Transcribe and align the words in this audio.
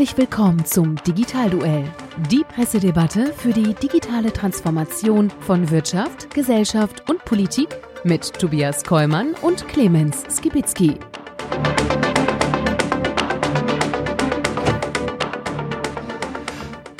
Herzlich 0.00 0.16
willkommen 0.16 0.64
zum 0.64 0.96
Digitalduell, 1.06 1.84
die 2.30 2.42
Pressedebatte 2.42 3.34
für 3.34 3.52
die 3.52 3.74
digitale 3.74 4.32
Transformation 4.32 5.30
von 5.40 5.70
Wirtschaft, 5.70 6.32
Gesellschaft 6.32 7.10
und 7.10 7.22
Politik 7.26 7.68
mit 8.02 8.32
Tobias 8.32 8.82
Kollmann 8.82 9.34
und 9.42 9.68
Clemens 9.68 10.24
Skibitzky. 10.34 10.98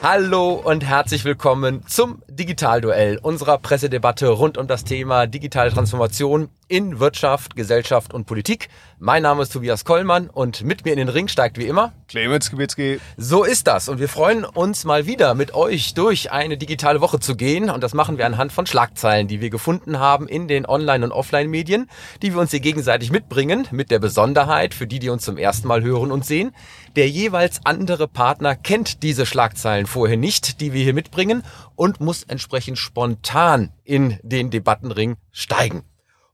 Hallo 0.03 0.61
und 0.63 0.85
herzlich 0.85 1.25
willkommen 1.25 1.87
zum 1.87 2.23
Digitalduell, 2.29 3.19
unserer 3.23 3.57
Pressedebatte 3.57 4.29
rund 4.29 4.59
um 4.59 4.67
das 4.67 4.85
Thema 4.85 5.27
digitale 5.27 5.71
Transformation 5.71 6.51
in 6.71 7.01
Wirtschaft, 7.01 7.57
Gesellschaft 7.57 8.15
und 8.15 8.27
Politik. 8.27 8.69
Mein 9.01 9.25
Name 9.25 9.43
ist 9.43 9.53
Tobias 9.53 9.85
Kollmann 9.85 10.31
und 10.31 10.63
mit 10.63 10.85
mir 10.85 10.93
in 10.93 10.99
den 10.99 11.09
Ring 11.09 11.27
steigt 11.27 11.59
wie 11.59 11.67
immer 11.67 11.93
Clemens 12.07 12.49
Kibitzki. 12.49 13.01
So 13.17 13.43
ist 13.43 13.67
das 13.67 13.89
und 13.89 13.99
wir 13.99 14.09
freuen 14.09 14.45
uns 14.45 14.85
mal 14.85 15.05
wieder 15.05 15.35
mit 15.35 15.53
euch 15.53 15.95
durch 15.95 16.31
eine 16.31 16.57
digitale 16.57 17.01
Woche 17.01 17.19
zu 17.19 17.35
gehen 17.35 17.71
und 17.71 17.83
das 17.83 17.93
machen 17.93 18.19
wir 18.19 18.27
anhand 18.27 18.53
von 18.53 18.67
Schlagzeilen, 18.67 19.27
die 19.27 19.41
wir 19.41 19.51
gefunden 19.51 19.99
haben 19.99 20.29
in 20.29 20.47
den 20.47 20.65
Online- 20.65 21.05
und 21.05 21.11
Offline-Medien, 21.11 21.91
die 22.23 22.35
wir 22.35 22.41
uns 22.41 22.53
hier 22.53 22.61
gegenseitig 22.61 23.11
mitbringen, 23.11 23.67
mit 23.73 23.91
der 23.91 23.99
Besonderheit 23.99 24.73
für 24.73 24.87
die, 24.87 25.01
die 25.01 25.11
uns 25.11 25.25
zum 25.25 25.39
ersten 25.39 25.67
Mal 25.67 25.83
hören 25.83 26.13
und 26.13 26.25
sehen. 26.25 26.53
Der 26.95 27.09
jeweils 27.09 27.67
andere 27.67 28.07
Partner 28.07 28.55
kennt 28.55 29.03
diese 29.03 29.27
Schlagzeilen 29.27 29.87
vorher 29.87 30.17
nicht, 30.17 30.61
die 30.61 30.73
wir 30.73 30.85
hier 30.85 30.95
mitbringen 30.95 31.43
und 31.75 31.99
muss 31.99 32.23
entsprechend 32.23 32.79
spontan 32.79 33.73
in 33.83 34.21
den 34.23 34.51
Debattenring 34.51 35.17
steigen. 35.33 35.83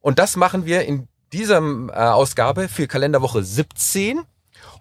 Und 0.06 0.20
das 0.20 0.36
machen 0.36 0.66
wir 0.66 0.84
in 0.84 1.08
dieser 1.32 1.58
äh, 1.58 1.92
Ausgabe 1.96 2.68
für 2.68 2.86
Kalenderwoche 2.86 3.42
17. 3.42 4.20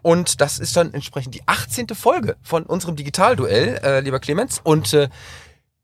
Und 0.03 0.39
das 0.39 0.59
ist 0.59 0.77
dann 0.77 0.94
entsprechend 0.94 1.33
die 1.33 1.41
18. 1.47 1.88
Folge 1.95 2.36
von 2.44 2.61
unserem 2.61 2.95
Digitalduell, 2.95 3.80
äh, 3.83 4.00
lieber 4.02 4.19
Clemens. 4.19 4.61
Und 4.63 4.94
äh, 4.94 5.09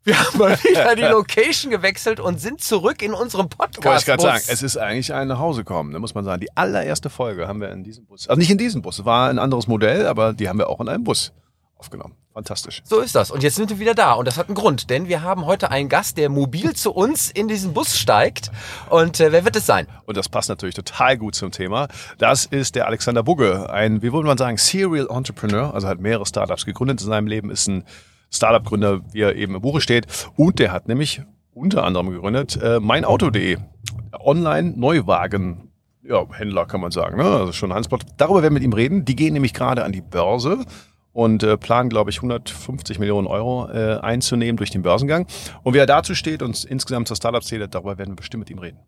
wir 0.03 0.19
haben 0.23 0.37
mal 0.37 0.63
wieder 0.63 0.95
die 0.95 1.01
Location 1.01 1.71
gewechselt 1.71 2.19
und 2.19 2.39
sind 2.39 2.61
zurück 2.61 3.01
in 3.01 3.15
unserem 3.15 3.49
Podcast. 3.49 3.83
Wollte 3.83 3.99
ich 4.01 4.05
gerade 4.05 4.21
sagen, 4.21 4.43
es 4.47 4.61
ist 4.61 4.77
eigentlich 4.77 5.11
ein 5.11 5.27
Nachhausekommen, 5.29 5.91
da 5.91 5.97
muss 5.97 6.13
man 6.13 6.23
sagen. 6.23 6.39
Die 6.39 6.55
allererste 6.55 7.09
Folge 7.09 7.47
haben 7.47 7.61
wir 7.61 7.71
in 7.71 7.83
diesem 7.83 8.05
Bus. 8.05 8.27
Also 8.27 8.37
nicht 8.37 8.51
in 8.51 8.59
diesem 8.59 8.83
Bus, 8.83 8.99
es 8.99 9.05
war 9.05 9.31
ein 9.31 9.39
anderes 9.39 9.65
Modell, 9.65 10.05
aber 10.05 10.33
die 10.33 10.49
haben 10.49 10.59
wir 10.59 10.69
auch 10.69 10.79
in 10.81 10.87
einem 10.87 11.03
Bus 11.03 11.33
aufgenommen. 11.77 12.15
Fantastisch. 12.33 12.81
So 12.85 12.99
ist 12.99 13.13
das. 13.13 13.29
Und 13.29 13.43
jetzt 13.43 13.55
sind 13.55 13.69
wir 13.69 13.79
wieder 13.79 13.93
da. 13.93 14.13
Und 14.13 14.25
das 14.25 14.37
hat 14.37 14.47
einen 14.47 14.55
Grund, 14.55 14.89
denn 14.89 15.09
wir 15.09 15.21
haben 15.21 15.45
heute 15.45 15.69
einen 15.69 15.89
Gast, 15.89 16.17
der 16.17 16.29
mobil 16.29 16.73
zu 16.73 16.91
uns 16.93 17.29
in 17.29 17.49
diesen 17.49 17.73
Bus 17.73 17.97
steigt. 17.97 18.51
Und 18.89 19.19
äh, 19.19 19.33
wer 19.33 19.43
wird 19.43 19.57
es 19.57 19.65
sein? 19.65 19.87
Und 20.05 20.15
das 20.15 20.29
passt 20.29 20.47
natürlich 20.47 20.75
total 20.75 21.17
gut 21.17 21.35
zum 21.35 21.51
Thema. 21.51 21.89
Das 22.19 22.45
ist 22.45 22.75
der 22.75 22.87
Alexander 22.87 23.21
Bugge, 23.21 23.69
ein, 23.69 24.01
wie 24.01 24.13
würde 24.13 24.27
man 24.27 24.37
sagen, 24.37 24.57
Serial 24.57 25.07
Entrepreneur, 25.09 25.73
also 25.73 25.89
hat 25.89 25.99
mehrere 25.99 26.25
Startups 26.25 26.65
gegründet 26.65 27.01
in 27.01 27.07
seinem 27.07 27.27
Leben, 27.27 27.49
ist 27.49 27.67
ein 27.67 27.83
Startup-Gründer, 28.29 29.01
wie 29.11 29.21
er 29.21 29.35
eben 29.35 29.55
im 29.55 29.61
Buche 29.61 29.81
steht. 29.81 30.07
Und 30.37 30.59
der 30.59 30.71
hat 30.71 30.87
nämlich 30.87 31.21
unter 31.53 31.83
anderem 31.83 32.11
gegründet 32.11 32.57
äh, 32.61 32.79
meinauto.de, 32.79 33.57
Online-Neuwagen. 34.17 35.67
Ja, 36.03 36.25
Händler 36.31 36.65
kann 36.65 36.81
man 36.81 36.91
sagen, 36.91 37.17
ne? 37.17 37.23
also 37.23 37.51
schon 37.51 37.71
Handelsblatt. 37.71 38.05
Darüber 38.17 38.41
werden 38.41 38.53
wir 38.53 38.61
mit 38.61 38.63
ihm 38.63 38.73
reden. 38.73 39.05
Die 39.05 39.15
gehen 39.15 39.33
nämlich 39.33 39.53
gerade 39.53 39.83
an 39.83 39.91
die 39.91 40.01
Börse 40.01 40.65
und 41.13 41.43
äh, 41.43 41.57
planen, 41.57 41.89
glaube 41.89 42.09
ich, 42.09 42.17
150 42.17 42.99
Millionen 42.99 43.27
Euro 43.27 43.69
äh, 43.69 43.99
einzunehmen 43.99 44.57
durch 44.57 44.69
den 44.69 44.81
Börsengang. 44.81 45.27
Und 45.63 45.73
wie 45.73 45.79
er 45.79 45.85
dazu 45.85 46.15
steht 46.15 46.41
und 46.41 46.63
insgesamt 46.63 47.07
zur 47.07 47.17
Startup-Szene, 47.17 47.67
darüber 47.67 47.97
werden 47.97 48.11
wir 48.11 48.17
bestimmt 48.17 48.41
mit 48.41 48.49
ihm 48.49 48.59
reden. 48.59 48.79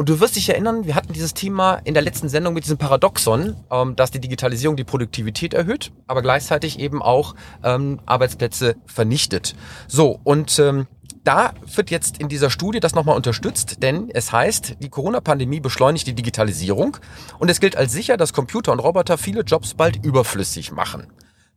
Und 0.00 0.08
du 0.08 0.18
wirst 0.18 0.36
dich 0.36 0.48
erinnern, 0.48 0.86
wir 0.86 0.94
hatten 0.94 1.12
dieses 1.12 1.34
Thema 1.34 1.74
in 1.74 1.92
der 1.92 2.02
letzten 2.02 2.30
Sendung 2.30 2.54
mit 2.54 2.64
diesem 2.64 2.78
Paradoxon, 2.78 3.54
ähm, 3.70 3.96
dass 3.96 4.10
die 4.10 4.18
Digitalisierung 4.18 4.74
die 4.74 4.84
Produktivität 4.84 5.52
erhöht, 5.52 5.92
aber 6.06 6.22
gleichzeitig 6.22 6.78
eben 6.78 7.02
auch 7.02 7.34
ähm, 7.62 8.00
Arbeitsplätze 8.06 8.76
vernichtet. 8.86 9.54
So, 9.88 10.18
und 10.24 10.58
ähm, 10.58 10.86
da 11.22 11.52
wird 11.74 11.90
jetzt 11.90 12.16
in 12.16 12.30
dieser 12.30 12.48
Studie 12.48 12.80
das 12.80 12.94
nochmal 12.94 13.14
unterstützt, 13.14 13.82
denn 13.82 14.08
es 14.08 14.32
heißt, 14.32 14.76
die 14.80 14.88
Corona-Pandemie 14.88 15.60
beschleunigt 15.60 16.06
die 16.06 16.14
Digitalisierung 16.14 16.96
und 17.38 17.50
es 17.50 17.60
gilt 17.60 17.76
als 17.76 17.92
sicher, 17.92 18.16
dass 18.16 18.32
Computer 18.32 18.72
und 18.72 18.78
Roboter 18.78 19.18
viele 19.18 19.42
Jobs 19.42 19.74
bald 19.74 20.02
überflüssig 20.02 20.72
machen. 20.72 21.08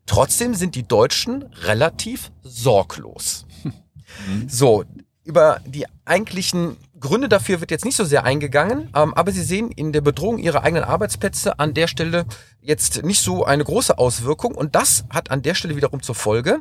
Trotzdem 0.06 0.54
sind 0.54 0.76
die 0.76 0.86
Deutschen 0.86 1.46
relativ 1.62 2.30
sorglos. 2.42 3.46
Hm. 3.64 4.50
So, 4.50 4.84
über 5.24 5.62
die 5.66 5.86
eigentlichen 6.06 6.78
Gründe 7.04 7.28
dafür 7.30 7.60
wird 7.60 7.70
jetzt 7.70 7.86
nicht 7.86 7.98
so 7.98 8.06
sehr 8.06 8.24
eingegangen, 8.24 8.90
ähm, 8.96 9.14
aber 9.14 9.32
Sie 9.32 9.44
sehen 9.44 9.70
in 9.72 9.92
der 9.92 10.02
Bedrohung 10.02 10.40
Ihrer 10.40 10.64
eigenen 10.64 10.86
Arbeitsplätze 10.86 11.60
an 11.60 11.74
der 11.74 11.88
Stelle 11.88 12.26
jetzt 12.62 13.04
nicht 13.04 13.22
so 13.22 13.46
eine 13.46 13.64
große 13.64 13.98
Auswirkung 13.98 14.56
und 14.56 14.74
das 14.74 15.04
hat 15.10 15.30
an 15.30 15.42
der 15.42 15.54
Stelle 15.54 15.76
wiederum 15.76 16.02
zur 16.02 16.16
Folge, 16.16 16.60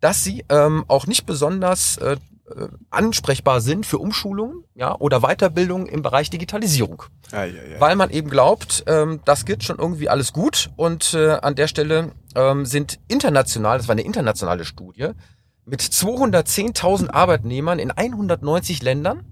dass 0.00 0.22
Sie 0.22 0.44
ähm, 0.48 0.84
auch 0.86 1.06
nicht 1.06 1.26
besonders 1.26 1.96
äh, 1.98 2.12
äh 2.12 2.68
ansprechbar 2.90 3.60
sind 3.60 3.84
für 3.84 3.98
Umschulungen 3.98 4.62
ja, 4.76 4.94
oder 4.96 5.20
Weiterbildung 5.22 5.86
im 5.86 6.02
Bereich 6.02 6.30
Digitalisierung. 6.30 7.02
Ja, 7.32 7.44
ja, 7.44 7.54
ja. 7.54 7.80
Weil 7.80 7.96
man 7.96 8.10
eben 8.10 8.30
glaubt, 8.30 8.84
ähm, 8.86 9.20
das 9.24 9.44
geht 9.44 9.64
schon 9.64 9.78
irgendwie 9.78 10.08
alles 10.08 10.32
gut 10.32 10.70
und 10.76 11.14
äh, 11.14 11.32
an 11.32 11.56
der 11.56 11.66
Stelle 11.66 12.12
ähm, 12.36 12.64
sind 12.64 13.00
international, 13.08 13.78
das 13.78 13.88
war 13.88 13.94
eine 13.94 14.02
internationale 14.02 14.64
Studie, 14.64 15.08
mit 15.64 15.82
210.000 15.82 17.10
Arbeitnehmern 17.10 17.80
in 17.80 17.90
190 17.90 18.82
Ländern 18.82 19.24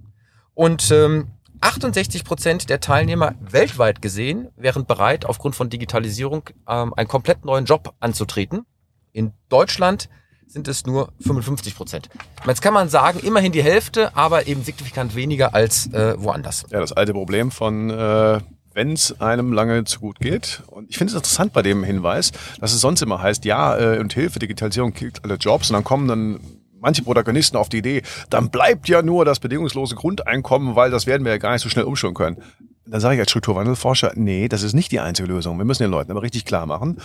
und 0.59 0.91
ähm, 0.91 1.29
68 1.61 2.25
Prozent 2.25 2.69
der 2.69 2.81
Teilnehmer 2.81 3.37
weltweit 3.41 4.03
gesehen 4.03 4.49
wären 4.57 4.87
bereit, 4.87 5.25
aufgrund 5.25 5.55
von 5.55 5.71
Digitalisierung 5.71 6.51
ähm, 6.69 6.93
einen 6.95 7.07
komplett 7.07 7.45
neuen 7.45 7.65
Job 7.65 7.95
anzutreten. 8.01 8.67
In 9.13 9.31
Deutschland 9.51 10.09
sind 10.49 10.67
es 10.67 10.85
nur 10.85 11.13
55 11.21 11.77
Prozent. 11.77 12.09
Jetzt 12.45 12.61
kann 12.61 12.75
man 12.75 12.89
sagen, 12.89 13.21
immerhin 13.21 13.53
die 13.53 13.63
Hälfte, 13.63 14.17
aber 14.17 14.49
eben 14.49 14.65
signifikant 14.65 15.15
weniger 15.15 15.55
als 15.55 15.93
äh, 15.93 16.17
woanders. 16.19 16.67
Ja, 16.71 16.81
das 16.81 16.93
alte 16.93 17.13
Problem 17.13 17.53
von 17.53 17.91
äh, 17.91 18.41
wenn 18.75 18.93
es 18.93 19.21
einem 19.21 19.53
lange 19.53 19.85
zu 19.85 20.01
gut 20.01 20.19
geht. 20.19 20.63
Und 20.67 20.91
ich 20.91 20.99
finde 20.99 21.13
es 21.13 21.17
interessant 21.17 21.53
bei 21.53 21.63
dem 21.63 21.85
Hinweis, 21.85 22.33
dass 22.61 22.73
es 22.73 22.81
sonst 22.81 23.01
immer 23.03 23.23
heißt, 23.23 23.45
ja, 23.45 23.77
äh, 23.77 23.99
und 23.99 24.13
Hilfe, 24.13 24.41
Digitalisierung 24.41 24.93
killt 24.93 25.25
alle 25.25 25.35
Jobs 25.35 25.71
und 25.71 25.75
dann 25.75 25.85
kommen 25.85 26.09
dann 26.09 26.41
manche 26.81 27.03
Protagonisten 27.03 27.57
auf 27.57 27.69
die 27.69 27.79
Idee, 27.79 28.03
dann 28.31 28.51
bleibt 28.51 28.89
ja 28.89 29.03
nur 29.03 29.25
das 29.25 29.41
bedingungslose 29.41 29.95
Grundeinkommen, 29.95 30.77
weil 30.77 30.91
das 30.91 31.07
werden 31.07 31.25
wir 31.25 31.33
ja 31.33 31.39
gar 31.39 31.53
nicht 31.53 31.63
so 31.63 31.69
schnell 31.69 31.85
umschulen 31.85 32.15
können. 32.15 32.43
Dann 32.87 33.01
sage 33.01 33.17
ich 33.17 33.21
als 33.21 33.31
Strukturwandelforscher, 33.31 34.13
nee, 34.15 34.49
das 34.49 34.63
ist 34.63 34.73
nicht 34.73 34.93
die 34.93 35.01
einzige 35.01 35.29
Lösung. 35.29 35.59
Wir 35.59 35.65
müssen 35.65 35.83
den 35.83 35.91
Leuten 35.91 36.11
aber 36.11 36.23
richtig 36.23 36.45
klar 36.45 36.67
machen 36.67 36.99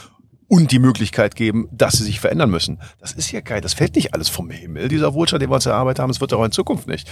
und 0.48 0.72
die 0.72 0.80
Möglichkeit 0.80 1.36
geben, 1.36 1.68
dass 1.72 1.94
sie 1.94 2.04
sich 2.04 2.20
verändern 2.20 2.50
müssen. 2.50 2.80
Das 3.00 3.12
ist 3.12 3.32
ja 3.32 3.42
geil. 3.42 3.62
Das 3.62 3.74
fällt 3.74 3.96
nicht 3.96 4.14
alles 4.14 4.30
vom 4.30 4.50
Himmel, 4.50 4.88
dieser 4.88 5.14
Wohlstand, 5.14 5.42
den 5.42 5.50
wir 5.50 5.56
uns 5.56 5.66
erarbeitet 5.66 6.00
haben. 6.00 6.10
Es 6.10 6.22
wird 6.22 6.34
auch 6.34 6.44
in 6.44 6.52
Zukunft 6.52 6.88
nicht. 6.88 7.10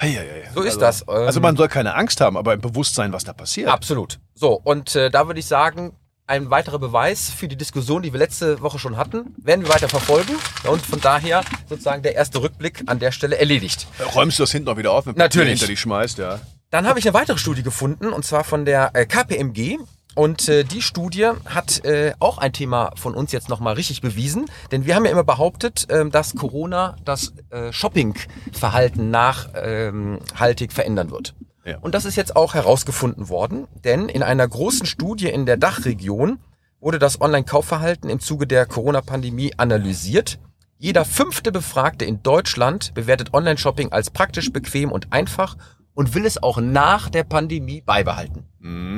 Hei, 0.00 0.08
hei, 0.10 0.16
hei. 0.16 0.50
So 0.54 0.62
ist 0.62 0.82
also, 0.82 1.04
das. 1.04 1.08
Also 1.08 1.40
man 1.40 1.56
soll 1.56 1.68
keine 1.68 1.94
Angst 1.94 2.20
haben, 2.20 2.36
aber 2.36 2.54
im 2.54 2.60
Bewusstsein, 2.60 3.12
was 3.12 3.24
da 3.24 3.32
passiert. 3.32 3.68
Absolut. 3.68 4.18
So, 4.34 4.54
und 4.54 4.96
äh, 4.96 5.10
da 5.10 5.26
würde 5.26 5.40
ich 5.40 5.46
sagen, 5.46 5.92
ein 6.32 6.48
weiterer 6.48 6.78
Beweis 6.78 7.28
für 7.28 7.46
die 7.46 7.56
Diskussion, 7.56 8.00
die 8.00 8.14
wir 8.14 8.18
letzte 8.18 8.62
Woche 8.62 8.78
schon 8.78 8.96
hatten, 8.96 9.34
werden 9.36 9.66
wir 9.66 9.68
weiter 9.68 9.90
verfolgen. 9.90 10.32
Und 10.66 10.80
von 10.80 10.98
daher 10.98 11.42
sozusagen 11.68 12.02
der 12.02 12.14
erste 12.14 12.42
Rückblick 12.42 12.84
an 12.86 12.98
der 12.98 13.12
Stelle 13.12 13.36
erledigt. 13.36 13.86
Räumst 14.14 14.38
du 14.38 14.44
das 14.44 14.50
hinten 14.50 14.70
noch 14.70 14.78
wieder 14.78 14.92
auf, 14.92 15.04
wenn 15.04 15.14
Natürlich. 15.14 15.50
hinter 15.50 15.66
dich 15.66 15.80
schmeißt, 15.80 16.16
ja. 16.16 16.40
Dann 16.70 16.86
habe 16.86 16.98
ich 16.98 17.04
eine 17.06 17.12
weitere 17.12 17.36
Studie 17.36 17.62
gefunden, 17.62 18.14
und 18.14 18.24
zwar 18.24 18.44
von 18.44 18.64
der 18.64 18.92
äh, 18.94 19.04
KPMG. 19.04 19.76
Und 20.14 20.48
äh, 20.48 20.64
die 20.64 20.80
Studie 20.80 21.28
hat 21.44 21.84
äh, 21.84 22.14
auch 22.18 22.38
ein 22.38 22.54
Thema 22.54 22.92
von 22.96 23.14
uns 23.14 23.30
jetzt 23.32 23.50
nochmal 23.50 23.74
richtig 23.74 24.00
bewiesen. 24.00 24.46
Denn 24.70 24.86
wir 24.86 24.94
haben 24.94 25.04
ja 25.04 25.10
immer 25.10 25.24
behauptet, 25.24 25.86
ähm, 25.90 26.10
dass 26.10 26.34
Corona 26.34 26.96
das 27.04 27.34
äh, 27.50 27.72
Shoppingverhalten 27.72 29.10
nachhaltig 29.10 30.72
verändern 30.72 31.10
wird. 31.10 31.34
Und 31.80 31.94
das 31.94 32.04
ist 32.04 32.16
jetzt 32.16 32.36
auch 32.36 32.54
herausgefunden 32.54 33.28
worden. 33.28 33.68
Denn 33.84 34.08
in 34.08 34.22
einer 34.22 34.46
großen 34.46 34.86
Studie 34.86 35.28
in 35.28 35.46
der 35.46 35.56
Dachregion 35.56 36.38
wurde 36.80 36.98
das 36.98 37.20
Online-Kaufverhalten 37.20 38.10
im 38.10 38.20
Zuge 38.20 38.46
der 38.46 38.66
Corona-Pandemie 38.66 39.52
analysiert. 39.56 40.38
Jeder 40.78 41.04
fünfte 41.04 41.52
Befragte 41.52 42.04
in 42.04 42.24
Deutschland 42.24 42.92
bewertet 42.94 43.32
Online-Shopping 43.32 43.92
als 43.92 44.10
praktisch, 44.10 44.52
bequem 44.52 44.90
und 44.90 45.12
einfach 45.12 45.56
und 45.94 46.14
will 46.14 46.24
es 46.24 46.42
auch 46.42 46.60
nach 46.60 47.10
der 47.10 47.24
Pandemie 47.24 47.80
beibehalten. 47.80 48.46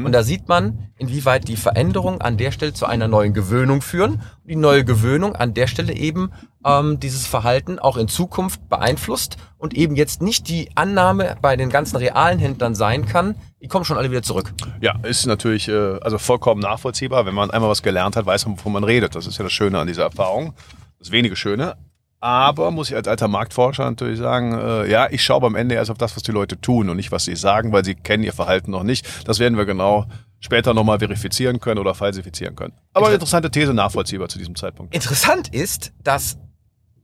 Und 0.05 0.13
da 0.13 0.23
sieht 0.23 0.47
man, 0.47 0.91
inwieweit 0.99 1.49
die 1.49 1.57
Veränderungen 1.57 2.21
an 2.21 2.37
der 2.37 2.51
Stelle 2.51 2.75
zu 2.75 2.85
einer 2.85 3.09
neuen 3.09 3.33
Gewöhnung 3.33 3.81
führen. 3.81 4.15
Und 4.15 4.49
die 4.51 4.57
neue 4.57 4.85
Gewöhnung 4.85 5.35
an 5.35 5.55
der 5.55 5.67
Stelle 5.69 5.95
eben 5.95 6.33
ähm, 6.67 7.01
dieses 7.01 7.27
Verhalten 7.27 7.79
auch 7.79 7.97
in 7.97 8.09
Zukunft 8.09 8.69
beeinflusst 8.69 9.39
und 9.57 9.73
eben 9.73 9.97
jetzt 9.97 10.21
nicht 10.21 10.51
die 10.51 10.69
Annahme 10.75 11.37
bei 11.41 11.57
den 11.57 11.71
ganzen 11.71 11.97
realen 11.97 12.39
Händlern 12.39 12.75
sein 12.75 13.07
kann, 13.07 13.37
die 13.63 13.69
kommen 13.69 13.87
schon 13.87 13.97
alle 13.97 14.11
wieder 14.11 14.23
zurück. 14.23 14.53
Ja, 14.83 14.99
ist 15.03 15.25
natürlich 15.27 15.69
äh, 15.69 15.99
also 16.01 16.19
vollkommen 16.19 16.61
nachvollziehbar. 16.61 17.25
Wenn 17.25 17.35
man 17.35 17.51
einmal 17.51 17.71
was 17.71 17.83
gelernt 17.83 18.17
hat, 18.17 18.27
weiß 18.27 18.45
man, 18.45 18.59
wovon 18.59 18.73
man 18.73 18.85
redet. 18.85 19.15
Das 19.15 19.27
ist 19.27 19.39
ja 19.39 19.45
das 19.45 19.53
Schöne 19.53 19.79
an 19.79 19.87
dieser 19.87 20.03
Erfahrung. 20.03 20.53
Das 20.99 21.11
wenige 21.11 21.37
Schöne. 21.37 21.77
Aber 22.21 22.71
muss 22.71 22.91
ich 22.91 22.97
als 22.97 23.07
alter 23.07 23.29
Marktforscher 23.29 23.85
natürlich 23.85 24.19
sagen, 24.19 24.59
äh, 24.59 24.91
ja, 24.91 25.09
ich 25.11 25.23
schaue 25.23 25.47
am 25.47 25.55
Ende 25.55 25.75
erst 25.75 25.91
auf 25.91 25.99
das, 25.99 26.17
was 26.17 26.23
die 26.23 26.33
Leute 26.33 26.59
tun 26.59 26.89
und 26.89 26.97
nicht, 26.97 27.13
was 27.13 27.25
sie 27.25 27.37
sagen, 27.37 27.73
weil 27.73 27.85
sie 27.85 27.95
kennen 27.95 28.23
ihr 28.23 28.33
Verhalten 28.33 28.71
noch 28.71 28.83
nicht. 28.83 29.07
Das 29.29 29.39
werden 29.39 29.59
wir 29.59 29.67
genau 29.67 30.07
später 30.41 30.75
nochmal 30.75 30.99
verifizieren 30.99 31.61
können 31.61 31.81
oder 31.81 31.95
falsifizieren 31.95 32.57
können. 32.57 32.75
Aber 32.93 33.07
eine 33.07 33.15
interessante 33.15 33.51
These 33.51 33.75
nachvollziehbar 33.75 34.29
zu 34.29 34.39
diesem 34.39 34.57
Zeitpunkt. 34.57 34.95
Interessant 34.95 35.49
ist, 35.49 35.93
dass 36.03 36.39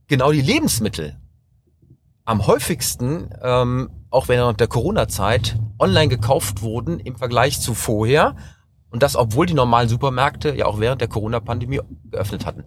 genau 0.08 0.32
die 0.32 0.42
Lebensmittel 0.42 1.16
am 2.24 2.46
häufigsten, 2.46 3.30
ähm, 3.42 3.90
auch 4.10 4.28
während 4.28 4.60
der 4.60 4.68
Corona-Zeit, 4.68 5.58
online 5.78 6.08
gekauft 6.08 6.62
wurden 6.62 7.00
im 7.00 7.16
Vergleich 7.16 7.60
zu 7.60 7.74
vorher. 7.74 8.36
Und 8.90 9.04
das, 9.04 9.14
obwohl 9.14 9.46
die 9.46 9.54
normalen 9.54 9.88
Supermärkte 9.88 10.54
ja 10.54 10.66
auch 10.66 10.81
während 10.81 11.00
der 11.00 11.08
Corona-Pandemie 11.08 11.81
geöffnet 12.10 12.44
hatten. 12.44 12.64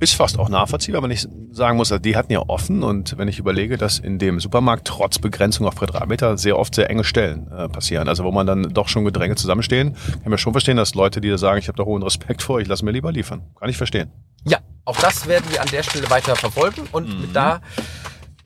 Ist 0.00 0.14
fast 0.14 0.38
auch 0.38 0.48
nachvollziehbar, 0.48 1.02
wenn 1.02 1.10
ich 1.10 1.28
sagen 1.50 1.76
muss, 1.76 1.92
die 2.00 2.16
hatten 2.16 2.32
ja 2.32 2.40
offen 2.40 2.82
und 2.82 3.18
wenn 3.18 3.28
ich 3.28 3.38
überlege, 3.38 3.76
dass 3.76 3.98
in 3.98 4.18
dem 4.18 4.40
Supermarkt 4.40 4.86
trotz 4.86 5.18
Begrenzung 5.18 5.66
auf 5.66 5.76
Quadratmeter 5.76 6.38
sehr 6.38 6.58
oft 6.58 6.74
sehr 6.74 6.88
enge 6.88 7.04
Stellen 7.04 7.52
äh, 7.52 7.68
passieren, 7.68 8.08
also 8.08 8.24
wo 8.24 8.32
man 8.32 8.46
dann 8.46 8.62
doch 8.72 8.88
schon 8.88 9.04
gedrängt 9.04 9.38
zusammenstehen, 9.38 9.94
kann 10.22 10.30
mir 10.30 10.38
schon 10.38 10.52
verstehen, 10.52 10.78
dass 10.78 10.94
Leute, 10.94 11.20
die 11.20 11.28
da 11.28 11.36
sagen, 11.36 11.58
ich 11.58 11.68
habe 11.68 11.76
da 11.76 11.84
hohen 11.84 12.02
Respekt 12.02 12.42
vor, 12.42 12.60
ich 12.60 12.68
lasse 12.68 12.84
mir 12.84 12.92
lieber 12.92 13.12
liefern. 13.12 13.42
Kann 13.60 13.68
ich 13.68 13.76
verstehen. 13.76 14.10
Ja, 14.44 14.58
auch 14.86 14.96
das 14.96 15.26
werden 15.28 15.44
wir 15.50 15.60
an 15.60 15.68
der 15.68 15.82
Stelle 15.82 16.08
weiter 16.08 16.34
verfolgen 16.34 16.88
und 16.92 17.20
mit 17.20 17.36
da 17.36 17.60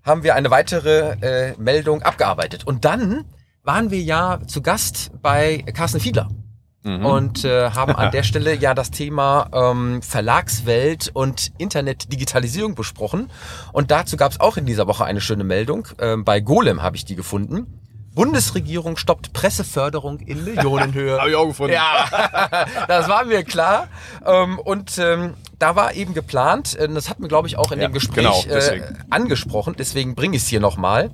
haben 0.03 0.23
wir 0.23 0.35
eine 0.35 0.51
weitere 0.51 1.17
äh, 1.21 1.55
Meldung 1.59 2.03
abgearbeitet. 2.03 2.65
Und 2.65 2.85
dann 2.85 3.25
waren 3.63 3.91
wir 3.91 4.01
ja 4.01 4.41
zu 4.47 4.63
Gast 4.63 5.11
bei 5.21 5.65
Carsten 5.75 6.01
Fiedler. 6.01 6.29
Und 6.87 7.45
äh, 7.45 7.71
haben 7.71 7.97
an 7.97 8.11
der 8.13 8.23
Stelle 8.23 8.55
ja 8.55 8.75
das 8.75 8.91
Thema 8.91 9.49
ähm, 9.53 10.03
Verlagswelt 10.03 11.11
und 11.13 11.53
Internetdigitalisierung 11.59 12.75
besprochen. 12.75 13.31
Und 13.73 13.91
dazu 13.91 14.17
gab 14.17 14.33
es 14.33 14.41
auch 14.41 14.57
in 14.57 14.67
dieser 14.67 14.87
Woche 14.87 15.05
eine 15.05 15.21
schöne 15.21 15.45
Meldung. 15.45 15.89
Ähm, 15.99 16.25
bei 16.25 16.41
Golem 16.41 16.83
habe 16.83 16.97
ich 16.97 17.05
die 17.05 17.17
gefunden. 17.17 17.67
Bundesregierung 18.17 18.97
stoppt 18.97 19.35
Presseförderung 19.35 20.21
in 20.21 20.43
Millionenhöhe. 20.43 21.17
Habe 21.21 21.31
ich 21.31 21.37
auch 21.37 21.49
gefunden. 21.49 21.75
Ja, 21.75 22.07
das 22.89 23.09
war 23.09 23.27
mir 23.27 23.45
klar. 23.45 23.89
Ähm, 24.25 24.59
und 24.59 24.97
ähm, 24.97 25.35
da 25.59 25.75
war 25.77 25.95
eben 25.95 26.15
geplant, 26.15 26.77
äh, 26.77 26.89
das 26.89 27.09
hat 27.09 27.21
mir, 27.21 27.29
glaube 27.29 27.49
ich, 27.49 27.57
auch 27.57 27.73
in 27.73 27.81
Ja, 27.81 27.89
dem 27.89 27.95
Gespräch 27.95 28.45
genau, 28.45 28.55
äh, 28.55 28.83
angesprochen, 29.11 29.75
deswegen 29.79 30.15
bringe 30.15 30.37
ich 30.37 30.43
es 30.43 30.49
hier 30.49 30.61
nochmal. 30.61 31.11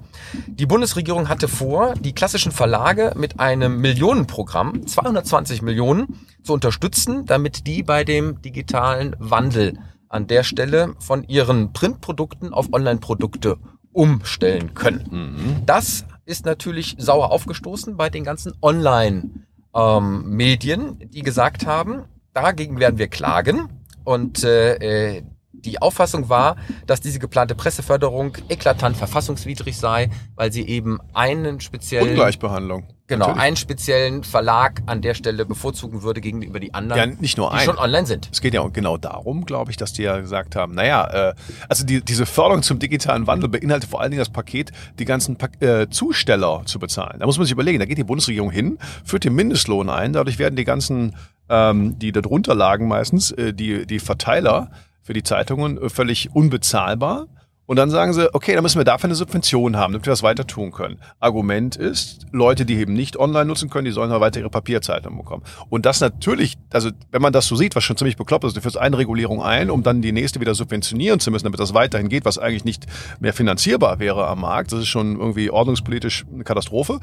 Die 0.47 0.67
Bundesregierung 0.67 1.29
hatte 1.29 1.49
vor, 1.49 1.95
die 1.95 2.15
klassischen 2.15 2.53
Verlage 2.53 3.13
mit 3.17 3.41
einem 3.41 3.81
Millionenprogramm, 3.81 4.87
220 4.87 5.63
Millionen, 5.63 6.27
zu 6.43 6.53
unterstützen, 6.53 7.25
damit 7.25 7.67
die 7.67 7.83
bei 7.83 8.05
dem 8.05 8.43
digitalen 8.43 9.17
Wandel 9.19 9.79
an 10.09 10.27
der 10.27 10.43
Stelle 10.43 10.95
von 10.99 11.25
ihren 11.25 11.73
Printprodukten 11.73 12.53
auf 12.53 12.71
Online-Produkte 12.73 13.57
umstellen 13.93 14.75
können. 14.75 15.63
Das 15.67 16.05
ist 16.25 16.47
natürlich 16.47 16.97
sauer 16.99 17.31
aufgestoßen 17.31 17.97
bei 17.97 18.11
den 18.11 18.25
ganzen 18.25 18.55
Online-Medien, 18.61 20.99
die 21.11 21.23
gesagt 21.23 21.65
haben, 21.67 22.03
dagegen 22.35 22.81
werden 22.81 22.99
wir 22.99 23.07
klagen. 23.09 23.69
Und 24.05 24.45
äh, 24.45 25.17
äh, 25.17 25.23
die 25.53 25.81
Auffassung 25.81 26.29
war, 26.29 26.57
dass 26.87 27.01
diese 27.01 27.19
geplante 27.21 27.55
Presseförderung 27.55 28.37
eklatant 28.49 28.97
verfassungswidrig 28.97 29.77
sei, 29.77 30.11
weil 30.35 30.53
sie 30.53 30.67
eben 30.67 30.99
einen 31.15 31.61
speziellen, 31.61 32.09
Ungleichbehandlung. 32.09 32.85
genau, 33.07 33.27
Natürlich. 33.27 33.43
einen 33.45 33.57
speziellen 33.57 34.25
Verlag 34.25 34.83
an 34.87 35.03
der 35.03 35.15
Stelle 35.15 35.45
bevorzugen 35.47 36.03
würde 36.03 36.21
gegenüber 36.21 36.59
die 36.59 36.75
anderen, 36.75 36.99
Ja, 37.13 37.17
nicht 37.21 37.37
nur 37.39 37.51
die 37.51 37.57
einen. 37.57 37.65
schon 37.65 37.79
online 37.79 38.07
sind. 38.07 38.29
Es 38.33 38.41
geht 38.41 38.55
ja 38.55 38.67
genau 38.69 38.97
darum, 38.97 39.45
glaube 39.47 39.71
ich, 39.71 39.77
dass 39.77 39.93
die 39.93 40.03
ja 40.03 40.19
gesagt 40.19 40.57
haben, 40.57 40.75
naja, 40.75 41.29
äh, 41.31 41.35
also 41.69 41.85
die, 41.87 42.03
diese 42.03 42.27
Förderung 42.27 42.63
zum 42.65 42.81
digitalen 42.81 43.29
Wandel 43.29 43.49
beinhaltet 43.49 43.89
vor 43.89 44.01
allen 44.01 44.11
Dingen 44.11 44.21
das 44.21 44.31
Paket, 44.31 44.73
die 44.99 45.05
ganzen 45.05 45.37
pa 45.37 45.47
äh, 45.61 45.89
Zusteller 45.91 46.63
zu 46.65 46.81
bezahlen. 46.81 47.21
Da 47.21 47.27
muss 47.27 47.37
man 47.37 47.45
sich 47.45 47.53
überlegen, 47.53 47.79
da 47.79 47.85
geht 47.85 47.99
die 47.99 48.05
Bundesregierung 48.05 48.51
hin, 48.51 48.79
führt 49.05 49.23
den 49.23 49.35
Mindestlohn 49.35 49.89
ein, 49.91 50.13
dadurch 50.13 50.41
werden 50.41 50.57
die 50.57 50.65
ganzen, 50.65 51.15
ähm, 51.53 51.99
die 51.99 52.13
darunter 52.13 52.55
lagen 52.55 52.89
meistens, 52.89 53.31
äh, 53.31 53.53
die, 53.53 53.87
die 53.87 53.99
Verteiler 53.99 54.71
für 55.03 55.13
die 55.13 55.23
Zeitungen 55.23 55.81
äh, 55.81 55.91
völlig 55.91 56.35
unbezahlbar. 56.35 57.27
Und 57.67 57.77
dann 57.77 57.91
sagen 57.91 58.13
sie, 58.13 58.35
okay, 58.35 58.55
dann 58.55 58.63
müssen 58.63 58.79
wir 58.79 58.85
dafür 58.85 59.09
eine 59.09 59.15
Subvention 59.15 59.77
haben, 59.77 59.93
damit 59.93 60.05
wir 60.05 60.11
das 60.11 60.23
weiter 60.23 60.47
tun 60.47 60.73
können. 60.73 60.99
Argument 61.21 61.77
ist, 61.77 62.27
Leute, 62.33 62.67
die 62.67 62.77
eben 62.77 62.93
nicht 62.93 63.17
online 63.17 63.45
nutzen 63.45 63.71
können, 63.71 63.85
die 63.85 63.93
sollen 63.93 64.11
mal 64.11 64.21
weiter 64.21 64.41
ihre 64.41 64.51
Papierzeitung 64.51 65.17
bekommen. 65.17 65.45
Und 65.71 65.87
das 65.87 66.01
natürlich, 66.01 66.57
also 66.73 66.91
wenn 67.13 67.23
man 67.23 67.33
das 67.33 67.47
so 67.47 67.55
sieht, 67.55 67.77
was 67.77 67.85
schon 67.85 67.97
ziemlich 67.97 68.17
bekloppt 68.17 68.45
ist, 68.45 68.57
du 68.57 68.61
führst 68.61 68.77
eine 68.79 68.99
Regulierung 68.99 69.43
ein, 69.43 69.71
um 69.71 69.85
dann 69.85 70.03
die 70.03 70.13
nächste 70.13 70.41
wieder 70.41 70.55
subventionieren 70.55 71.21
zu 71.21 71.31
müssen, 71.31 71.45
damit 71.45 71.61
das 71.61 71.73
weiterhin 71.73 72.09
geht, 72.09 72.25
was 72.25 72.37
eigentlich 72.37 72.65
nicht 72.65 72.87
mehr 73.21 73.33
finanzierbar 73.33 74.01
wäre 74.01 74.27
am 74.27 74.41
Markt. 74.41 74.73
Das 74.73 74.81
ist 74.81 74.89
schon 74.89 75.19
irgendwie 75.19 75.51
ordnungspolitisch 75.51 76.25
eine 76.33 76.45
Katastrophe. 76.45 76.99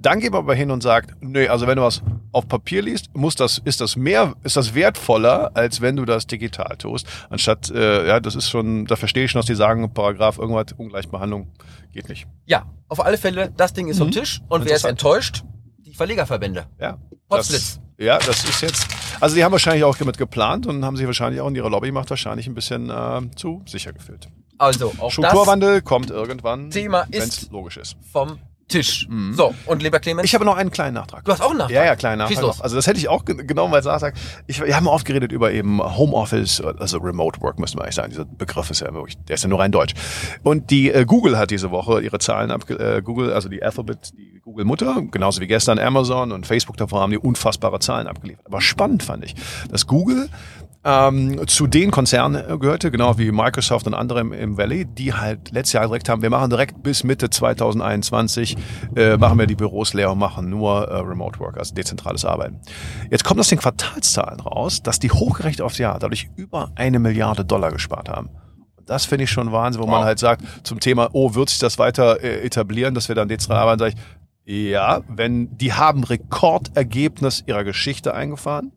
Dann 0.00 0.20
geht 0.20 0.30
man 0.30 0.42
aber 0.42 0.54
hin 0.54 0.70
und 0.70 0.82
sagt, 0.82 1.16
nö, 1.22 1.48
also 1.48 1.66
wenn 1.66 1.76
du 1.76 1.82
was 1.82 2.02
auf 2.30 2.48
Papier 2.48 2.82
liest, 2.82 3.14
muss 3.14 3.34
das, 3.34 3.58
ist 3.58 3.80
das 3.80 3.96
mehr, 3.96 4.34
ist 4.44 4.56
das 4.56 4.74
wertvoller, 4.74 5.50
als 5.54 5.80
wenn 5.80 5.96
du 5.96 6.04
das 6.04 6.26
digital 6.26 6.76
tust. 6.76 7.06
Anstatt, 7.30 7.70
äh, 7.70 8.06
ja, 8.06 8.20
das 8.20 8.36
ist 8.36 8.48
schon, 8.48 8.86
da 8.86 8.96
verstehe 8.96 9.24
ich 9.24 9.30
schon, 9.30 9.40
dass 9.40 9.46
die 9.46 9.54
sagen, 9.54 9.92
Paragraph 10.04 10.38
irgendwas, 10.38 10.66
Ungleichbehandlung 10.76 11.50
geht 11.92 12.08
nicht. 12.10 12.26
Ja, 12.44 12.66
auf 12.88 13.02
alle 13.02 13.16
Fälle, 13.16 13.50
das 13.56 13.72
Ding 13.72 13.88
ist 13.88 13.96
vom 13.98 14.10
Tisch. 14.10 14.42
Und 14.48 14.66
wer 14.66 14.76
ist 14.76 14.84
enttäuscht? 14.84 15.44
Die 15.78 15.94
Verlegerverbände. 15.94 16.66
Ja. 16.78 16.98
Potzblitz. 17.28 17.80
Das, 17.96 18.04
ja, 18.04 18.18
das 18.18 18.44
ist 18.44 18.60
jetzt. 18.60 18.86
Also 19.20 19.34
die 19.36 19.42
haben 19.44 19.52
wahrscheinlich 19.52 19.82
auch 19.84 19.96
damit 19.96 20.18
geplant 20.18 20.66
und 20.66 20.84
haben 20.84 20.96
sich 20.98 21.06
wahrscheinlich 21.06 21.40
auch 21.40 21.48
in 21.48 21.54
ihrer 21.54 21.70
Lobbymacht 21.70 22.10
wahrscheinlich 22.10 22.46
ein 22.46 22.54
bisschen 22.54 22.90
äh, 22.90 23.22
zu 23.34 23.62
sicher 23.66 23.92
gefühlt. 23.94 24.28
Also, 24.58 24.88
auch 24.98 25.04
das 25.06 25.12
Strukturwandel 25.14 25.80
kommt 25.82 26.10
irgendwann, 26.10 26.70
Thema 26.70 27.06
wenn's 27.10 27.42
ist- 27.44 27.50
logisch 27.50 27.78
ist. 27.78 27.96
vom 28.12 28.38
Tisch. 28.68 29.06
So, 29.32 29.54
und 29.66 29.82
lieber 29.82 30.00
Clemens, 30.00 30.24
Ich 30.26 30.34
habe 30.34 30.44
noch 30.44 30.56
einen 30.56 30.70
kleinen 30.70 30.94
Nachtrag. 30.94 31.24
du 31.24 31.32
hast 31.32 31.40
auch 31.42 31.50
einen 31.50 31.58
Nachtrag. 31.58 31.74
Ja, 31.76 31.84
ja, 31.84 31.96
kleinen 31.96 32.18
Nachtrag 32.18 32.40
noch. 32.42 32.60
Also 32.60 32.76
das 32.76 32.86
hätte 32.86 32.98
ich 32.98 33.08
auch 33.08 33.24
ge- 33.24 33.44
genommen, 33.44 33.72
weil 33.72 33.82
Sarah 33.82 33.98
sagt, 33.98 34.18
ich, 34.46 34.64
wir 34.64 34.74
haben 34.74 34.86
oft 34.88 35.04
geredet 35.04 35.32
über 35.32 35.52
eben 35.52 35.82
Homeoffice, 35.82 36.60
also 36.62 36.98
Remote 36.98 37.40
Work 37.42 37.58
müsste 37.58 37.76
man 37.76 37.84
eigentlich 37.84 37.94
sagen. 37.96 38.10
Dieser 38.10 38.24
Begriff 38.24 38.70
ist 38.70 38.80
ja 38.80 38.92
wirklich, 38.94 39.18
der 39.28 39.34
ist 39.34 39.42
ja 39.42 39.48
nur 39.48 39.60
rein 39.60 39.70
deutsch. 39.70 39.92
Und 40.42 40.70
die 40.70 40.90
äh, 40.90 41.04
Google 41.04 41.36
hat 41.38 41.50
diese 41.50 41.70
Woche 41.70 42.00
ihre 42.00 42.18
Zahlen 42.18 42.50
abge 42.50 42.74
äh, 42.78 43.02
Google, 43.02 43.32
also 43.34 43.48
die 43.48 43.62
Alphabet, 43.62 44.12
die 44.16 44.40
Google 44.42 44.64
Mutter, 44.64 45.02
genauso 45.10 45.40
wie 45.42 45.46
gestern 45.46 45.78
Amazon 45.78 46.32
und 46.32 46.46
Facebook 46.46 46.76
davor 46.78 47.00
haben 47.00 47.10
die 47.12 47.18
unfassbare 47.18 47.80
Zahlen 47.80 48.06
abgeliefert. 48.06 48.46
Aber 48.46 48.60
spannend 48.60 49.02
fand 49.02 49.24
ich, 49.24 49.34
dass 49.70 49.86
Google 49.86 50.28
ähm, 50.84 51.46
zu 51.48 51.66
den 51.66 51.90
Konzernen 51.90 52.44
äh, 52.48 52.58
gehörte, 52.58 52.90
genau 52.90 53.16
wie 53.16 53.32
Microsoft 53.32 53.86
und 53.86 53.94
andere 53.94 54.20
im, 54.20 54.32
im 54.32 54.58
Valley, 54.58 54.84
die 54.84 55.14
halt 55.14 55.50
letztes 55.50 55.72
Jahr 55.72 55.86
direkt 55.86 56.08
haben, 56.08 56.20
wir 56.22 56.30
machen 56.30 56.50
direkt 56.50 56.82
bis 56.82 57.04
Mitte 57.04 57.30
2021, 57.30 58.56
äh, 58.94 59.16
machen 59.16 59.38
wir 59.38 59.46
die 59.46 59.54
Büros 59.54 59.94
leer 59.94 60.12
und 60.12 60.18
machen 60.18 60.50
nur 60.50 60.88
äh, 60.88 60.96
Remote 60.98 61.40
Work, 61.40 61.56
also 61.58 61.74
dezentrales 61.74 62.24
Arbeiten. 62.24 62.60
Jetzt 63.10 63.24
kommt 63.24 63.40
aus 63.40 63.48
den 63.48 63.58
Quartalszahlen 63.58 64.40
raus, 64.40 64.82
dass 64.82 64.98
die 64.98 65.10
hochgerechnet 65.10 65.62
aufs 65.62 65.78
Jahr 65.78 65.98
dadurch 65.98 66.28
über 66.36 66.70
eine 66.74 66.98
Milliarde 66.98 67.44
Dollar 67.44 67.70
gespart 67.70 68.08
haben. 68.08 68.28
Das 68.84 69.06
finde 69.06 69.24
ich 69.24 69.30
schon 69.30 69.50
Wahnsinn, 69.50 69.80
wo 69.82 69.86
Wow. 69.86 69.92
man 69.94 70.04
halt 70.04 70.18
sagt, 70.18 70.42
zum 70.62 70.80
Thema, 70.80 71.08
oh, 71.14 71.34
wird 71.34 71.48
sich 71.48 71.58
das 71.58 71.78
weiter 71.78 72.22
äh, 72.22 72.44
etablieren, 72.44 72.94
dass 72.94 73.08
wir 73.08 73.14
dann 73.14 73.28
dezentral 73.28 73.60
arbeiten, 73.60 73.78
sage 73.78 73.94
ich, 74.46 74.70
ja, 74.70 75.00
wenn 75.08 75.56
die 75.56 75.72
haben 75.72 76.04
Rekordergebnis 76.04 77.42
ihrer 77.46 77.64
Geschichte 77.64 78.12
eingefahren 78.12 78.72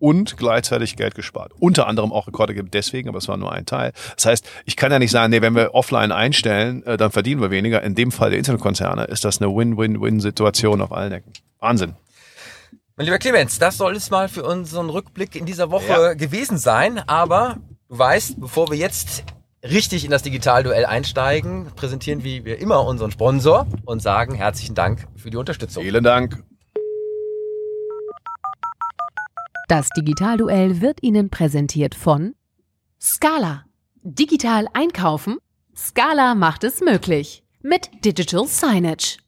und 0.00 0.36
gleichzeitig 0.36 0.96
Geld 0.96 1.14
gespart. 1.14 1.52
Unter 1.60 1.86
anderem 1.86 2.12
auch 2.12 2.26
Rekordergebnis 2.26 2.70
deswegen, 2.72 3.08
aber 3.08 3.18
es 3.18 3.28
war 3.28 3.36
nur 3.36 3.52
ein 3.52 3.66
Teil. 3.66 3.92
Das 4.16 4.26
heißt, 4.26 4.48
ich 4.64 4.76
kann 4.76 4.90
ja 4.90 4.98
nicht 4.98 5.12
sagen, 5.12 5.30
nee, 5.30 5.42
wenn 5.42 5.54
wir 5.54 5.74
offline 5.74 6.10
einstellen, 6.10 6.82
äh, 6.84 6.96
dann 6.96 7.12
verdienen 7.12 7.40
wir 7.40 7.50
weniger. 7.50 7.82
In 7.82 7.94
dem 7.94 8.10
Fall 8.10 8.30
der 8.30 8.38
Internetkonzerne 8.38 9.04
ist 9.04 9.24
das 9.24 9.40
eine 9.40 9.54
Win-Win-Win-Situation 9.54 10.80
auf 10.80 10.90
allen 10.90 11.12
Ecken. 11.12 11.32
Wahnsinn. 11.60 11.94
Mein 12.96 13.06
lieber 13.06 13.18
Clemens, 13.18 13.58
das 13.58 13.76
soll 13.76 13.94
es 13.96 14.10
mal 14.10 14.28
für 14.28 14.42
unseren 14.42 14.90
Rückblick 14.90 15.36
in 15.36 15.46
dieser 15.46 15.70
Woche 15.70 15.86
Ja. 15.88 16.14
gewesen 16.14 16.58
sein. 16.58 16.98
Aber 17.06 17.58
du 17.88 17.98
weißt, 17.98 18.40
bevor 18.40 18.70
wir 18.70 18.76
jetzt 18.76 19.24
richtig 19.62 20.04
in 20.04 20.10
das 20.10 20.22
Digitalduell 20.22 20.86
einsteigen, 20.86 21.66
präsentieren 21.76 22.24
wir 22.24 22.44
wie 22.44 22.52
immer 22.52 22.84
unseren 22.84 23.10
Sponsor 23.10 23.66
und 23.84 24.00
sagen 24.02 24.34
herzlichen 24.34 24.74
Dank 24.74 25.06
für 25.16 25.30
die 25.30 25.36
Unterstützung. 25.36 25.82
Vielen 25.82 26.04
Dank. 26.04 26.42
Das 29.70 29.88
Digitalduell 29.90 30.80
wird 30.80 31.00
Ihnen 31.00 31.30
präsentiert 31.30 31.94
von 31.94 32.34
Scala. 33.00 33.66
Digital 34.02 34.66
einkaufen? 34.72 35.36
Scala 35.76 36.34
macht 36.34 36.64
es 36.64 36.80
möglich. 36.80 37.44
Mit 37.62 37.88
Digital 38.04 38.48
Signage. 38.48 39.18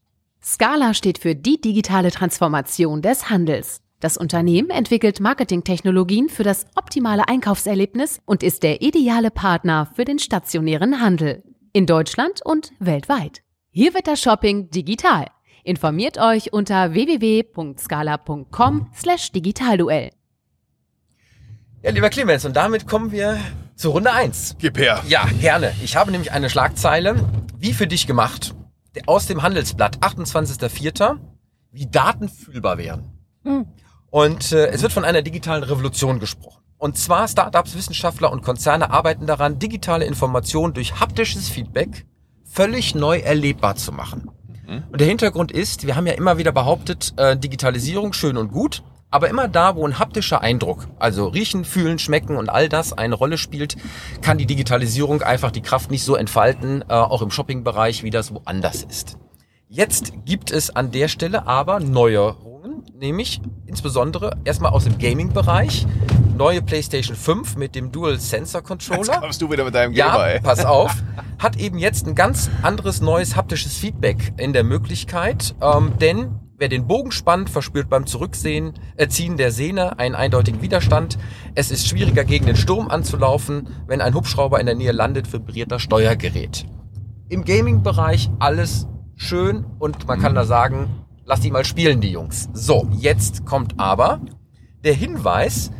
Scala 0.43 0.95
steht 0.95 1.19
für 1.19 1.37
die 1.37 1.61
digitale 1.61 2.11
Transformation 2.11 3.03
des 3.03 3.31
Handels. 3.31 3.83
Das 4.01 4.17
Unternehmen 4.17 4.71
entwickelt 4.71 5.21
Marketingtechnologien 5.21 6.29
für 6.29 6.43
das 6.43 6.67
optimale 6.75 7.29
Einkaufserlebnis 7.29 8.21
und 8.25 8.43
ist 8.43 8.65
der 8.65 8.83
ideale 8.83 9.31
Partner 9.31 9.93
für 9.95 10.05
den 10.05 10.19
stationären 10.19 11.01
Handel. 11.01 11.45
In 11.73 11.87
Deutschland 11.87 12.45
und 12.45 12.73
weltweit. 12.81 13.43
Hier 13.71 13.95
wird 13.95 14.09
das 14.09 14.21
Shopping 14.21 14.71
digital. 14.71 15.29
Informiert 15.63 16.19
euch 16.19 16.53
unter 16.53 16.95
www.scala.com 16.95 18.91
slash 18.93 19.31
digitalduell. 19.31 20.11
Ja, 21.85 21.91
lieber 21.91 22.11
Clemens, 22.11 22.45
und 22.45 22.55
damit 22.55 22.87
kommen 22.87 23.11
wir 23.11 23.41
zur 23.75 23.95
Runde 23.95 24.13
1. 24.13 24.55
Gib 24.61 24.79
her. 24.79 25.03
Ja, 25.09 25.27
gerne. 25.41 25.73
Ich 25.83 25.97
habe 25.97 26.13
nämlich 26.13 26.31
eine 26.31 26.49
Schlagzeile, 26.49 27.17
wie 27.59 27.73
für 27.73 27.89
dich 27.89 28.07
gemacht, 28.07 28.55
aus 29.07 29.27
dem 29.27 29.43
Handelsblatt, 29.43 29.99
28.04., 29.99 31.17
wie 31.73 31.87
Daten 31.87 32.29
fühlbar 32.29 32.79
wären. 32.79 33.11
Und 34.11 34.53
äh, 34.53 34.69
es 34.69 34.83
wird 34.83 34.93
von 34.93 35.05
einer 35.05 35.23
digitalen 35.23 35.65
Revolution 35.65 36.21
gesprochen. 36.21 36.63
Und 36.79 36.99
zwar 36.99 37.27
Startups, 37.27 37.75
Wissenschaftler 37.75 38.31
und 38.31 38.43
Konzerne 38.43 38.91
arbeiten 38.91 39.27
daran, 39.27 39.59
digitale 39.59 40.05
Informationen 40.05 40.75
durch 40.75 41.01
haptisches 41.01 41.49
Feedback 41.49 42.07
völlig 42.45 42.95
neu 42.95 43.19
erlebbar 43.19 43.75
zu 43.75 43.91
machen. 43.91 44.31
Und 44.91 45.01
der 45.01 45.09
Hintergrund 45.09 45.51
ist, 45.51 45.85
wir 45.87 45.97
haben 45.97 46.07
ja 46.07 46.13
immer 46.13 46.39
wieder 46.39 46.53
behauptet, 46.53 47.13
äh, 47.17 47.37
Digitalisierung 47.37 48.13
schön 48.13 48.37
und 48.37 48.53
gut, 48.53 48.85
aber 49.13 49.29
immer 49.29 49.47
da, 49.47 49.77
wo 49.77 49.87
ein 49.87 49.99
haptischer 49.99 50.41
Eindruck, 50.41 50.89
also 50.99 51.29
riechen, 51.29 51.65
fühlen, 51.65 51.99
schmecken 51.99 52.37
und 52.37 52.49
all 52.49 52.69
das 52.69 52.93
eine 52.93 53.15
Rolle 53.15 53.39
spielt, 53.39 53.77
kann 54.23 54.39
die 54.39 54.47
Digitalisierung 54.47 55.23
einfach 55.23 55.51
die 55.53 55.61
Kraft 55.63 55.91
nicht 55.91 56.03
so 56.05 56.17
entfalten, 56.17 56.83
äh, 56.89 56.93
auch 56.95 57.23
im 57.23 57.31
Shoppingbereich, 57.31 58.03
wie 58.03 58.11
das 58.11 58.35
woanders 58.35 58.83
ist. 58.83 59.19
Jetzt 59.69 60.13
gibt 60.27 60.51
es 60.51 60.75
an 60.75 60.91
der 60.91 61.09
Stelle 61.09 61.47
aber 61.47 61.81
Neuerungen, 61.81 62.83
nämlich 62.99 63.41
insbesondere 63.67 64.37
erstmal 64.45 64.73
aus 64.73 64.85
dem 64.85 64.99
Gaming-Bereich, 64.99 65.87
neue 66.37 66.63
PlayStation 66.63 67.17
5 67.17 67.57
mit 67.57 67.75
dem 67.75 67.93
Dual 67.93 68.19
Sensor 68.19 68.61
Jetzt 68.61 68.69
Controller. 68.69 69.21
kommst 69.21 69.41
du 69.41 69.51
wieder 69.51 69.65
mit 69.65 69.75
deinem 69.75 69.93
Ja, 69.93 70.13
Gamer, 70.13 70.27
ey. 70.29 70.41
pass 70.41 70.65
auf. 70.65 70.91
Hat 71.39 71.57
eben 71.57 71.79
jetzt 71.79 72.07
ein 72.07 72.15
ganz 72.15 72.51
anderes 72.63 73.01
neues 73.01 73.37
haptisches 73.37 73.77
Feedback 73.77 74.33
in 74.37 74.53
der 74.53 74.65
Möglichkeit, 74.65 75.55
ähm, 75.61 75.93
denn 76.01 76.39
wer 76.63 76.69
den 76.69 76.87
Bogen 76.87 77.11
spannt, 77.11 77.51
verspürt 77.51 77.91
beim 77.91 78.07
Zurücksehen, 78.07 78.75
äh, 78.97 79.09
der 79.37 79.51
Sehne 79.51 79.99
einen 79.99 80.15
eindeutigen 80.15 80.63
Widerstand. 80.63 81.19
Es 81.57 81.73
ist 81.73 81.89
schwieriger 81.89 82.25
gegen 82.25 82.47
den 82.47 82.55
Sturm 82.55 82.89
anzulaufen. 82.89 83.67
Wenn 83.89 84.01
ein 84.01 84.15
Hubschrauber 84.15 84.61
in 84.61 84.67
der 84.67 84.77
Nähe 84.77 84.93
landet, 84.93 85.33
vibriert 85.33 85.73
das 85.73 85.83
Steuergerät. 85.83 86.65
Im 87.29 87.45
Gaming-Bereich 87.45 88.31
alles 88.39 88.87
schön 89.17 89.67
und 89.81 90.07
man 90.07 90.21
kann 90.21 90.37
da 90.37 90.45
sagen, 90.45 90.89
lass 91.25 91.41
die 91.41 91.51
mal 91.51 91.65
spielen, 91.65 92.01
die 92.01 92.13
Jungs. 92.13 92.49
So, 92.53 92.87
jetzt 92.93 93.45
kommt 93.45 93.81
aber 93.81 94.21
der 94.85 94.95
Hinweis, 94.95 95.73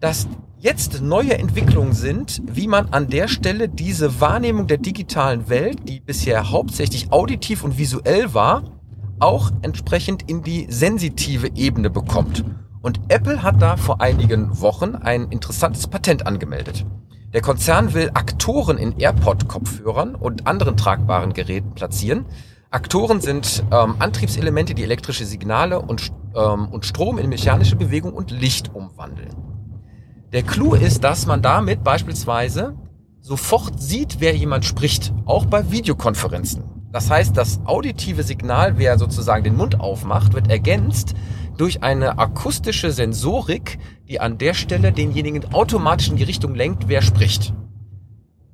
dass 0.00 0.28
jetzt 0.58 1.00
neue 1.00 1.38
Entwicklungen 1.38 1.94
sind, 1.94 2.42
wie 2.44 2.68
man 2.68 2.90
an 2.90 3.08
der 3.08 3.28
Stelle 3.28 3.70
diese 3.70 4.20
Wahrnehmung 4.20 4.66
der 4.66 4.76
digitalen 4.76 5.48
Welt, 5.48 5.88
die 5.88 6.00
bisher 6.00 6.50
hauptsächlich 6.50 7.10
auditiv 7.10 7.64
und 7.64 7.78
visuell 7.78 8.34
war, 8.34 8.75
auch 9.20 9.50
entsprechend 9.62 10.28
in 10.28 10.42
die 10.42 10.66
sensitive 10.68 11.50
Ebene 11.54 11.90
bekommt. 11.90 12.44
Und 12.82 13.00
Apple 13.08 13.42
hat 13.42 13.60
da 13.60 13.76
vor 13.76 14.00
einigen 14.00 14.60
Wochen 14.60 14.94
ein 14.94 15.30
interessantes 15.30 15.86
Patent 15.86 16.26
angemeldet. 16.26 16.86
Der 17.32 17.40
Konzern 17.40 17.92
will 17.94 18.10
Aktoren 18.14 18.78
in 18.78 18.98
AirPod-Kopfhörern 18.98 20.14
und 20.14 20.46
anderen 20.46 20.76
tragbaren 20.76 21.32
Geräten 21.32 21.74
platzieren. 21.74 22.26
Aktoren 22.70 23.20
sind 23.20 23.64
ähm, 23.72 23.96
Antriebselemente, 23.98 24.74
die 24.74 24.84
elektrische 24.84 25.24
Signale 25.24 25.80
und, 25.80 26.12
ähm, 26.34 26.68
und 26.68 26.86
Strom 26.86 27.18
in 27.18 27.28
mechanische 27.28 27.76
Bewegung 27.76 28.12
und 28.12 28.30
Licht 28.30 28.74
umwandeln. 28.74 29.34
Der 30.32 30.42
Clou 30.42 30.74
ist, 30.74 31.04
dass 31.04 31.26
man 31.26 31.42
damit 31.42 31.82
beispielsweise 31.82 32.76
sofort 33.20 33.80
sieht, 33.80 34.20
wer 34.20 34.36
jemand 34.36 34.64
spricht, 34.64 35.12
auch 35.24 35.46
bei 35.46 35.70
Videokonferenzen. 35.70 36.75
Das 36.92 37.10
heißt, 37.10 37.36
das 37.36 37.60
auditive 37.64 38.22
Signal, 38.22 38.78
wer 38.78 38.98
sozusagen 38.98 39.44
den 39.44 39.56
Mund 39.56 39.80
aufmacht, 39.80 40.32
wird 40.32 40.50
ergänzt 40.50 41.14
durch 41.56 41.82
eine 41.82 42.18
akustische 42.18 42.90
Sensorik, 42.90 43.78
die 44.08 44.20
an 44.20 44.38
der 44.38 44.54
Stelle 44.54 44.92
denjenigen 44.92 45.52
automatisch 45.52 46.08
in 46.08 46.16
die 46.16 46.22
Richtung 46.22 46.54
lenkt, 46.54 46.88
wer 46.88 47.02
spricht. 47.02 47.54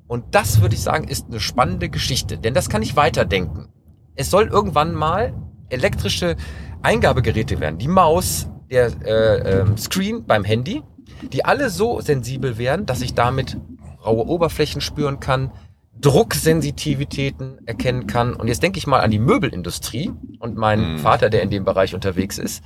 Und 0.07 0.35
das 0.35 0.61
würde 0.61 0.75
ich 0.75 0.81
sagen, 0.81 1.07
ist 1.07 1.27
eine 1.27 1.39
spannende 1.39 1.89
Geschichte, 1.89 2.37
denn 2.37 2.53
das 2.53 2.69
kann 2.69 2.81
ich 2.81 2.95
weiterdenken. 2.95 3.69
Es 4.15 4.29
soll 4.29 4.47
irgendwann 4.47 4.93
mal 4.93 5.33
elektrische 5.69 6.35
Eingabegeräte 6.81 7.59
werden, 7.59 7.79
die 7.79 7.87
Maus, 7.87 8.47
der 8.69 8.91
äh, 9.05 9.61
ähm, 9.61 9.77
Screen 9.77 10.25
beim 10.25 10.43
Handy, 10.43 10.83
die 11.31 11.45
alle 11.45 11.69
so 11.69 12.01
sensibel 12.01 12.57
werden, 12.57 12.85
dass 12.85 13.01
ich 13.01 13.13
damit 13.13 13.57
raue 14.05 14.27
Oberflächen 14.27 14.81
spüren 14.81 15.19
kann, 15.19 15.51
Drucksensitivitäten 15.99 17.65
erkennen 17.67 18.07
kann. 18.07 18.33
Und 18.33 18.47
jetzt 18.47 18.63
denke 18.63 18.77
ich 18.77 18.87
mal 18.87 18.99
an 19.01 19.11
die 19.11 19.19
Möbelindustrie 19.19 20.11
und 20.39 20.57
meinen 20.57 20.93
Mhm. 20.93 20.97
Vater, 20.99 21.29
der 21.29 21.41
in 21.43 21.49
dem 21.49 21.63
Bereich 21.63 21.93
unterwegs 21.95 22.37
ist, 22.37 22.63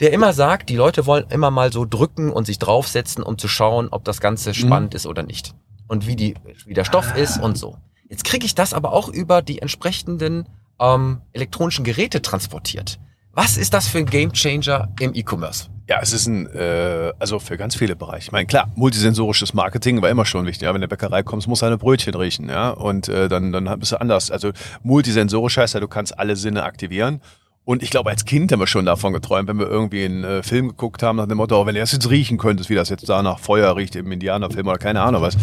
der 0.00 0.12
immer 0.12 0.32
sagt, 0.32 0.68
die 0.68 0.76
Leute 0.76 1.06
wollen 1.06 1.24
immer 1.30 1.50
mal 1.50 1.72
so 1.72 1.86
drücken 1.86 2.30
und 2.30 2.44
sich 2.46 2.58
draufsetzen, 2.58 3.22
um 3.22 3.38
zu 3.38 3.48
schauen, 3.48 3.88
ob 3.90 4.04
das 4.04 4.20
Ganze 4.20 4.52
spannend 4.52 4.94
ist 4.94 5.06
oder 5.06 5.22
nicht. 5.22 5.54
Und 5.88 6.06
wie, 6.06 6.16
die, 6.16 6.34
wie 6.66 6.74
der 6.74 6.84
Stoff 6.84 7.16
ist 7.16 7.38
und 7.40 7.56
so. 7.56 7.76
Jetzt 8.08 8.24
kriege 8.24 8.44
ich 8.44 8.54
das 8.54 8.74
aber 8.74 8.92
auch 8.92 9.08
über 9.08 9.40
die 9.40 9.60
entsprechenden 9.62 10.46
ähm, 10.78 11.22
elektronischen 11.32 11.84
Geräte 11.84 12.20
transportiert. 12.20 12.98
Was 13.38 13.58
ist 13.58 13.74
das 13.74 13.86
für 13.86 13.98
ein 13.98 14.06
Gamechanger 14.06 14.88
im 14.98 15.14
E-Commerce? 15.14 15.68
Ja, 15.86 15.98
es 16.00 16.14
ist 16.14 16.26
ein, 16.26 16.46
äh, 16.54 17.12
also 17.18 17.38
für 17.38 17.58
ganz 17.58 17.76
viele 17.76 17.94
Bereiche. 17.94 18.28
Ich 18.28 18.32
meine, 18.32 18.46
klar, 18.46 18.72
multisensorisches 18.76 19.52
Marketing 19.52 20.00
war 20.00 20.08
immer 20.08 20.24
schon 20.24 20.46
wichtig. 20.46 20.62
Ja? 20.62 20.70
Wenn 20.70 20.80
du 20.80 20.86
in 20.86 20.88
der 20.88 20.96
Bäckerei 20.96 21.22
kommst, 21.22 21.46
muss 21.46 21.60
deine 21.60 21.76
Brötchen 21.76 22.14
riechen, 22.14 22.48
ja. 22.48 22.70
Und 22.70 23.10
äh, 23.10 23.28
dann, 23.28 23.52
dann 23.52 23.78
bist 23.78 23.92
du 23.92 24.00
anders. 24.00 24.30
Also 24.30 24.52
multisensorisch 24.82 25.58
heißt 25.58 25.74
ja, 25.74 25.80
du 25.80 25.86
kannst 25.86 26.18
alle 26.18 26.34
Sinne 26.34 26.62
aktivieren. 26.62 27.20
Und 27.66 27.82
ich 27.82 27.90
glaube, 27.90 28.10
als 28.10 28.24
Kind 28.24 28.52
haben 28.52 28.60
wir 28.60 28.68
schon 28.68 28.86
davon 28.86 29.12
geträumt, 29.12 29.48
wenn 29.48 29.58
wir 29.58 29.68
irgendwie 29.68 30.04
einen 30.04 30.22
äh, 30.22 30.42
Film 30.44 30.68
geguckt 30.68 31.02
haben, 31.02 31.16
nach 31.16 31.26
dem 31.26 31.36
Motto, 31.36 31.60
oh, 31.60 31.66
wenn 31.66 31.74
du 31.74 31.80
das 31.80 31.90
jetzt 31.90 32.08
riechen 32.08 32.38
könntest, 32.38 32.70
wie 32.70 32.76
das 32.76 32.90
jetzt 32.90 33.08
da 33.08 33.24
nach 33.24 33.40
Feuer 33.40 33.74
riecht 33.76 33.96
im 33.96 34.12
Indianerfilm 34.12 34.68
oder 34.68 34.78
keine 34.78 35.02
Ahnung 35.02 35.20
was. 35.20 35.36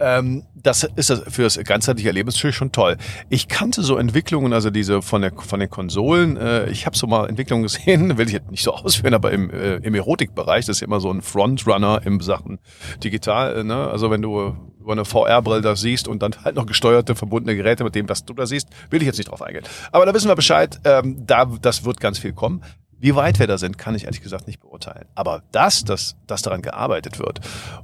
Ähm, 0.00 0.42
das 0.56 0.82
ist 0.96 1.10
das 1.10 1.22
für 1.28 1.42
das 1.42 1.62
ganzheitliche 1.62 2.08
Erlebnis 2.08 2.36
schon 2.36 2.72
toll. 2.72 2.96
Ich 3.28 3.46
kannte 3.46 3.82
so 3.82 3.96
Entwicklungen, 3.96 4.52
also 4.52 4.70
diese 4.70 5.02
von, 5.02 5.22
der, 5.22 5.32
von 5.36 5.60
den 5.60 5.70
Konsolen. 5.70 6.36
Äh, 6.36 6.68
ich 6.68 6.84
habe 6.84 6.96
so 6.96 7.06
mal 7.06 7.28
Entwicklungen 7.28 7.62
gesehen, 7.62 8.18
will 8.18 8.26
ich 8.26 8.32
jetzt 8.32 8.50
nicht 8.50 8.64
so 8.64 8.72
ausführen, 8.72 9.14
aber 9.14 9.30
im, 9.30 9.48
äh, 9.50 9.76
im 9.76 9.94
Erotikbereich, 9.94 10.66
das 10.66 10.78
ist 10.78 10.80
ja 10.80 10.88
immer 10.88 10.98
so 10.98 11.12
ein 11.12 11.22
Frontrunner 11.22 12.00
im 12.04 12.20
Sachen 12.20 12.58
digital. 13.04 13.58
Äh, 13.58 13.62
ne? 13.62 13.86
Also 13.86 14.10
wenn 14.10 14.22
du 14.22 14.56
über 14.82 14.92
eine 14.92 15.04
VR-Brille 15.04 15.62
das 15.62 15.80
siehst 15.80 16.08
und 16.08 16.22
dann 16.22 16.34
halt 16.44 16.56
noch 16.56 16.66
gesteuerte, 16.66 17.14
verbundene 17.14 17.56
Geräte 17.56 17.84
mit 17.84 17.94
dem, 17.94 18.08
was 18.08 18.24
du 18.24 18.34
da 18.34 18.46
siehst, 18.46 18.68
will 18.90 19.00
ich 19.00 19.06
jetzt 19.06 19.18
nicht 19.18 19.30
drauf 19.30 19.42
eingehen. 19.42 19.64
Aber 19.90 20.06
da 20.06 20.14
wissen 20.14 20.28
wir 20.28 20.34
Bescheid, 20.34 20.80
ähm, 20.84 21.24
da, 21.26 21.44
das 21.44 21.84
wird 21.84 22.00
ganz 22.00 22.18
viel 22.18 22.32
kommen. 22.32 22.62
Wie 22.98 23.16
weit 23.16 23.40
wir 23.40 23.48
da 23.48 23.58
sind, 23.58 23.78
kann 23.78 23.96
ich 23.96 24.04
ehrlich 24.04 24.22
gesagt 24.22 24.46
nicht 24.46 24.60
beurteilen. 24.60 25.06
Aber 25.16 25.42
das, 25.50 25.84
dass, 25.84 26.14
dass 26.28 26.42
daran 26.42 26.62
gearbeitet 26.62 27.18
wird 27.18 27.40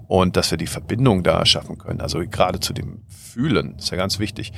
und 0.06 0.36
dass 0.36 0.52
wir 0.52 0.58
die 0.58 0.68
Verbindung 0.68 1.24
da 1.24 1.44
schaffen 1.44 1.76
können, 1.76 2.00
also 2.00 2.20
gerade 2.20 2.60
zu 2.60 2.72
dem 2.72 3.02
Fühlen, 3.08 3.74
ist 3.78 3.90
ja 3.90 3.96
ganz 3.96 4.20
wichtig. 4.20 4.52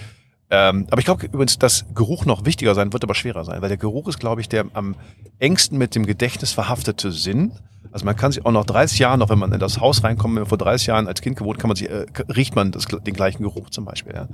Ähm, 0.51 0.87
aber 0.91 0.99
ich 0.99 1.05
glaube 1.05 1.27
übrigens, 1.27 1.59
dass 1.59 1.87
Geruch 1.95 2.27
noch 2.27 2.45
wichtiger 2.45 2.75
sein 2.75 2.93
wird, 2.93 3.05
aber 3.05 3.15
schwerer 3.15 3.45
sein, 3.45 3.63
weil 3.63 3.69
der 3.69 3.79
Geruch 3.79 4.09
ist, 4.09 4.19
glaube 4.19 4.41
ich, 4.41 4.49
der 4.49 4.67
am 4.75 4.97
engsten 5.39 5.79
mit 5.79 5.95
dem 5.95 6.07
Gedächtnis 6.07 6.53
verhaftete 6.53 7.13
Sinn. 7.13 7.53
Also 7.93 8.05
man 8.05 8.17
kann 8.17 8.33
sich 8.33 8.45
auch 8.45 8.51
noch 8.51 8.65
30 8.65 8.99
Jahre, 8.99 9.19
noch 9.19 9.31
wenn 9.31 9.39
man 9.39 9.53
in 9.53 9.61
das 9.61 9.81
Haus 9.81 10.03
reinkommt, 10.03 10.35
wenn 10.35 10.43
man 10.43 10.49
vor 10.49 10.59
30 10.59 10.89
Jahren 10.89 11.07
als 11.07 11.21
Kind 11.21 11.37
gewohnt, 11.37 11.59
kann 11.59 11.69
man 11.69 11.77
sich, 11.77 11.89
äh, 11.89 12.07
riecht 12.29 12.57
man 12.57 12.73
das, 12.73 12.87
den 12.87 13.15
gleichen 13.15 13.43
Geruch 13.43 13.71
zum 13.71 13.85
Beispiel. 13.85 14.13
Ja. 14.15 14.29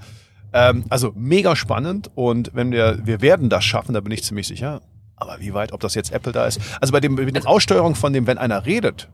Ähm, 0.52 0.84
also 0.88 1.12
mega 1.14 1.54
spannend 1.54 2.10
und 2.14 2.50
wenn 2.54 2.72
wir, 2.72 2.98
wir 3.04 3.20
werden 3.20 3.50
das 3.50 3.64
schaffen, 3.64 3.92
da 3.92 4.00
bin 4.00 4.12
ich 4.12 4.24
ziemlich 4.24 4.46
sicher. 4.46 4.80
Aber 5.16 5.40
wie 5.40 5.54
weit, 5.54 5.72
ob 5.72 5.80
das 5.80 5.94
jetzt 5.94 6.12
Apple 6.12 6.32
da 6.32 6.46
ist? 6.46 6.60
Also 6.80 6.92
bei 6.92 7.00
dem, 7.00 7.14
mit 7.14 7.34
der 7.34 7.46
Aussteuerung 7.46 7.94
von 7.94 8.12
dem, 8.12 8.26
wenn 8.26 8.38
einer 8.38 8.66
redet, 8.66 9.08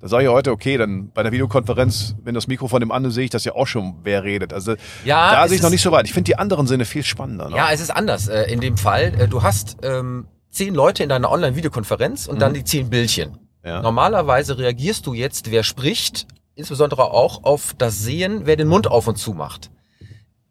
da 0.00 0.08
sage 0.08 0.24
ich 0.24 0.30
heute, 0.30 0.50
okay, 0.50 0.78
dann 0.78 1.10
bei 1.12 1.22
der 1.22 1.30
Videokonferenz, 1.30 2.16
wenn 2.22 2.34
das 2.34 2.46
Mikro 2.46 2.68
von 2.68 2.80
dem 2.80 2.90
anderen 2.90 3.12
sehe 3.12 3.24
ich 3.24 3.30
das 3.30 3.44
ja 3.44 3.54
auch 3.54 3.66
schon, 3.66 3.96
wer 4.02 4.24
redet. 4.24 4.52
Also 4.52 4.74
Ja, 5.04 5.32
da 5.32 5.46
sehe 5.46 5.56
ich 5.56 5.62
noch 5.62 5.70
nicht 5.70 5.82
so 5.82 5.92
weit. 5.92 6.06
Ich 6.06 6.14
finde 6.14 6.24
die 6.30 6.36
anderen 6.36 6.66
Sinne 6.66 6.86
viel 6.86 7.02
spannender. 7.02 7.50
Ne? 7.50 7.56
Ja, 7.56 7.70
es 7.70 7.80
ist 7.80 7.90
anders 7.90 8.28
äh, 8.28 8.44
in 8.44 8.60
dem 8.60 8.78
Fall. 8.78 9.12
Äh, 9.18 9.28
du 9.28 9.42
hast 9.42 9.76
ähm, 9.82 10.26
zehn 10.50 10.74
Leute 10.74 11.02
in 11.02 11.10
deiner 11.10 11.30
Online-Videokonferenz 11.30 12.26
und 12.26 12.40
dann 12.40 12.54
die 12.54 12.64
zehn 12.64 12.88
Bildchen. 12.88 13.38
Ja. 13.64 13.82
Normalerweise 13.82 14.56
reagierst 14.56 15.06
du 15.06 15.12
jetzt, 15.12 15.50
wer 15.50 15.62
spricht, 15.62 16.26
insbesondere 16.54 17.10
auch 17.10 17.44
auf 17.44 17.74
das 17.76 18.02
Sehen, 18.02 18.42
wer 18.44 18.56
den 18.56 18.68
Mund 18.68 18.86
auf 18.86 19.06
und 19.06 19.16
zu 19.16 19.34
macht. 19.34 19.70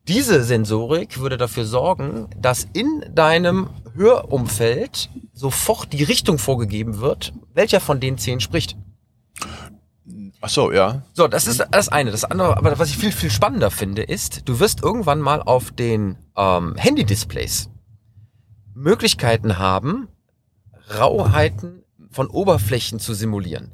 Diese 0.08 0.44
Sensorik 0.44 1.20
würde 1.20 1.38
dafür 1.38 1.66
sorgen, 1.66 2.28
dass 2.38 2.68
in 2.74 3.04
deinem 3.14 3.70
Hörumfeld 3.96 5.10
sofort 5.34 5.94
die 5.94 6.04
Richtung 6.04 6.38
vorgegeben 6.38 7.00
wird, 7.00 7.34
welcher 7.54 7.80
von 7.80 8.00
den 8.00 8.18
zehn 8.18 8.40
spricht. 8.40 8.76
Ach 10.42 10.50
so, 10.50 10.72
ja. 10.72 11.04
So, 11.14 11.28
das 11.28 11.48
ist 11.48 11.66
das 11.72 11.90
eine. 11.90 12.12
Das 12.12 12.24
andere, 12.24 12.56
aber 12.58 12.80
was 12.80 12.90
ich 12.90 12.98
viel, 12.98 13.12
viel 13.12 13.30
spannender 13.30 13.72
finde, 13.72 14.04
ist, 14.04 14.48
du 14.48 14.60
wirst 14.60 14.82
irgendwann 14.82 15.20
mal 15.20 15.42
auf 15.42 15.72
den 15.72 16.18
ähm, 16.38 16.76
Handy-Displays 16.78 17.70
Möglichkeiten 18.74 19.58
haben, 19.58 20.08
Rauheiten 20.98 21.84
von 22.10 22.28
Oberflächen 22.28 23.00
zu 23.00 23.14
simulieren. 23.14 23.74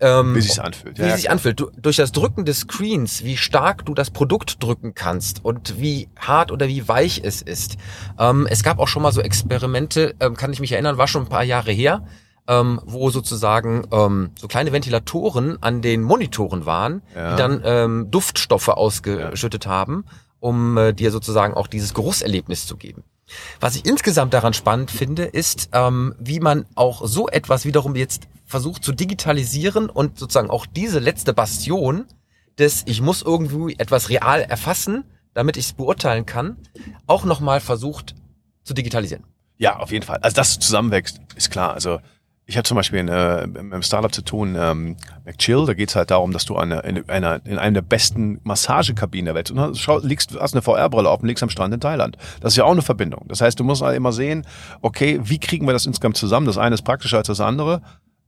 Ähm, 0.00 0.34
Wie 0.34 0.40
sich's 0.40 0.58
anfühlt. 0.58 0.98
Wie 0.98 1.02
Ja, 1.02 1.14
sich 1.14 1.30
anfühlt. 1.30 1.60
Du, 1.60 1.70
durch 1.76 1.96
das 1.96 2.10
Drücken 2.10 2.46
des 2.46 2.60
Screens, 2.60 3.22
wie 3.22 3.36
stark 3.36 3.84
du 3.84 3.94
das 3.94 4.10
Produkt 4.10 4.62
drücken 4.62 4.94
kannst 4.94 5.44
und 5.44 5.78
wie 5.78 6.08
hart 6.18 6.50
oder 6.50 6.68
wie 6.68 6.88
weich 6.88 7.20
es 7.22 7.42
ist. 7.42 7.76
Ähm, 8.18 8.46
es 8.50 8.62
gab 8.62 8.78
auch 8.78 8.88
schon 8.88 9.02
mal 9.02 9.12
so 9.12 9.20
Experimente, 9.20 10.14
ähm, 10.20 10.36
kann 10.36 10.52
ich 10.52 10.60
mich 10.60 10.72
erinnern, 10.72 10.96
war 10.96 11.06
schon 11.06 11.24
ein 11.24 11.28
paar 11.28 11.44
Jahre 11.44 11.70
her, 11.70 12.02
ähm, 12.48 12.80
wo 12.84 13.10
sozusagen 13.10 13.86
ähm, 13.92 14.30
so 14.38 14.48
kleine 14.48 14.72
Ventilatoren 14.72 15.62
an 15.62 15.82
den 15.82 16.02
Monitoren 16.02 16.66
waren, 16.66 17.02
Ja. 17.14 17.32
die 17.32 17.36
dann 17.38 17.62
ähm, 17.64 18.10
Duftstoffe 18.10 18.68
ausgeschüttet 18.68 19.66
haben, 19.66 20.04
um 20.40 20.76
äh, 20.78 20.92
dir 20.92 21.10
sozusagen 21.10 21.54
auch 21.54 21.66
dieses 21.66 21.94
Geruchserlebnis 21.94 22.66
zu 22.66 22.76
geben. 22.76 23.04
Was 23.60 23.76
ich 23.76 23.86
insgesamt 23.86 24.34
daran 24.34 24.54
spannend 24.54 24.90
finde, 24.90 25.24
ist, 25.24 25.68
ähm, 25.72 26.14
wie 26.18 26.40
man 26.40 26.66
auch 26.74 27.02
so 27.06 27.28
etwas 27.28 27.64
wiederum 27.64 27.94
jetzt 27.94 28.26
versucht 28.44 28.82
zu 28.82 28.92
digitalisieren 28.92 29.88
und 29.88 30.18
sozusagen 30.18 30.50
auch 30.50 30.66
diese 30.66 30.98
letzte 30.98 31.32
Bastion 31.32 32.06
des, 32.58 32.82
ich 32.86 33.00
muss 33.00 33.22
irgendwie 33.22 33.76
etwas 33.78 34.08
real 34.08 34.42
erfassen, 34.42 35.04
damit 35.32 35.56
ich 35.56 35.66
es 35.66 35.72
beurteilen 35.74 36.26
kann, 36.26 36.56
auch 37.06 37.24
nochmal 37.24 37.60
versucht 37.60 38.16
zu 38.64 38.74
digitalisieren. 38.74 39.24
Ja, 39.58 39.76
auf 39.78 39.92
jeden 39.92 40.04
Fall. 40.04 40.18
Also, 40.22 40.34
dass 40.34 40.50
es 40.50 40.58
zusammenwächst, 40.58 41.20
ist 41.36 41.50
klar. 41.50 41.72
Also, 41.74 42.00
ich 42.50 42.56
habe 42.56 42.64
zum 42.64 42.74
Beispiel 42.76 42.98
in, 42.98 43.08
äh, 43.08 43.12
einem 43.58 43.82
Startup 43.82 44.12
zu 44.12 44.22
tun, 44.22 44.56
ähm, 44.58 44.96
McChill, 45.24 45.66
da 45.66 45.74
geht's 45.74 45.94
halt 45.94 46.10
darum, 46.10 46.32
dass 46.32 46.44
du 46.44 46.56
eine, 46.56 46.80
in, 46.80 47.08
einer, 47.08 47.40
in 47.46 47.58
einer 47.58 47.74
der 47.74 47.82
besten 47.82 48.40
Massagekabinen 48.42 49.26
der 49.26 49.34
Welt 49.36 49.50
und 49.52 49.78
schau, 49.78 49.98
liegst, 50.00 50.36
hast 50.38 50.54
eine 50.54 50.62
VR-Brille 50.62 51.08
auf 51.08 51.20
und 51.22 51.28
liegst 51.28 51.42
am 51.44 51.50
Strand 51.50 51.72
in 51.72 51.80
Thailand. 51.80 52.16
Das 52.40 52.52
ist 52.52 52.56
ja 52.56 52.64
auch 52.64 52.72
eine 52.72 52.82
Verbindung. 52.82 53.24
Das 53.28 53.40
heißt, 53.40 53.58
du 53.60 53.64
musst 53.64 53.82
halt 53.82 53.96
immer 53.96 54.12
sehen, 54.12 54.44
okay, 54.82 55.20
wie 55.22 55.38
kriegen 55.38 55.66
wir 55.66 55.72
das 55.72 55.86
insgesamt 55.86 56.16
zusammen? 56.16 56.46
Das 56.46 56.58
eine 56.58 56.74
ist 56.74 56.82
praktischer 56.82 57.18
als 57.18 57.28
das 57.28 57.40
andere. 57.40 57.82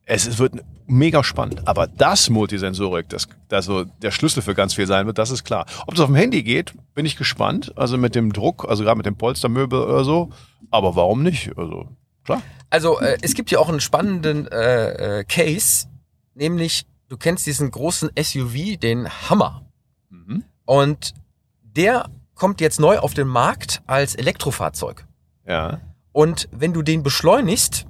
Es 0.05 0.27
ist- 0.27 0.39
wird 0.39 0.55
mega 0.87 1.25
spannend. 1.25 1.67
Aber 1.67 1.87
das 1.89 2.31
Multisensorik, 2.31 3.09
das, 3.09 3.27
das 3.49 3.65
so 3.65 3.85
der 3.85 4.11
Schlüssel 4.13 4.43
für 4.43 4.55
ganz 4.55 4.75
viel 4.75 4.87
sein 4.87 5.07
wird, 5.07 5.19
das 5.19 5.31
ist 5.31 5.43
klar. 5.45 5.67
Ob 5.87 5.95
es 5.95 6.01
auf 6.01 6.07
dem 6.07 6.15
Handy 6.17 6.43
geht, 6.43 6.75
bin 6.95 7.07
ich 7.07 7.17
gespannt. 7.17 7.73
Also 7.77 7.99
mit 7.99 8.15
dem 8.15 8.33
Druck, 8.33 8.67
also 8.69 8.85
gerade 8.85 8.97
mit 8.97 9.07
dem 9.07 9.17
Polstermöbel 9.17 9.81
oder 9.81 10.05
so. 10.05 10.31
Aber 10.71 10.95
warum 10.97 11.23
nicht? 11.25 11.51
Also, 11.59 11.89
klar. 12.25 12.43
Also 12.71 13.01
äh, 13.01 13.19
es 13.23 13.35
gibt 13.35 13.51
ja 13.51 13.59
auch 13.59 13.69
einen 13.69 13.81
spannenden 13.81 14.47
äh, 14.49 15.21
äh, 15.21 15.25
Case, 15.25 15.89
nämlich 16.35 16.87
du 17.09 17.17
kennst 17.17 17.47
diesen 17.47 17.71
großen 17.71 18.11
SUV, 18.19 18.79
den 18.79 19.09
Hammer. 19.29 19.67
Mhm. 20.09 20.45
Und 20.65 21.15
der 21.63 22.09
kommt 22.35 22.61
jetzt 22.61 22.81
neu 22.81 22.99
auf 22.99 23.15
den 23.15 23.29
Markt 23.29 23.83
als 23.87 24.15
Elektrofahrzeug. 24.15 25.07
Ja. 25.47 25.81
Und 26.13 26.49
wenn 26.51 26.73
du 26.73 26.83
den 26.83 27.03
beschleunigst, 27.03 27.87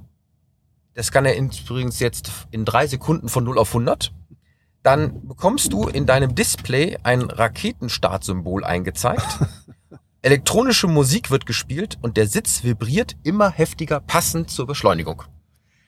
das 0.93 1.11
kann 1.11 1.25
er 1.25 1.37
übrigens 1.37 1.99
jetzt 1.99 2.31
in 2.51 2.65
drei 2.65 2.87
Sekunden 2.87 3.29
von 3.29 3.43
0 3.43 3.57
auf 3.57 3.69
100, 3.69 4.13
dann 4.83 5.25
bekommst 5.27 5.71
du 5.71 5.87
in 5.87 6.05
deinem 6.05 6.35
Display 6.35 6.97
ein 7.03 7.21
Raketenstartsymbol 7.21 8.63
eingezeigt. 8.63 9.25
Elektronische 10.25 10.87
Musik 10.87 11.31
wird 11.31 11.45
gespielt 11.45 11.97
und 12.01 12.15
der 12.15 12.27
Sitz 12.27 12.63
vibriert 12.63 13.17
immer 13.23 13.51
heftiger, 13.51 13.99
passend 13.99 14.49
zur 14.49 14.65
Beschleunigung. 14.65 15.23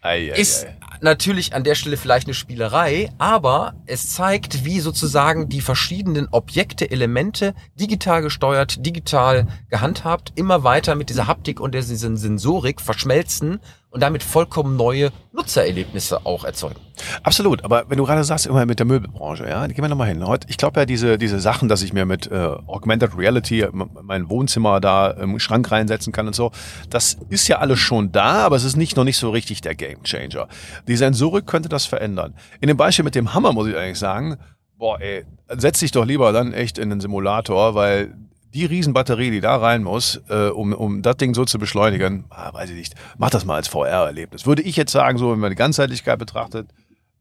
Ei, 0.02 0.34
ei, 0.34 0.38
Ist 0.38 0.66
ei. 0.66 0.76
natürlich 1.00 1.54
an 1.56 1.64
der 1.64 1.74
Stelle 1.76 1.96
vielleicht 1.96 2.28
eine 2.28 2.34
Spielerei, 2.34 3.10
aber 3.18 3.76
es 3.86 4.12
zeigt, 4.12 4.66
wie 4.66 4.82
sozusagen 4.82 5.48
die 5.48 5.62
verschiedenen 5.62 6.28
Objekte, 6.32 6.92
Elemente 6.92 7.56
digital 7.80 8.22
gesteuert, 8.22 8.86
digital 8.86 9.48
gehandhabt, 9.70 10.34
immer 10.36 10.66
weiter 10.66 10.96
mit 10.96 11.10
dieser 11.10 11.28
Haptik 11.28 11.62
und 11.62 11.74
dieser 11.74 11.96
Sensorik 12.18 12.82
verschmelzen 12.82 13.62
und 13.96 14.02
damit 14.02 14.24
vollkommen 14.24 14.76
neue 14.76 15.10
Nutzererlebnisse 15.32 16.26
auch 16.26 16.44
erzeugen. 16.44 16.76
Absolut, 17.24 17.64
aber 17.64 17.86
wenn 17.90 17.98
du 17.98 18.04
gerade 18.06 18.26
sagst, 18.26 18.46
immer 18.46 18.66
mit 18.66 18.78
der 18.80 18.86
Möbelbranche, 18.86 19.48
ja, 19.48 19.66
gehen 19.68 19.82
wir 19.82 19.88
nochmal 19.88 20.10
hin. 20.10 20.28
Heute, 20.28 20.48
ich 20.50 20.58
glaube 20.58 20.82
ja, 20.82 20.86
diese, 20.86 21.18
diese 21.18 21.40
Sachen, 21.40 21.70
dass 21.70 21.82
ich 21.82 21.94
mir 21.94 22.06
mit 22.06 22.30
äh, 22.30 22.36
Augmented 22.68 23.18
Reality 23.18 23.62
m- 23.62 23.90
mein 24.04 24.30
Wohnzimmer 24.30 24.82
da 24.82 25.12
im 25.12 25.40
Schrank 25.40 25.72
reinsetzen 25.72 26.12
kann 26.12 26.28
und 26.28 26.36
so, 26.36 26.52
das 26.90 27.18
ist 27.30 27.48
ja 27.48 27.60
alles 27.60 27.80
schon 27.80 28.12
da, 28.12 28.46
aber 28.46 28.58
es 28.58 28.66
ist 28.66 28.76
nicht 28.76 28.98
noch 28.98 29.06
nicht 29.06 29.18
so 29.18 29.30
richtig 29.30 29.62
der 29.62 29.76
Game 29.76 30.04
Changer. 30.04 30.50
Die 30.90 30.98
Sensorik 30.98 31.48
könnte 31.48 31.70
das 31.70 31.86
verändern. 31.86 32.34
In 32.60 32.68
dem 32.68 32.76
Beispiel 32.76 33.06
mit 33.06 33.16
dem 33.16 33.34
Hammer 33.34 33.54
muss 33.54 33.68
ich 33.68 33.78
eigentlich 33.78 33.98
sagen, 34.00 34.36
boah, 34.78 35.00
ey, 35.00 35.24
setz 35.56 35.80
dich 35.80 35.92
doch 35.92 36.04
lieber 36.06 36.34
dann 36.34 36.52
echt 36.52 36.78
in 36.78 36.90
den 36.90 37.00
Simulator, 37.00 37.76
weil 37.76 38.14
die 38.56 38.66
Riesenbatterie, 38.66 39.32
die 39.32 39.42
da 39.42 39.58
rein 39.58 39.84
muss, 39.84 40.22
äh, 40.30 40.48
um, 40.48 40.74
um 40.74 41.02
das 41.02 41.18
Ding 41.18 41.34
so 41.36 41.44
zu 41.44 41.60
beschleunigen, 41.60 42.26
ah, 42.30 42.54
weiß 42.54 42.70
ich 42.70 42.78
nicht, 42.78 42.96
mach 43.18 43.30
das 43.30 43.44
mal 43.44 43.56
als 43.56 43.68
VR-Erlebnis. 43.68 44.46
Würde 44.46 44.62
ich 44.62 44.78
jetzt 44.78 44.92
sagen, 44.94 45.18
so 45.18 45.32
wenn 45.32 45.40
man 45.40 45.50
die 45.50 45.58
Ganzheitlichkeit 45.58 46.18
betrachtet. 46.18 46.70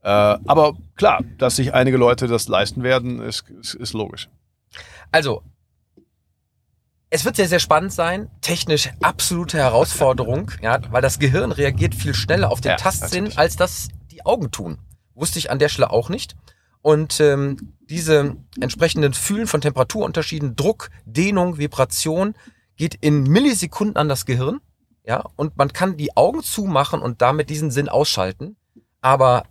Äh, 0.02 0.08
aber 0.08 0.74
klar, 0.96 1.22
dass 1.38 1.56
sich 1.56 1.74
einige 1.74 1.96
Leute 1.96 2.28
das 2.28 2.46
leisten 2.46 2.84
werden, 2.84 3.20
ist, 3.20 3.44
ist, 3.60 3.74
ist 3.74 3.92
logisch. 3.94 4.28
Also, 5.10 5.42
es 7.10 7.24
wird 7.24 7.36
sehr, 7.36 7.48
sehr 7.48 7.60
spannend 7.60 7.92
sein. 7.92 8.30
Technisch 8.40 8.90
absolute 9.02 9.58
Herausforderung, 9.58 10.52
ja, 10.62 10.78
weil 10.90 11.02
das 11.02 11.18
Gehirn 11.18 11.52
reagiert 11.52 11.94
viel 11.94 12.14
schneller 12.14 12.50
auf 12.52 12.60
den 12.60 12.70
Ja, 12.70 12.76
Tastsinn, 12.76 13.24
natürlich. 13.24 13.38
als 13.38 13.56
das 13.56 13.88
die 14.12 14.24
Augen 14.24 14.50
tun. 14.52 14.78
Wusste 15.14 15.38
ich 15.40 15.50
an 15.50 15.58
der 15.58 15.68
Stelle 15.68 15.90
auch 15.90 16.08
nicht. 16.08 16.36
Und 16.84 17.18
ähm, 17.18 17.72
diese 17.88 18.36
entsprechenden 18.60 19.14
Fühlen 19.14 19.46
von 19.46 19.62
Temperaturunterschieden, 19.62 20.54
Druck, 20.54 20.90
Dehnung, 21.06 21.56
Vibration 21.56 22.34
geht 22.76 22.94
in 22.96 23.22
Millisekunden 23.22 23.96
an 23.96 24.10
das 24.10 24.26
Gehirn. 24.26 24.60
Ja, 25.02 25.24
und 25.36 25.56
man 25.56 25.72
kann 25.72 25.96
die 25.96 26.14
Augen 26.14 26.42
zumachen 26.42 27.00
und 27.00 27.22
damit 27.22 27.48
diesen 27.48 27.70
Sinn 27.70 27.88
ausschalten. 27.88 28.56
Aber 29.00 29.44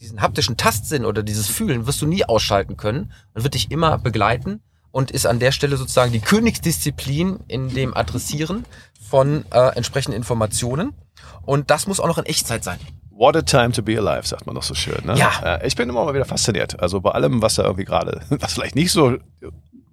diesen 0.00 0.22
haptischen 0.22 0.56
Tastsinn 0.56 1.04
oder 1.04 1.22
dieses 1.22 1.46
Fühlen 1.46 1.86
wirst 1.86 2.00
du 2.00 2.06
nie 2.06 2.24
ausschalten 2.24 2.78
können 2.78 3.12
und 3.34 3.44
wird 3.44 3.52
dich 3.52 3.70
immer 3.70 3.98
begleiten 3.98 4.62
und 4.92 5.10
ist 5.10 5.26
an 5.26 5.40
der 5.40 5.52
Stelle 5.52 5.76
sozusagen 5.76 6.10
die 6.10 6.20
Königsdisziplin 6.20 7.40
in 7.48 7.68
dem 7.68 7.94
Adressieren 7.94 8.64
von 9.10 9.44
äh, 9.50 9.76
entsprechenden 9.76 10.16
Informationen. 10.16 10.94
Und 11.42 11.70
das 11.70 11.86
muss 11.86 12.00
auch 12.00 12.08
noch 12.08 12.16
in 12.16 12.24
Echtzeit 12.24 12.64
sein. 12.64 12.78
What 13.14 13.36
a 13.36 13.42
time 13.42 13.72
to 13.72 13.82
be 13.82 13.96
alive, 13.98 14.26
sagt 14.26 14.46
man 14.46 14.54
doch 14.54 14.62
so 14.62 14.74
schön. 14.74 15.04
Ne? 15.04 15.14
Ja. 15.16 15.56
Äh, 15.56 15.66
Ich 15.66 15.76
bin 15.76 15.88
immer 15.88 16.04
mal 16.04 16.14
wieder 16.14 16.24
fasziniert. 16.24 16.80
Also 16.80 17.00
bei 17.00 17.10
allem, 17.12 17.42
was 17.42 17.54
da 17.56 17.62
irgendwie 17.64 17.84
gerade, 17.84 18.22
was 18.30 18.54
vielleicht 18.54 18.74
nicht 18.74 18.90
so 18.92 19.16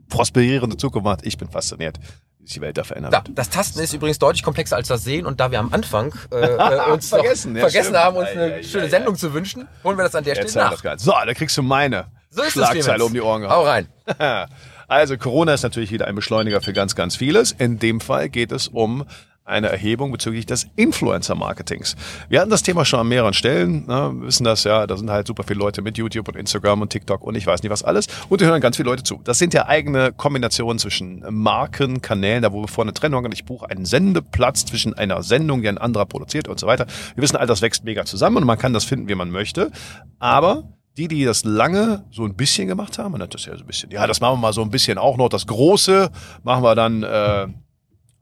prosperierende 0.08 0.78
Zukunft 0.78 1.08
hat, 1.08 1.26
ich 1.26 1.38
bin 1.38 1.50
fasziniert, 1.50 2.00
wie 2.40 2.46
sich 2.46 2.56
die 2.56 2.62
Welt 2.62 2.78
da 2.78 2.84
verändert. 2.84 3.14
Ja, 3.14 3.24
das 3.30 3.50
Tasten 3.50 3.80
ist 3.80 3.94
übrigens 3.94 4.18
deutlich 4.20 4.42
komplexer 4.44 4.76
als 4.76 4.88
das 4.88 5.04
Sehen 5.04 5.26
und 5.26 5.40
da 5.40 5.52
wir 5.52 5.60
am 5.60 5.72
Anfang 5.74 6.14
äh, 6.32 6.36
äh, 6.38 6.92
uns 6.92 7.10
Vergessen, 7.10 7.56
ja, 7.56 7.62
vergessen 7.62 7.90
stimmt. 7.90 7.98
haben, 8.04 8.18
uns 8.18 8.28
Ei, 8.30 8.32
eine 8.32 8.54
ei, 8.56 8.64
schöne 8.64 8.86
ei, 8.86 8.90
Sendung 8.90 9.16
zu 9.16 9.34
wünschen, 9.34 9.68
holen 9.84 9.98
wir 9.98 10.04
das 10.04 10.16
an 10.16 10.24
der 10.24 10.36
Jetzt 10.36 10.52
Stelle 10.52 10.66
nach. 10.66 10.98
So, 10.98 11.12
da 11.12 11.34
kriegst 11.34 11.58
du 11.58 11.62
meine 11.62 12.08
So 12.32 12.44
Schlagzeile 12.44 13.04
um 13.06 13.14
die 13.14 13.22
Ohren 13.22 13.44
Hau 13.44 13.64
gehauen. 13.64 13.88
rein. 14.18 14.48
Also 14.90 15.18
Corona 15.20 15.54
ist 15.54 15.62
natürlich 15.62 15.92
wieder 15.92 16.08
ein 16.08 16.16
Beschleuniger 16.16 16.62
für 16.62 16.74
ganz, 16.74 16.96
ganz 16.96 17.16
vieles. 17.16 17.52
In 17.52 17.78
dem 17.78 18.02
Fall 18.02 18.28
geht 18.28 18.52
es 18.52 18.68
um 18.68 19.06
eine 19.50 19.70
Erhebung 19.70 20.12
bezüglich 20.12 20.46
des 20.46 20.68
Influencer-Marketings. 20.76 21.96
Wir 22.30 22.40
hatten 22.40 22.50
das 22.50 22.64
Thema 22.64 22.86
schon 22.86 23.00
an 23.00 23.08
mehreren 23.08 23.34
Stellen, 23.34 23.86
ne, 23.88 24.12
wissen 24.22 24.44
das 24.44 24.64
ja, 24.64 24.88
da 24.88 24.96
sind 24.96 25.10
halt 25.10 25.28
super 25.28 25.44
viele 25.44 25.60
Leute 25.60 25.82
mit 25.82 25.98
YouTube 25.98 26.28
und 26.28 26.36
Instagram 26.36 26.82
und 26.82 26.90
TikTok 26.90 27.24
und 27.24 27.36
ich 27.36 27.46
weiß 27.46 27.64
nicht 27.64 27.72
was 27.72 27.84
alles 27.84 28.08
und 28.30 28.42
die 28.42 28.46
hören 28.46 28.62
ganz 28.62 28.78
viele 28.78 28.90
Leute 28.90 29.04
zu. 29.04 29.20
Das 29.24 29.40
sind 29.40 29.54
ja 29.54 29.68
eigene 29.68 30.14
Kombinationen 30.14 30.80
zwischen 30.80 31.26
Marken, 31.30 32.02
Kanälen, 32.02 32.44
da 32.44 32.54
wo 32.54 32.62
wir 32.62 32.68
vorne 32.68 32.94
Trennung 32.94 33.24
haben. 33.24 33.34
Ich 33.34 33.46
buche 33.46 33.70
einen 33.70 33.86
Sendeplatz 33.86 34.66
zwischen 34.66 34.94
einer 34.94 35.24
Sendung, 35.24 35.62
die 35.62 35.70
ein 35.70 35.78
anderer 35.78 36.06
produziert 36.06 36.48
und 36.48 36.60
so 36.60 36.68
weiter. 36.68 36.86
Wir 37.16 37.24
wissen 37.24 37.36
all 37.36 37.48
das 37.48 37.62
wächst 37.62 37.84
mega 37.84 38.06
zusammen 38.06 38.38
und 38.38 38.46
man 38.46 38.58
kann 38.58 38.74
das 38.74 38.86
finden, 38.86 39.10
wie 39.10 39.16
man 39.16 39.32
möchte, 39.32 39.72
aber 40.20 40.64
die, 40.98 41.08
die 41.08 41.24
das 41.24 41.46
lange 41.46 42.04
so 42.12 42.26
ein 42.26 42.36
bisschen 42.36 42.68
gemacht 42.68 42.98
haben, 43.00 43.12
man 43.12 43.22
nennt 43.22 43.34
das 43.34 43.46
ja 43.46 43.56
so 43.56 43.64
ein 43.64 43.68
bisschen, 43.68 43.90
ja, 43.90 44.06
das 44.06 44.20
machen 44.20 44.34
wir 44.34 44.42
mal 44.42 44.54
so 44.54 44.62
ein 44.62 44.70
bisschen 44.70 44.98
auch 44.98 45.18
noch, 45.18 45.30
das 45.30 45.48
Große 45.48 46.10
machen 46.44 46.64
wir 46.64 46.76
dann 46.76 47.04
äh, 47.04 47.48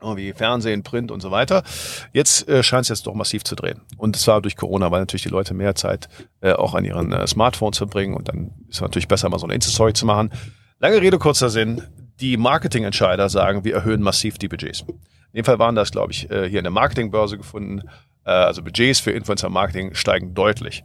irgendwie 0.02 0.34
Fernsehen, 0.34 0.84
Print 0.84 1.12
und 1.12 1.22
so 1.22 1.32
weiter. 1.32 1.64
Jetzt 2.14 2.48
äh, 2.48 2.64
scheint 2.64 2.84
es 2.84 2.90
jetzt 2.90 3.08
doch 3.08 3.14
massiv 3.14 3.44
zu 3.44 3.56
drehen. 3.56 3.82
Und 3.98 4.16
zwar 4.16 4.42
durch 4.42 4.56
Corona, 4.56 4.92
weil 4.92 5.00
natürlich 5.00 5.24
die 5.24 5.30
Leute 5.30 5.54
mehr 5.54 5.76
Zeit 5.76 6.08
äh, 6.42 6.54
auch 6.54 6.74
an 6.74 6.86
ihren 6.86 7.12
äh, 7.12 7.26
Smartphones 7.28 7.78
verbringen 7.78 8.16
und 8.16 8.30
dann 8.30 8.52
ist 8.70 8.76
es 8.76 8.82
natürlich 8.82 9.08
besser, 9.08 9.30
mal 9.30 9.40
so 9.40 9.46
eine 9.46 9.56
Insta-Story 9.56 9.94
zu 9.94 10.06
machen. 10.06 10.32
Lange 10.80 11.02
Rede, 11.02 11.18
kurzer 11.18 11.50
Sinn. 11.50 11.82
Die 12.20 12.38
Marketingentscheider 12.38 13.30
sagen, 13.30 13.64
wir 13.64 13.76
erhöhen 13.76 14.02
massiv 14.02 14.38
die 14.38 14.48
Budgets. 14.48 14.82
In 14.82 15.44
dem 15.44 15.46
Fall 15.46 15.60
waren 15.60 15.76
das, 15.76 15.92
glaube 15.92 16.12
ich, 16.12 16.30
äh, 16.30 16.50
hier 16.50 16.60
in 16.60 16.64
der 16.64 16.72
Marketingbörse 16.72 17.38
gefunden. 17.38 17.82
Äh, 18.26 18.32
also 18.32 18.64
Budgets 18.64 19.00
für 19.00 19.12
Influencer-Marketing 19.12 19.94
steigen 19.96 20.34
deutlich. 20.34 20.84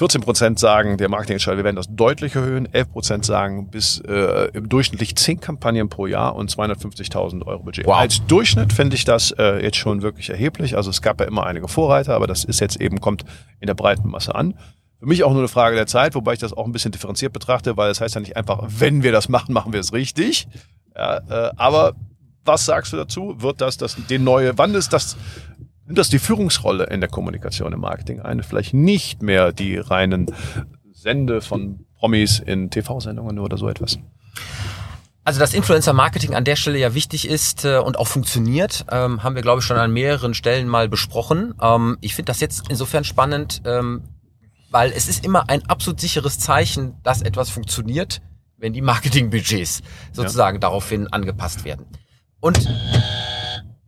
14 0.00 0.22
Prozent 0.22 0.58
sagen, 0.58 0.96
der 0.96 1.10
Marketingentscheider, 1.10 1.58
wir 1.58 1.64
werden 1.64 1.76
das 1.76 1.94
deutlich 1.94 2.34
erhöhen. 2.34 2.66
11 2.72 2.90
Prozent 2.90 3.26
sagen, 3.26 3.68
bis 3.68 4.00
äh, 4.00 4.48
im 4.54 4.66
durchschnittlich 4.66 5.14
10 5.14 5.40
Kampagnen 5.40 5.90
pro 5.90 6.06
Jahr 6.06 6.36
und 6.36 6.50
250.000 6.50 7.44
Euro 7.44 7.64
Budget. 7.64 7.84
Wow. 7.84 7.96
Als 7.96 8.24
Durchschnitt 8.26 8.72
finde 8.72 8.96
ich 8.96 9.04
das 9.04 9.32
äh, 9.32 9.62
jetzt 9.62 9.76
schon 9.76 10.00
wirklich 10.00 10.30
erheblich. 10.30 10.74
Also 10.74 10.88
es 10.88 11.02
gab 11.02 11.20
ja 11.20 11.26
immer 11.26 11.44
einige 11.44 11.68
Vorreiter, 11.68 12.14
aber 12.14 12.26
das 12.26 12.44
ist 12.44 12.60
jetzt 12.60 12.80
eben, 12.80 13.02
kommt 13.02 13.26
in 13.60 13.66
der 13.66 13.74
breiten 13.74 14.08
Masse 14.08 14.34
an. 14.34 14.54
Für 15.00 15.04
mich 15.04 15.22
auch 15.22 15.32
nur 15.32 15.40
eine 15.40 15.48
Frage 15.48 15.76
der 15.76 15.86
Zeit, 15.86 16.14
wobei 16.14 16.32
ich 16.32 16.38
das 16.38 16.54
auch 16.54 16.64
ein 16.64 16.72
bisschen 16.72 16.92
differenziert 16.92 17.34
betrachte, 17.34 17.76
weil 17.76 17.90
es 17.90 17.98
das 17.98 18.04
heißt 18.06 18.14
ja 18.14 18.20
nicht 18.22 18.38
einfach, 18.38 18.60
wenn 18.68 19.02
wir 19.02 19.12
das 19.12 19.28
machen, 19.28 19.52
machen 19.52 19.74
wir 19.74 19.80
es 19.80 19.92
richtig. 19.92 20.48
Ja, 20.96 21.18
äh, 21.28 21.50
aber 21.58 21.92
was 22.46 22.64
sagst 22.64 22.94
du 22.94 22.96
dazu? 22.96 23.34
Wird 23.36 23.60
das, 23.60 23.76
das 23.76 23.98
den 24.08 24.24
neue, 24.24 24.56
wann 24.56 24.74
ist 24.74 24.94
das 24.94 25.18
Nimmt 25.90 25.98
das 25.98 26.08
die 26.08 26.20
Führungsrolle 26.20 26.84
in 26.84 27.00
der 27.00 27.10
Kommunikation 27.10 27.72
im 27.72 27.80
Marketing 27.80 28.20
ein? 28.20 28.44
Vielleicht 28.44 28.72
nicht 28.74 29.22
mehr 29.22 29.52
die 29.52 29.76
reinen 29.76 30.26
Sende 30.92 31.40
von 31.40 31.84
Promis 31.98 32.38
in 32.38 32.70
TV-Sendungen 32.70 33.40
oder 33.40 33.58
so 33.58 33.68
etwas? 33.68 33.98
Also 35.24 35.40
dass 35.40 35.52
Influencer-Marketing 35.52 36.36
an 36.36 36.44
der 36.44 36.54
Stelle 36.54 36.78
ja 36.78 36.94
wichtig 36.94 37.26
ist 37.26 37.64
äh, 37.64 37.78
und 37.78 37.98
auch 37.98 38.06
funktioniert, 38.06 38.86
ähm, 38.88 39.24
haben 39.24 39.34
wir, 39.34 39.42
glaube 39.42 39.58
ich, 39.58 39.64
schon 39.64 39.78
an 39.78 39.90
mehreren 39.90 40.32
Stellen 40.32 40.68
mal 40.68 40.88
besprochen. 40.88 41.54
Ähm, 41.60 41.98
ich 42.00 42.14
finde 42.14 42.30
das 42.30 42.38
jetzt 42.38 42.68
insofern 42.68 43.02
spannend, 43.02 43.62
ähm, 43.64 44.04
weil 44.70 44.92
es 44.92 45.08
ist 45.08 45.24
immer 45.24 45.50
ein 45.50 45.66
absolut 45.66 45.98
sicheres 45.98 46.38
Zeichen, 46.38 47.02
dass 47.02 47.20
etwas 47.20 47.50
funktioniert, 47.50 48.22
wenn 48.58 48.72
die 48.72 48.80
Marketingbudgets 48.80 49.82
sozusagen 50.12 50.58
ja. 50.58 50.60
daraufhin 50.60 51.08
angepasst 51.08 51.64
werden. 51.64 51.86
Und 52.38 52.64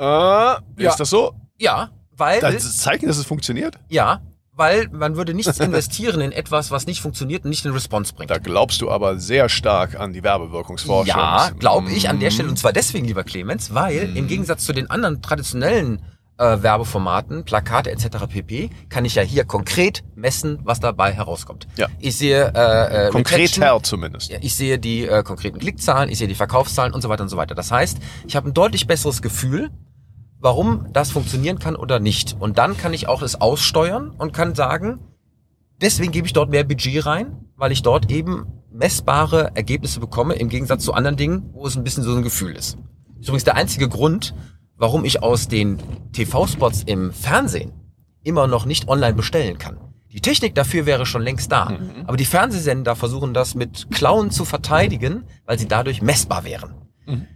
äh, 0.01 0.03
ja. 0.03 0.59
ist 0.79 0.97
das 0.97 1.09
so? 1.09 1.37
Ja, 1.63 1.91
weil. 2.17 2.41
Das 2.41 2.77
zeigen, 2.77 3.07
dass 3.07 3.19
es 3.19 3.25
funktioniert? 3.25 3.79
Ja, 3.89 4.21
weil 4.55 4.89
man 4.91 5.17
würde 5.17 5.33
nichts 5.33 5.61
investieren 5.61 6.21
in 6.21 6.33
etwas, 6.33 6.71
was 6.71 6.87
nicht 6.87 7.01
funktioniert 7.01 7.45
und 7.45 7.51
nicht 7.51 7.65
eine 7.65 7.75
Response 7.75 8.13
bringt. 8.13 8.31
Da 8.31 8.39
glaubst 8.39 8.81
du 8.81 8.91
aber 8.91 9.19
sehr 9.19 9.49
stark 9.49 9.99
an 9.99 10.13
die 10.13 10.23
Werbewirkungsforschung. 10.23 11.07
Ja, 11.07 11.51
glaube 11.59 11.91
ich 11.93 12.09
an 12.09 12.21
der 12.21 12.31
Stelle. 12.31 12.49
Und 12.49 12.59
zwar 12.59 12.73
deswegen, 12.73 13.07
lieber 13.07 13.25
Clemens, 13.25 13.73
weil 13.73 14.09
mm. 14.09 14.17
im 14.17 14.27
Gegensatz 14.27 14.65
zu 14.65 14.73
den 14.73 14.91
anderen 14.91 15.23
traditionellen 15.23 16.03
äh, 16.39 16.63
Werbeformaten, 16.63 17.45
Plakate 17.45 17.91
etc. 17.91 18.27
pp, 18.29 18.71
kann 18.89 19.05
ich 19.05 19.15
ja 19.15 19.23
hier 19.23 19.45
konkret 19.45 20.03
messen, 20.17 20.59
was 20.65 20.81
dabei 20.81 21.13
herauskommt. 21.13 21.69
Ja. 21.77 21.87
Ich 22.01 22.17
sehe 22.17 22.53
äh, 22.55 23.09
äh, 23.09 23.11
konkreter 23.11 23.81
zumindest. 23.83 24.31
Ja, 24.31 24.39
ich 24.41 24.57
sehe 24.57 24.79
die 24.79 25.07
äh, 25.07 25.23
konkreten 25.23 25.59
Klickzahlen, 25.59 26.11
ich 26.11 26.19
sehe 26.19 26.29
die 26.29 26.35
Verkaufszahlen 26.35 26.93
und 26.93 27.03
so 27.03 27.09
weiter 27.09 27.23
und 27.23 27.29
so 27.29 27.37
weiter. 27.37 27.55
Das 27.55 27.71
heißt, 27.71 27.99
ich 28.27 28.35
habe 28.35 28.51
ein 28.51 28.55
deutlich 28.55 28.87
besseres 28.87 29.23
Gefühl, 29.23 29.71
warum 30.43 30.89
das 30.93 31.13
funktionieren 31.13 31.59
kann 31.61 31.77
oder 31.77 32.01
nicht. 32.01 32.37
Und 32.39 32.59
dann 32.59 32.77
kann 32.77 32.93
ich 32.93 33.09
auch 33.09 33.23
es 33.23 33.41
aussteuern 33.41 34.11
und 34.11 34.33
kann 34.33 34.55
sagen, 34.55 34.99
deswegen 35.81 36.13
gebe 36.13 36.27
ich 36.27 36.33
dort 36.33 36.51
mehr 36.51 36.65
Budget 36.65 37.07
rein, 37.07 37.47
weil 37.57 37.73
ich 37.73 37.83
dort 37.83 38.11
eben 38.11 38.47
messbare 38.71 39.53
Ergebnisse 39.55 40.01
bekomme, 40.01 40.35
im 40.35 40.49
Gegensatz 40.49 40.85
zu 40.85 40.95
anderen 40.95 41.17
Dingen, 41.17 41.51
wo 41.53 41.67
es 41.67 41.77
ein 41.77 41.85
bisschen 41.85 42.03
so 42.03 42.15
ein 42.15 42.23
Gefühl 42.23 42.57
ist. 42.57 42.77
Das 42.77 43.21
ist 43.21 43.29
übrigens 43.29 43.45
der 43.45 43.55
einzige 43.55 43.89
Grund, 43.89 44.35
warum 44.77 45.05
ich 45.05 45.23
aus 45.23 45.47
den 45.47 45.79
TV-Spots 46.13 46.83
im 46.87 47.13
Fernsehen 47.13 47.73
immer 48.25 48.49
noch 48.49 48.65
nicht 48.67 48.89
online 48.89 49.15
bestellen 49.15 49.59
kann. 49.59 49.79
Die 50.11 50.21
Technik 50.21 50.55
dafür 50.57 50.87
wäre 50.87 51.07
schon 51.07 51.23
längst 51.23 51.53
da. 51.53 51.71
Mhm. 51.71 52.05
Aber 52.07 52.17
die 52.17 52.25
Fernsehsender 52.25 52.97
versuchen 52.97 53.33
das 53.33 53.55
mit 53.55 53.91
Klauen 53.93 54.31
zu 54.31 54.45
verteidigen, 54.45 55.25
weil 55.47 55.59
sie 55.59 55.69
dadurch 55.69 56.03
messbar 56.03 56.45
wären. 56.45 56.75
Mhm. 57.07 57.27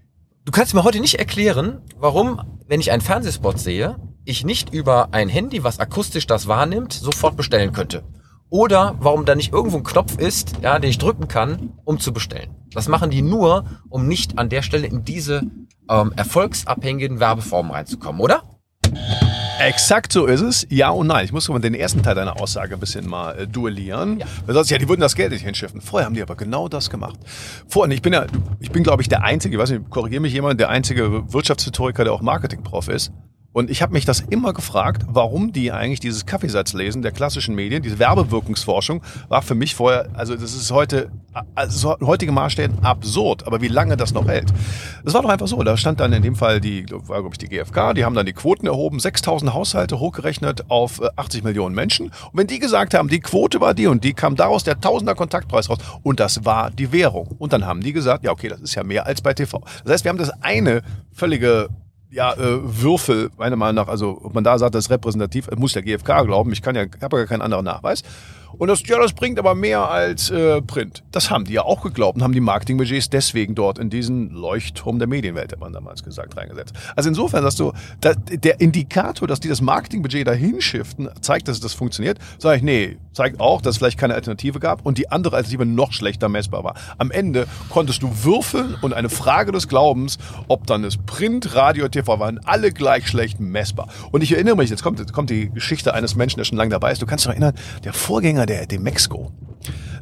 Du 0.44 0.52
kannst 0.52 0.74
mir 0.74 0.84
heute 0.84 1.00
nicht 1.00 1.18
erklären, 1.18 1.80
warum, 1.98 2.40
wenn 2.68 2.80
ich 2.80 2.90
einen 2.90 3.02
Fernsehspot 3.02 3.58
sehe, 3.58 3.96
ich 4.24 4.44
nicht 4.44 4.72
über 4.74 5.08
ein 5.12 5.28
Handy, 5.28 5.62
was 5.64 5.78
akustisch 5.78 6.26
das 6.26 6.48
wahrnimmt, 6.48 6.92
sofort 6.92 7.36
bestellen 7.36 7.72
könnte. 7.72 8.02
Oder 8.48 8.96
warum 9.00 9.24
da 9.24 9.34
nicht 9.34 9.52
irgendwo 9.52 9.78
ein 9.78 9.84
Knopf 9.84 10.18
ist, 10.18 10.54
ja, 10.62 10.78
den 10.78 10.90
ich 10.90 10.98
drücken 10.98 11.28
kann, 11.28 11.72
um 11.84 11.98
zu 11.98 12.12
bestellen. 12.12 12.54
Das 12.72 12.88
machen 12.88 13.10
die 13.10 13.22
nur, 13.22 13.64
um 13.88 14.06
nicht 14.06 14.38
an 14.38 14.48
der 14.48 14.62
Stelle 14.62 14.86
in 14.86 15.04
diese 15.04 15.42
ähm, 15.88 16.12
erfolgsabhängigen 16.16 17.20
Werbeformen 17.20 17.72
reinzukommen, 17.72 18.20
oder? 18.20 18.42
Exakt 19.58 20.12
so 20.12 20.26
ist 20.26 20.42
es. 20.42 20.66
Ja 20.70 20.90
und 20.90 21.06
nein. 21.06 21.24
Ich 21.24 21.32
muss 21.32 21.48
mal 21.48 21.58
den 21.58 21.74
ersten 21.74 22.02
Teil 22.02 22.14
deiner 22.14 22.40
Aussage 22.40 22.74
ein 22.74 22.80
bisschen 22.80 23.08
mal 23.08 23.38
äh, 23.38 23.46
duellieren. 23.46 24.20
Ja. 24.20 24.26
Weil 24.44 24.54
sonst, 24.54 24.70
ja, 24.70 24.78
die 24.78 24.88
würden 24.88 25.00
das 25.00 25.14
Geld 25.14 25.32
nicht 25.32 25.44
hinschiffen. 25.44 25.80
Vorher 25.80 26.06
haben 26.06 26.14
die 26.14 26.22
aber 26.22 26.36
genau 26.36 26.68
das 26.68 26.90
gemacht. 26.90 27.18
Vorher, 27.66 27.92
ich 27.94 28.02
bin 28.02 28.12
ja, 28.12 28.26
ich 28.60 28.70
bin 28.70 28.82
glaube 28.82 29.02
ich 29.02 29.08
der 29.08 29.22
einzige, 29.22 29.56
ich 29.56 29.62
weiß 29.62 29.70
nicht, 29.70 29.88
korrigiere 29.90 30.20
mich 30.20 30.34
jemand, 30.34 30.60
der 30.60 30.68
einzige 30.68 31.32
Wirtschaftshistoriker, 31.32 32.04
der 32.04 32.12
auch 32.12 32.20
Marketingprof 32.20 32.88
ist. 32.88 33.12
Und 33.56 33.70
ich 33.70 33.80
habe 33.80 33.94
mich 33.94 34.04
das 34.04 34.20
immer 34.20 34.52
gefragt, 34.52 35.06
warum 35.08 35.50
die 35.50 35.72
eigentlich 35.72 35.98
dieses 35.98 36.26
Kaffeesatzlesen 36.26 37.00
der 37.00 37.10
klassischen 37.10 37.54
Medien, 37.54 37.82
diese 37.82 37.98
Werbewirkungsforschung, 37.98 39.02
war 39.30 39.40
für 39.40 39.54
mich 39.54 39.74
vorher, 39.74 40.10
also 40.12 40.34
das 40.34 40.54
ist 40.54 40.70
heute, 40.70 41.10
also 41.54 41.96
heutige 42.02 42.32
Maßstäben 42.32 42.84
absurd, 42.84 43.46
aber 43.46 43.62
wie 43.62 43.68
lange 43.68 43.96
das 43.96 44.12
noch 44.12 44.28
hält. 44.28 44.52
Das 45.06 45.14
war 45.14 45.22
doch 45.22 45.30
einfach 45.30 45.46
so, 45.46 45.62
da 45.62 45.78
stand 45.78 46.00
dann 46.00 46.12
in 46.12 46.20
dem 46.20 46.36
Fall 46.36 46.60
die, 46.60 46.84
war 46.90 47.22
glaube 47.22 47.30
ich 47.32 47.38
die 47.38 47.48
GfK, 47.48 47.94
die 47.94 48.04
haben 48.04 48.14
dann 48.14 48.26
die 48.26 48.34
Quoten 48.34 48.66
erhoben, 48.66 49.00
6000 49.00 49.54
Haushalte 49.54 50.00
hochgerechnet 50.00 50.70
auf 50.70 51.00
80 51.16 51.40
äh, 51.40 51.44
Millionen 51.44 51.74
Menschen. 51.74 52.08
Und 52.08 52.34
wenn 52.34 52.48
die 52.48 52.58
gesagt 52.58 52.92
haben, 52.92 53.08
die 53.08 53.20
Quote 53.20 53.58
war 53.62 53.72
die 53.72 53.86
und 53.86 54.04
die, 54.04 54.12
kam 54.12 54.36
daraus 54.36 54.64
der 54.64 54.82
Tausender 54.82 55.14
Kontaktpreis 55.14 55.70
raus 55.70 55.78
und 56.02 56.20
das 56.20 56.44
war 56.44 56.70
die 56.70 56.92
Währung. 56.92 57.28
Und 57.38 57.54
dann 57.54 57.64
haben 57.64 57.80
die 57.80 57.94
gesagt, 57.94 58.22
ja 58.22 58.32
okay, 58.32 58.48
das 58.48 58.60
ist 58.60 58.74
ja 58.74 58.84
mehr 58.84 59.06
als 59.06 59.22
bei 59.22 59.32
TV. 59.32 59.62
Das 59.84 59.94
heißt, 59.94 60.04
wir 60.04 60.10
haben 60.10 60.18
das 60.18 60.42
eine 60.42 60.82
völlige 61.14 61.70
ja, 62.16 62.32
äh, 62.32 62.58
Würfel, 62.62 63.30
meiner 63.36 63.56
Meinung 63.56 63.84
nach, 63.84 63.88
also 63.88 64.18
ob 64.22 64.34
man 64.34 64.42
da 64.42 64.58
sagt, 64.58 64.74
das 64.74 64.86
ist 64.86 64.90
repräsentativ, 64.90 65.48
muss 65.56 65.74
der 65.74 65.82
GfK 65.82 66.24
glauben, 66.24 66.50
ich 66.50 66.62
kann 66.62 66.74
ja, 66.74 66.86
habe 67.02 67.18
ja 67.18 67.26
keinen 67.26 67.42
anderen 67.42 67.66
Nachweis. 67.66 68.02
Und 68.58 68.68
das, 68.68 68.86
ja, 68.86 68.98
das 68.98 69.12
bringt 69.12 69.38
aber 69.38 69.54
mehr 69.54 69.90
als 69.90 70.30
äh, 70.30 70.62
Print. 70.62 71.04
Das 71.12 71.30
haben 71.30 71.44
die 71.44 71.52
ja 71.52 71.62
auch 71.62 71.82
geglaubt 71.82 72.16
und 72.16 72.22
haben 72.22 72.32
die 72.32 72.40
Marketingbudgets 72.40 73.10
deswegen 73.10 73.54
dort 73.54 73.78
in 73.78 73.90
diesen 73.90 74.30
Leuchtturm 74.30 74.98
der 74.98 75.08
Medienwelt, 75.08 75.52
hat 75.52 75.60
man 75.60 75.74
damals 75.74 76.02
gesagt, 76.02 76.38
reingesetzt. 76.38 76.74
Also 76.94 77.10
insofern, 77.10 77.44
dass 77.44 77.56
du, 77.56 77.72
da, 78.00 78.14
der 78.14 78.60
Indikator, 78.60 79.28
dass 79.28 79.40
die 79.40 79.48
das 79.48 79.60
Marketingbudget 79.60 80.26
dahin 80.26 80.62
shiften, 80.62 81.10
zeigt, 81.20 81.48
dass 81.48 81.60
das 81.60 81.74
funktioniert, 81.74 82.18
sage 82.38 82.56
ich, 82.56 82.62
nee, 82.62 82.96
zeigt 83.16 83.40
auch, 83.40 83.62
dass 83.62 83.72
es 83.74 83.78
vielleicht 83.78 83.98
keine 83.98 84.14
Alternative 84.14 84.60
gab 84.60 84.84
und 84.84 84.98
die 84.98 85.10
andere 85.10 85.36
Alternative 85.36 85.66
noch 85.66 85.92
schlechter 85.92 86.28
messbar 86.28 86.62
war. 86.62 86.74
Am 86.98 87.10
Ende 87.10 87.46
konntest 87.70 88.02
du 88.02 88.10
würfeln 88.22 88.76
und 88.82 88.92
eine 88.92 89.08
Frage 89.08 89.52
des 89.52 89.68
Glaubens, 89.68 90.18
ob 90.48 90.66
dann 90.66 90.84
es 90.84 90.98
Print, 90.98 91.54
Radio, 91.54 91.88
TV 91.88 92.18
waren, 92.20 92.38
alle 92.44 92.70
gleich 92.70 93.08
schlecht 93.08 93.40
messbar. 93.40 93.88
Und 94.12 94.22
ich 94.22 94.32
erinnere 94.32 94.56
mich, 94.56 94.70
jetzt 94.70 94.82
kommt, 94.82 94.98
jetzt 94.98 95.12
kommt 95.12 95.30
die 95.30 95.50
Geschichte 95.50 95.94
eines 95.94 96.14
Menschen, 96.14 96.38
der 96.38 96.44
schon 96.44 96.58
lange 96.58 96.70
dabei 96.70 96.92
ist. 96.92 97.00
Du 97.00 97.06
kannst 97.06 97.24
dich 97.24 97.30
erinnern, 97.30 97.54
der 97.84 97.94
Vorgänger 97.94 98.44
der 98.44 98.66
Demexco, 98.66 99.32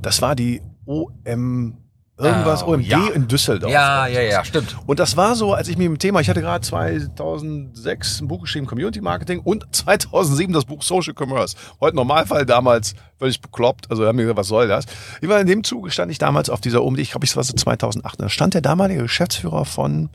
das 0.03 0.21
war 0.21 0.35
die 0.35 0.61
OM 0.85 1.84
Irgendwas 2.17 2.63
oh, 2.63 2.75
OMG 2.75 2.87
ja. 2.87 3.09
in 3.09 3.27
Düsseldorf. 3.27 3.73
Ja, 3.73 4.07
ja, 4.07 4.21
ja, 4.21 4.45
stimmt. 4.45 4.77
Und 4.87 5.01
das 5.01 5.17
war 5.17 5.35
so, 5.35 5.53
als 5.53 5.67
ich 5.67 5.77
mich 5.77 5.89
mit 5.89 5.99
dem 5.99 6.01
Thema, 6.01 6.21
ich 6.21 6.29
hatte 6.29 6.43
gerade 6.43 6.65
2006 6.65 8.21
ein 8.21 8.29
Buch 8.29 8.43
geschrieben, 8.43 8.67
Community 8.67 9.01
Marketing 9.01 9.41
und 9.41 9.67
2007 9.75 10.53
das 10.53 10.65
Buch 10.65 10.83
Social 10.83 11.13
Commerce. 11.13 11.57
Heute 11.81 11.97
Normalfall, 11.97 12.47
damals 12.47 12.95
völlig 13.19 13.41
bekloppt. 13.41 13.91
Also 13.91 14.07
haben 14.07 14.15
mir 14.15 14.23
gesagt, 14.23 14.39
was 14.39 14.47
soll 14.47 14.69
das? 14.69 14.85
Ich 15.23 15.29
war 15.29 15.41
in 15.41 15.49
dem 15.49 15.65
Zuge 15.65 15.91
stand 15.91 16.13
ich 16.13 16.19
damals 16.19 16.51
auf 16.51 16.61
dieser 16.61 16.85
OMD, 16.85 17.01
ich 17.01 17.11
glaube, 17.11 17.25
ich 17.25 17.35
war 17.35 17.43
so 17.43 17.53
2008. 17.53 18.21
Da 18.21 18.29
stand 18.29 18.55
der 18.55 18.61
damalige 18.61 19.03
Geschäftsführer 19.03 19.65
von 19.65 20.09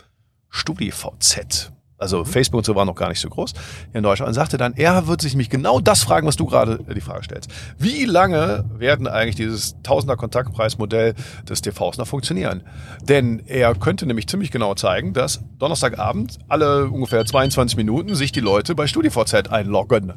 StudiVZ. 0.49 1.71
Also 1.99 2.23
Facebook 2.23 2.59
und 2.59 2.65
so 2.65 2.75
war 2.75 2.85
noch 2.85 2.95
gar 2.95 3.09
nicht 3.09 3.19
so 3.19 3.29
groß 3.29 3.53
in 3.93 4.03
Deutschland. 4.03 4.29
Und 4.29 4.33
sagte 4.33 4.57
dann, 4.57 4.73
er 4.75 5.07
würde 5.07 5.21
sich 5.21 5.35
mich 5.35 5.49
genau 5.49 5.79
das 5.79 6.03
fragen, 6.03 6.25
was 6.25 6.37
du 6.37 6.45
gerade 6.45 6.79
die 6.95 7.01
Frage 7.01 7.23
stellst. 7.23 7.51
Wie 7.77 8.05
lange 8.05 8.65
werden 8.77 9.07
eigentlich 9.07 9.35
dieses 9.35 9.75
Tausender 9.83 10.15
Kontaktpreismodell 10.15 11.13
des 11.47 11.61
TVs 11.61 11.97
noch 11.97 12.07
funktionieren? 12.07 12.63
Denn 13.01 13.43
er 13.45 13.75
könnte 13.75 14.05
nämlich 14.05 14.27
ziemlich 14.27 14.51
genau 14.51 14.75
zeigen, 14.75 15.13
dass 15.13 15.41
Donnerstagabend 15.59 16.39
alle 16.47 16.87
ungefähr 16.87 17.25
22 17.25 17.77
Minuten 17.77 18.15
sich 18.15 18.31
die 18.31 18.39
Leute 18.39 18.75
bei 18.75 18.87
StudiVZ 18.87 19.49
einloggen 19.49 20.13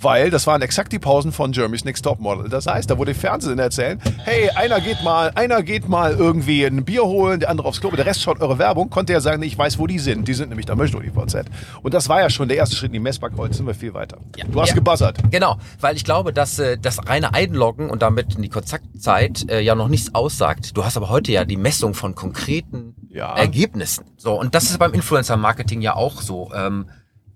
weil 0.00 0.30
das 0.30 0.46
waren 0.46 0.62
exakt 0.62 0.92
die 0.92 0.98
Pausen 0.98 1.32
von 1.32 1.52
Jeremy's 1.52 1.84
Next 1.84 2.04
Top 2.04 2.20
Model. 2.20 2.48
Das 2.48 2.66
heißt, 2.66 2.88
da 2.88 2.98
wurde 2.98 3.14
Fernsehen 3.14 3.58
erzählen, 3.58 4.00
hey, 4.24 4.50
einer 4.50 4.80
geht 4.80 5.02
mal, 5.02 5.32
einer 5.34 5.62
geht 5.62 5.88
mal 5.88 6.12
irgendwie 6.12 6.64
ein 6.64 6.84
Bier 6.84 7.04
holen, 7.04 7.40
der 7.40 7.50
andere 7.50 7.68
aufs 7.68 7.80
Klo, 7.80 7.90
der 7.90 8.06
Rest 8.06 8.22
schaut 8.22 8.40
eure 8.40 8.58
Werbung, 8.58 8.90
konnte 8.90 9.12
er 9.12 9.20
sagen, 9.20 9.42
ich 9.42 9.58
weiß, 9.58 9.78
wo 9.78 9.86
die 9.86 9.98
sind. 9.98 10.28
Die 10.28 10.34
sind 10.34 10.50
nämlich 10.50 10.66
da 10.66 10.74
bei 10.74 10.86
StudiVZ. 10.86 11.46
Und 11.82 11.94
das 11.94 12.08
war 12.08 12.20
ja 12.20 12.30
schon 12.30 12.48
der 12.48 12.56
erste 12.56 12.76
Schritt 12.76 12.90
in 12.90 12.94
die 12.94 13.00
Messbar. 13.00 13.30
Heute 13.36 13.54
sind 13.54 13.66
wir 13.66 13.74
viel 13.74 13.94
weiter. 13.94 14.18
Ja. 14.36 14.44
Du 14.46 14.60
hast 14.60 14.70
ja. 14.70 14.74
gebuzzert. 14.76 15.18
Genau, 15.30 15.56
weil 15.80 15.96
ich 15.96 16.04
glaube, 16.04 16.32
dass 16.32 16.58
äh, 16.58 16.78
das 16.78 17.06
reine 17.08 17.34
Einloggen 17.34 17.90
und 17.90 18.02
damit 18.02 18.36
in 18.36 18.42
die 18.42 18.48
Kontaktzeit 18.48 19.50
äh, 19.50 19.60
ja 19.60 19.74
noch 19.74 19.88
nichts 19.88 20.14
aussagt. 20.14 20.76
Du 20.76 20.84
hast 20.84 20.96
aber 20.96 21.08
heute 21.08 21.32
ja 21.32 21.44
die 21.44 21.56
Messung 21.56 21.94
von 21.94 22.14
konkreten 22.14 22.94
ja. 23.08 23.34
Ergebnissen. 23.34 24.04
So, 24.16 24.38
und 24.38 24.54
das 24.54 24.64
ist 24.64 24.78
beim 24.78 24.94
Influencer-Marketing 24.94 25.80
ja 25.80 25.96
auch 25.96 26.22
so, 26.22 26.52
ähm, 26.54 26.88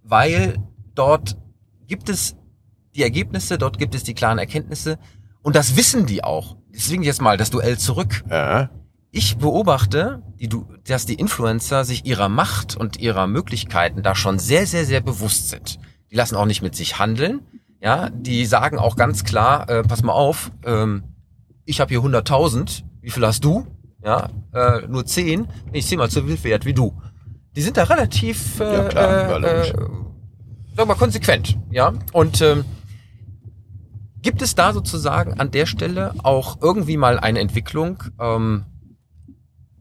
weil 0.04 0.56
dort 0.94 1.36
gibt 1.86 2.08
es 2.08 2.36
die 2.94 3.02
Ergebnisse, 3.02 3.58
dort 3.58 3.78
gibt 3.78 3.94
es 3.94 4.02
die 4.02 4.14
klaren 4.14 4.38
Erkenntnisse 4.38 4.98
und 5.42 5.56
das 5.56 5.76
wissen 5.76 6.06
die 6.06 6.24
auch. 6.24 6.56
Deswegen 6.74 7.02
jetzt 7.02 7.20
mal 7.20 7.36
das 7.36 7.50
Duell 7.50 7.78
zurück. 7.78 8.24
Ja. 8.30 8.70
Ich 9.10 9.36
beobachte, 9.36 10.22
die, 10.40 10.48
dass 10.84 11.04
die 11.04 11.14
Influencer 11.14 11.84
sich 11.84 12.06
ihrer 12.06 12.28
Macht 12.28 12.76
und 12.76 12.98
ihrer 12.98 13.26
Möglichkeiten 13.26 14.02
da 14.02 14.14
schon 14.14 14.38
sehr, 14.38 14.66
sehr, 14.66 14.86
sehr 14.86 15.02
bewusst 15.02 15.50
sind. 15.50 15.78
Die 16.10 16.16
lassen 16.16 16.36
auch 16.36 16.46
nicht 16.46 16.62
mit 16.62 16.74
sich 16.74 16.98
handeln. 16.98 17.40
Ja, 17.80 18.10
die 18.10 18.46
sagen 18.46 18.78
auch 18.78 18.96
ganz 18.96 19.24
klar, 19.24 19.68
äh, 19.68 19.82
pass 19.82 20.02
mal 20.02 20.12
auf, 20.12 20.52
ähm, 20.64 21.02
ich 21.64 21.80
habe 21.80 21.88
hier 21.90 22.00
100.000, 22.00 22.84
wie 23.00 23.10
viel 23.10 23.26
hast 23.26 23.44
du? 23.44 23.66
Ja, 24.04 24.30
äh, 24.52 24.86
nur 24.86 25.04
10, 25.04 25.46
ich 25.72 25.86
zehnmal 25.86 26.10
so 26.10 26.22
viel 26.22 26.42
wert 26.44 26.64
wie 26.64 26.74
du. 26.74 26.94
Die 27.54 27.62
sind 27.62 27.76
da 27.76 27.84
relativ, 27.84 28.60
äh, 28.60 28.72
ja, 28.72 28.84
klar, 28.84 29.44
äh, 29.44 29.68
äh, 29.68 29.74
sag 30.76 30.86
mal, 30.88 30.94
konsequent. 30.94 31.58
Ja, 31.70 31.92
und 32.12 32.40
ähm, 32.40 32.64
Gibt 34.22 34.40
es 34.40 34.54
da 34.54 34.72
sozusagen 34.72 35.40
an 35.40 35.50
der 35.50 35.66
Stelle 35.66 36.14
auch 36.22 36.58
irgendwie 36.62 36.96
mal 36.96 37.18
eine 37.18 37.40
Entwicklung, 37.40 38.04
ähm, 38.20 38.64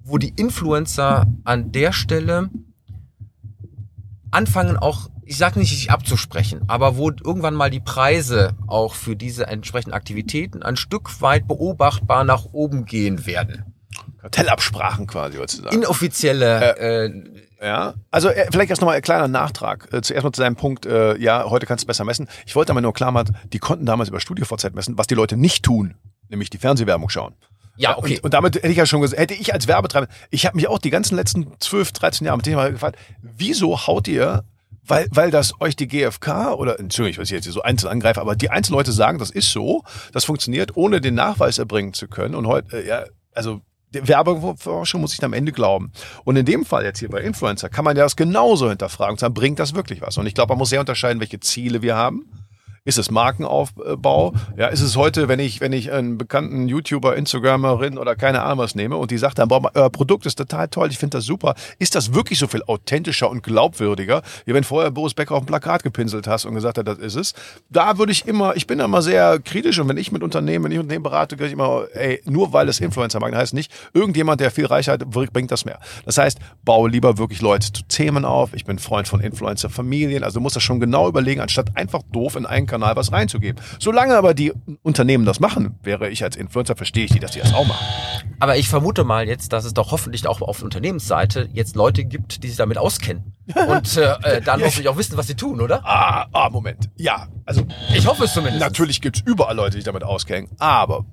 wo 0.03 0.17
die 0.17 0.33
Influencer 0.35 1.27
an 1.43 1.71
der 1.71 1.93
Stelle 1.93 2.49
anfangen 4.31 4.77
auch, 4.77 5.09
ich 5.23 5.37
sage 5.37 5.59
nicht, 5.59 5.69
sich 5.69 5.91
abzusprechen, 5.91 6.63
aber 6.67 6.97
wo 6.97 7.11
irgendwann 7.11 7.53
mal 7.53 7.69
die 7.69 7.79
Preise 7.79 8.55
auch 8.65 8.95
für 8.95 9.15
diese 9.15 9.45
entsprechenden 9.45 9.93
Aktivitäten 9.93 10.63
ein 10.63 10.75
Stück 10.75 11.21
weit 11.21 11.47
beobachtbar 11.47 12.23
nach 12.23 12.45
oben 12.51 12.85
gehen 12.85 13.25
werden? 13.25 13.65
Kartellabsprachen 14.21 15.07
quasi 15.07 15.37
heutzutage. 15.37 15.75
Inoffizielle 15.75 16.77
äh, 16.77 17.05
äh, 17.05 17.40
ja, 17.61 17.93
also 18.09 18.29
äh, 18.29 18.47
vielleicht 18.51 18.69
erst 18.69 18.81
nochmal 18.81 18.95
ein 18.95 19.01
kleiner 19.01 19.27
Nachtrag. 19.27 19.87
Äh, 19.93 20.01
zuerst 20.01 20.23
mal 20.23 20.31
zu 20.31 20.41
seinem 20.41 20.55
Punkt, 20.55 20.85
äh, 20.85 21.17
ja, 21.17 21.45
heute 21.49 21.65
kannst 21.65 21.83
du 21.83 21.87
besser 21.87 22.03
messen. 22.03 22.27
Ich 22.45 22.55
wollte 22.55 22.71
aber 22.71 22.81
nur 22.81 22.93
klar 22.93 23.11
machen, 23.11 23.37
die 23.53 23.59
konnten 23.59 23.85
damals 23.85 24.09
über 24.09 24.19
StudioVZ 24.19 24.73
messen, 24.73 24.97
was 24.97 25.07
die 25.07 25.15
Leute 25.15 25.37
nicht 25.37 25.63
tun, 25.63 25.95
nämlich 26.29 26.49
die 26.49 26.57
Fernsehwerbung 26.57 27.09
schauen. 27.09 27.35
Ja, 27.77 27.97
okay. 27.97 28.17
Und, 28.17 28.25
und, 28.25 28.33
damit 28.33 28.55
hätte 28.55 28.67
ich 28.67 28.77
ja 28.77 28.85
schon 28.85 29.01
gesagt, 29.01 29.19
hätte 29.19 29.33
ich 29.33 29.53
als 29.53 29.67
Werbetreiber, 29.67 30.07
ich 30.29 30.45
habe 30.45 30.55
mich 30.55 30.67
auch 30.67 30.79
die 30.79 30.89
ganzen 30.89 31.15
letzten 31.15 31.51
12, 31.59 31.93
13 31.93 32.25
Jahre 32.25 32.37
mit 32.37 32.45
dem 32.45 32.55
mal 32.55 32.71
gefragt, 32.71 32.97
wieso 33.21 33.87
haut 33.87 34.07
ihr 34.07 34.43
weil, 34.85 35.07
weil 35.11 35.31
das 35.31 35.53
euch 35.61 35.75
die 35.75 35.87
GfK 35.87 36.53
oder, 36.53 36.79
Entschuldigung, 36.79 37.13
ich 37.13 37.19
weiß 37.19 37.29
jetzt 37.29 37.43
hier 37.43 37.53
so 37.53 37.61
einzeln 37.61 37.89
angreife, 37.91 38.19
aber 38.19 38.35
die 38.35 38.49
Einzelleute 38.49 38.91
sagen, 38.91 39.19
das 39.19 39.29
ist 39.29 39.51
so, 39.51 39.83
das 40.11 40.25
funktioniert, 40.25 40.75
ohne 40.75 41.01
den 41.01 41.13
Nachweis 41.15 41.59
erbringen 41.59 41.93
zu 41.93 42.07
können. 42.07 42.35
Und 42.35 42.47
heute, 42.47 42.77
äh, 42.77 42.87
ja, 42.87 43.05
also 43.33 43.61
Werbeforschung 43.93 45.01
muss 45.01 45.13
ich 45.13 45.23
am 45.23 45.33
Ende 45.33 45.51
glauben. 45.51 45.91
Und 46.23 46.35
in 46.35 46.45
dem 46.45 46.65
Fall 46.65 46.83
jetzt 46.83 46.99
hier 46.99 47.09
bei 47.09 47.21
Influencer 47.21 47.69
kann 47.69 47.85
man 47.85 47.97
ja 47.97 48.03
das 48.03 48.15
genauso 48.15 48.69
hinterfragen 48.69 49.13
und 49.13 49.19
sagen, 49.19 49.33
bringt 49.33 49.59
das 49.59 49.75
wirklich 49.75 50.01
was? 50.01 50.17
Und 50.17 50.25
ich 50.25 50.33
glaube, 50.33 50.51
man 50.51 50.59
muss 50.59 50.69
sehr 50.69 50.79
unterscheiden, 50.79 51.19
welche 51.19 51.39
Ziele 51.39 51.81
wir 51.81 51.95
haben 51.95 52.25
ist 52.83 52.97
es 52.97 53.11
Markenaufbau? 53.11 54.33
Ja, 54.57 54.67
ist 54.67 54.81
es 54.81 54.95
heute, 54.95 55.27
wenn 55.27 55.39
ich, 55.39 55.61
wenn 55.61 55.71
ich 55.71 55.91
einen 55.91 56.17
bekannten 56.17 56.67
YouTuber, 56.67 57.15
Instagramerin 57.15 57.99
oder 57.99 58.15
keine 58.15 58.41
Ahnung 58.41 58.57
was 58.57 58.73
nehme 58.73 58.97
und 58.97 59.11
die 59.11 59.19
sagt 59.19 59.37
dann, 59.37 59.49
boah, 59.49 59.69
euer 59.75 59.89
Produkt 59.91 60.25
ist 60.25 60.35
total 60.35 60.67
toll, 60.67 60.89
ich 60.89 60.97
finde 60.97 61.17
das 61.17 61.25
super. 61.25 61.53
Ist 61.77 61.93
das 61.93 62.15
wirklich 62.15 62.39
so 62.39 62.47
viel 62.47 62.63
authentischer 62.63 63.29
und 63.29 63.43
glaubwürdiger, 63.43 64.23
wie 64.45 64.55
wenn 64.55 64.63
vorher 64.63 64.89
Boris 64.89 65.13
Becker 65.13 65.35
auf 65.35 65.43
dem 65.43 65.45
Plakat 65.45 65.83
gepinselt 65.83 66.25
hast 66.25 66.45
und 66.45 66.55
gesagt 66.55 66.79
hat, 66.79 66.87
das 66.87 66.97
ist 66.97 67.15
es? 67.15 67.33
Da 67.69 67.99
würde 67.99 68.11
ich 68.11 68.27
immer, 68.27 68.55
ich 68.55 68.65
bin 68.65 68.79
immer 68.79 69.03
sehr 69.03 69.39
kritisch 69.39 69.77
und 69.77 69.87
wenn 69.87 69.97
ich 69.97 70.11
mit 70.11 70.23
Unternehmen, 70.23 70.65
wenn 70.65 70.71
ich 70.71 70.79
Unternehmen 70.79 71.03
berate, 71.03 71.37
gehe 71.37 71.47
ich 71.47 71.53
immer, 71.53 71.85
ey, 71.93 72.19
nur 72.25 72.51
weil 72.51 72.67
es 72.67 72.79
Influencer-Marketing 72.79 73.39
heißt 73.39 73.53
nicht, 73.53 73.71
irgendjemand, 73.93 74.41
der 74.41 74.49
viel 74.49 74.65
Reichweite 74.65 75.05
bringt 75.05 75.51
das 75.51 75.65
mehr. 75.65 75.79
Das 76.05 76.17
heißt, 76.17 76.39
baue 76.65 76.89
lieber 76.89 77.19
wirklich 77.19 77.41
Leute 77.41 77.71
zu 77.71 77.83
Themen 77.83 78.25
auf. 78.25 78.55
Ich 78.55 78.65
bin 78.65 78.79
Freund 78.79 79.07
von 79.07 79.21
Influencer-Familien, 79.21 80.23
also 80.23 80.39
du 80.39 80.41
musst 80.41 80.55
das 80.55 80.63
schon 80.63 80.79
genau 80.79 81.07
überlegen, 81.07 81.41
anstatt 81.41 81.77
einfach 81.77 82.01
doof 82.11 82.35
in 82.35 82.47
einen 82.47 82.70
Kanal 82.71 82.95
was 82.95 83.11
reinzugeben. 83.11 83.61
Solange 83.79 84.15
aber 84.15 84.33
die 84.33 84.53
Unternehmen 84.81 85.25
das 85.25 85.39
machen, 85.39 85.77
wäre 85.83 86.09
ich 86.09 86.23
als 86.23 86.35
Influencer, 86.35 86.75
verstehe 86.75 87.05
ich 87.05 87.11
die, 87.11 87.19
dass 87.19 87.31
die 87.31 87.39
das 87.39 87.53
auch 87.53 87.67
machen. 87.67 87.85
Aber 88.39 88.57
ich 88.57 88.69
vermute 88.69 89.03
mal 89.03 89.27
jetzt, 89.27 89.53
dass 89.53 89.65
es 89.65 89.73
doch 89.73 89.91
hoffentlich 89.91 90.25
auch 90.25 90.41
auf 90.41 90.63
Unternehmensseite 90.63 91.49
jetzt 91.53 91.75
Leute 91.75 92.05
gibt, 92.05 92.43
die 92.43 92.47
sich 92.47 92.57
damit 92.57 92.77
auskennen. 92.77 93.33
Und 93.67 93.97
äh, 93.97 94.13
äh 94.23 94.41
dann 94.41 94.61
hoffentlich 94.61 94.87
auch 94.87 94.97
wissen, 94.97 95.17
was 95.17 95.27
sie 95.27 95.35
tun, 95.35 95.61
oder? 95.61 95.85
Ah, 95.85 96.27
ah, 96.31 96.49
Moment. 96.49 96.89
Ja, 96.95 97.27
also. 97.45 97.65
Ich 97.93 98.07
hoffe 98.07 98.23
es 98.23 98.33
zumindest. 98.33 98.61
Natürlich 98.61 99.01
gibt 99.01 99.17
es 99.17 99.23
überall 99.25 99.55
Leute, 99.55 99.71
die 99.71 99.77
sich 99.77 99.85
damit 99.85 100.03
auskennen. 100.03 100.49
Aber 100.57 101.05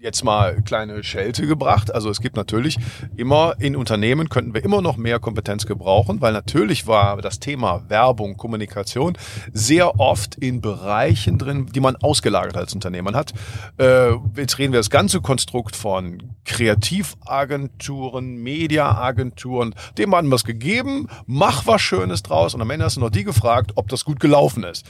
jetzt 0.00 0.24
mal 0.24 0.62
kleine 0.62 1.04
Schelte 1.04 1.46
gebracht. 1.46 1.94
Also 1.94 2.08
es 2.08 2.20
gibt 2.20 2.34
natürlich 2.36 2.78
immer 3.16 3.54
in 3.58 3.76
Unternehmen 3.76 4.30
könnten 4.30 4.54
wir 4.54 4.64
immer 4.64 4.80
noch 4.80 4.96
mehr 4.96 5.18
Kompetenz 5.18 5.66
gebrauchen, 5.66 6.22
weil 6.22 6.32
natürlich 6.32 6.86
war 6.86 7.20
das 7.20 7.38
Thema 7.38 7.84
Werbung, 7.88 8.36
Kommunikation 8.38 9.18
sehr 9.52 10.00
oft 10.00 10.36
in 10.36 10.62
Bereichen 10.62 11.36
drin, 11.38 11.66
die 11.66 11.80
man 11.80 11.96
ausgelagert 11.96 12.56
als 12.56 12.74
Unternehmen 12.74 13.14
hat. 13.14 13.34
Äh, 13.78 14.12
jetzt 14.36 14.58
reden 14.58 14.72
wir 14.72 14.80
das 14.80 14.90
ganze 14.90 15.20
Konstrukt 15.20 15.76
von 15.76 16.34
Kreativagenturen, 16.44 18.36
Mediaagenturen, 18.36 19.74
dem 19.98 20.14
hat 20.14 20.22
man 20.22 20.30
was 20.30 20.44
gegeben, 20.44 21.08
mach 21.26 21.66
was 21.66 21.82
Schönes 21.82 22.22
draus 22.22 22.54
und 22.54 22.62
am 22.62 22.70
Ende 22.70 22.86
hast 22.86 22.96
du 22.96 23.00
noch 23.00 23.10
die 23.10 23.24
gefragt, 23.24 23.72
ob 23.74 23.88
das 23.88 24.04
gut 24.04 24.18
gelaufen 24.18 24.64
ist. 24.64 24.86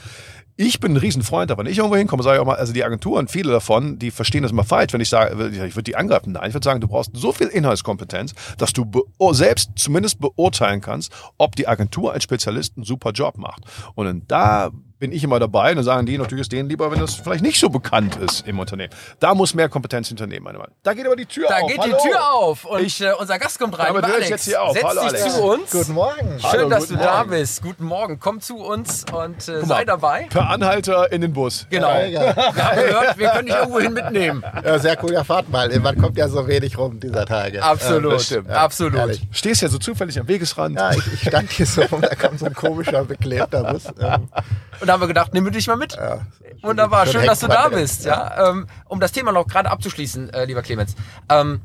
Ich 0.57 0.79
bin 0.79 0.93
ein 0.93 0.97
Riesenfreund 0.97 1.49
davon. 1.49 1.65
Ich 1.65 1.77
irgendwo 1.77 1.95
hinkomme, 1.95 2.23
sage 2.23 2.37
ich 2.37 2.41
auch 2.41 2.45
mal, 2.45 2.55
also 2.55 2.73
die 2.73 2.83
Agenturen, 2.83 3.27
viele 3.27 3.51
davon, 3.51 3.97
die 3.97 4.11
verstehen 4.11 4.43
das 4.43 4.51
immer 4.51 4.63
falsch, 4.63 4.93
wenn 4.93 5.01
ich 5.01 5.09
sage, 5.09 5.49
ich 5.49 5.75
würde 5.75 5.83
die 5.83 5.95
angreifen. 5.95 6.33
Nein, 6.33 6.49
ich 6.49 6.53
würde 6.53 6.65
sagen, 6.65 6.81
du 6.81 6.87
brauchst 6.87 7.11
so 7.13 7.31
viel 7.31 7.47
Inhaltskompetenz, 7.47 8.33
dass 8.57 8.73
du 8.73 8.85
selbst 9.31 9.71
zumindest 9.75 10.19
beurteilen 10.19 10.81
kannst, 10.81 11.11
ob 11.37 11.55
die 11.55 11.67
Agentur 11.67 12.13
als 12.13 12.23
Spezialist 12.23 12.77
einen 12.77 12.85
super 12.85 13.11
Job 13.11 13.37
macht. 13.37 13.63
Und 13.95 14.31
da 14.31 14.71
bin 15.01 15.11
ich 15.11 15.23
immer 15.23 15.39
dabei. 15.39 15.71
Und 15.71 15.77
dann 15.77 15.83
sagen 15.83 16.05
die 16.05 16.17
natürlich 16.17 16.41
ist 16.41 16.51
denen 16.51 16.69
lieber, 16.69 16.91
wenn 16.91 16.99
das 16.99 17.15
vielleicht 17.15 17.43
nicht 17.43 17.59
so 17.59 17.69
bekannt 17.69 18.17
ist 18.17 18.47
im 18.47 18.59
Unternehmen. 18.59 18.93
Da 19.19 19.33
muss 19.33 19.55
mehr 19.55 19.67
Kompetenz 19.67 20.07
hinternehmen, 20.07 20.43
meine 20.43 20.59
Meinung. 20.59 20.75
Da 20.83 20.93
geht 20.93 21.07
aber 21.07 21.15
die 21.15 21.25
Tür 21.25 21.47
da 21.49 21.55
auf. 21.55 21.61
Da 21.61 21.67
geht 21.67 21.79
Hallo. 21.79 21.97
die 22.01 22.09
Tür 22.09 22.33
auf 22.33 22.65
und 22.65 22.81
ich, 22.81 23.01
äh, 23.01 23.11
unser 23.19 23.39
Gast 23.39 23.59
kommt 23.59 23.77
rein. 23.79 23.87
Aber 23.87 24.03
du 24.03 24.09
jetzt 24.19 24.45
hier 24.45 24.61
auf. 24.61 24.73
Setz 24.73 24.83
Hallo, 24.83 25.01
dich 25.01 25.09
Alex. 25.09 25.35
zu 25.35 25.41
uns. 25.41 25.71
Guten 25.71 25.93
Morgen. 25.93 26.39
Schön, 26.39 26.49
Hallo, 26.51 26.69
dass 26.69 26.87
du 26.87 26.93
Morgen. 26.93 27.05
da 27.05 27.23
bist. 27.23 27.63
Guten 27.63 27.83
Morgen. 27.83 28.19
Komm 28.19 28.41
zu 28.41 28.57
uns 28.57 29.05
und 29.11 29.47
äh, 29.49 29.65
sei 29.65 29.85
dabei. 29.85 30.27
Per 30.29 30.47
Anhalter 30.47 31.11
in 31.11 31.21
den 31.21 31.33
Bus. 31.33 31.65
Genau. 31.71 31.89
Ja, 31.89 32.05
ja. 32.05 32.35
Wir 32.35 32.63
haben 32.63 32.75
gehört, 32.75 33.17
wir 33.17 33.29
können 33.29 33.45
dich 33.47 33.55
irgendwo 33.55 33.79
hin 33.79 33.93
mitnehmen. 33.93 34.43
Ja, 34.63 34.77
sehr 34.77 35.03
cool, 35.03 35.13
ja, 35.13 35.23
fahrt 35.23 35.49
mal. 35.49 35.67
Man 35.79 35.97
kommt 35.97 36.15
ja 36.15 36.29
so 36.29 36.47
wenig 36.47 36.77
rum 36.77 36.99
dieser 36.99 37.25
Tage. 37.25 37.63
Absolut. 37.63 38.29
Ja, 38.29 38.41
Absolut. 38.49 38.99
Ehrlich. 38.99 39.21
Stehst 39.31 39.63
ja 39.63 39.67
so 39.67 39.79
zufällig 39.79 40.19
am 40.19 40.27
Wegesrand. 40.27 40.75
Ja, 40.77 40.91
ich, 40.91 41.13
ich 41.13 41.21
stand 41.21 41.49
hier 41.51 41.65
so 41.65 41.81
rum, 41.81 42.01
da 42.01 42.13
kam 42.13 42.37
so 42.37 42.45
ein 42.45 42.53
komischer, 42.53 43.03
beklebter 43.03 43.63
Bus. 43.63 43.85
Ähm. 43.99 44.29
Und 44.81 44.90
da 44.91 44.95
haben 44.95 45.03
wir 45.03 45.07
gedacht, 45.07 45.33
nimm 45.33 45.49
dich 45.49 45.67
mal 45.67 45.77
mit. 45.77 45.95
Ja. 45.95 46.27
Wunderbar, 46.61 47.07
schön, 47.07 47.25
dass 47.25 47.39
du 47.39 47.47
da 47.47 47.69
bist. 47.69 48.03
Ja, 48.03 48.49
ähm, 48.49 48.67
um 48.89 48.99
das 48.99 49.13
Thema 49.13 49.31
noch 49.31 49.47
gerade 49.47 49.71
abzuschließen, 49.71 50.31
äh, 50.31 50.43
lieber 50.43 50.61
Clemens. 50.61 50.97
Ähm, 51.29 51.61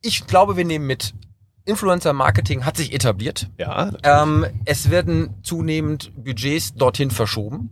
ich 0.00 0.24
glaube, 0.28 0.56
wir 0.56 0.64
nehmen 0.64 0.86
mit. 0.86 1.14
Influencer 1.64 2.12
Marketing 2.12 2.64
hat 2.64 2.76
sich 2.76 2.94
etabliert. 2.94 3.50
Ja. 3.58 3.90
Ähm, 4.04 4.46
es 4.66 4.90
werden 4.90 5.34
zunehmend 5.42 6.12
Budgets 6.14 6.74
dorthin 6.74 7.10
verschoben. 7.10 7.70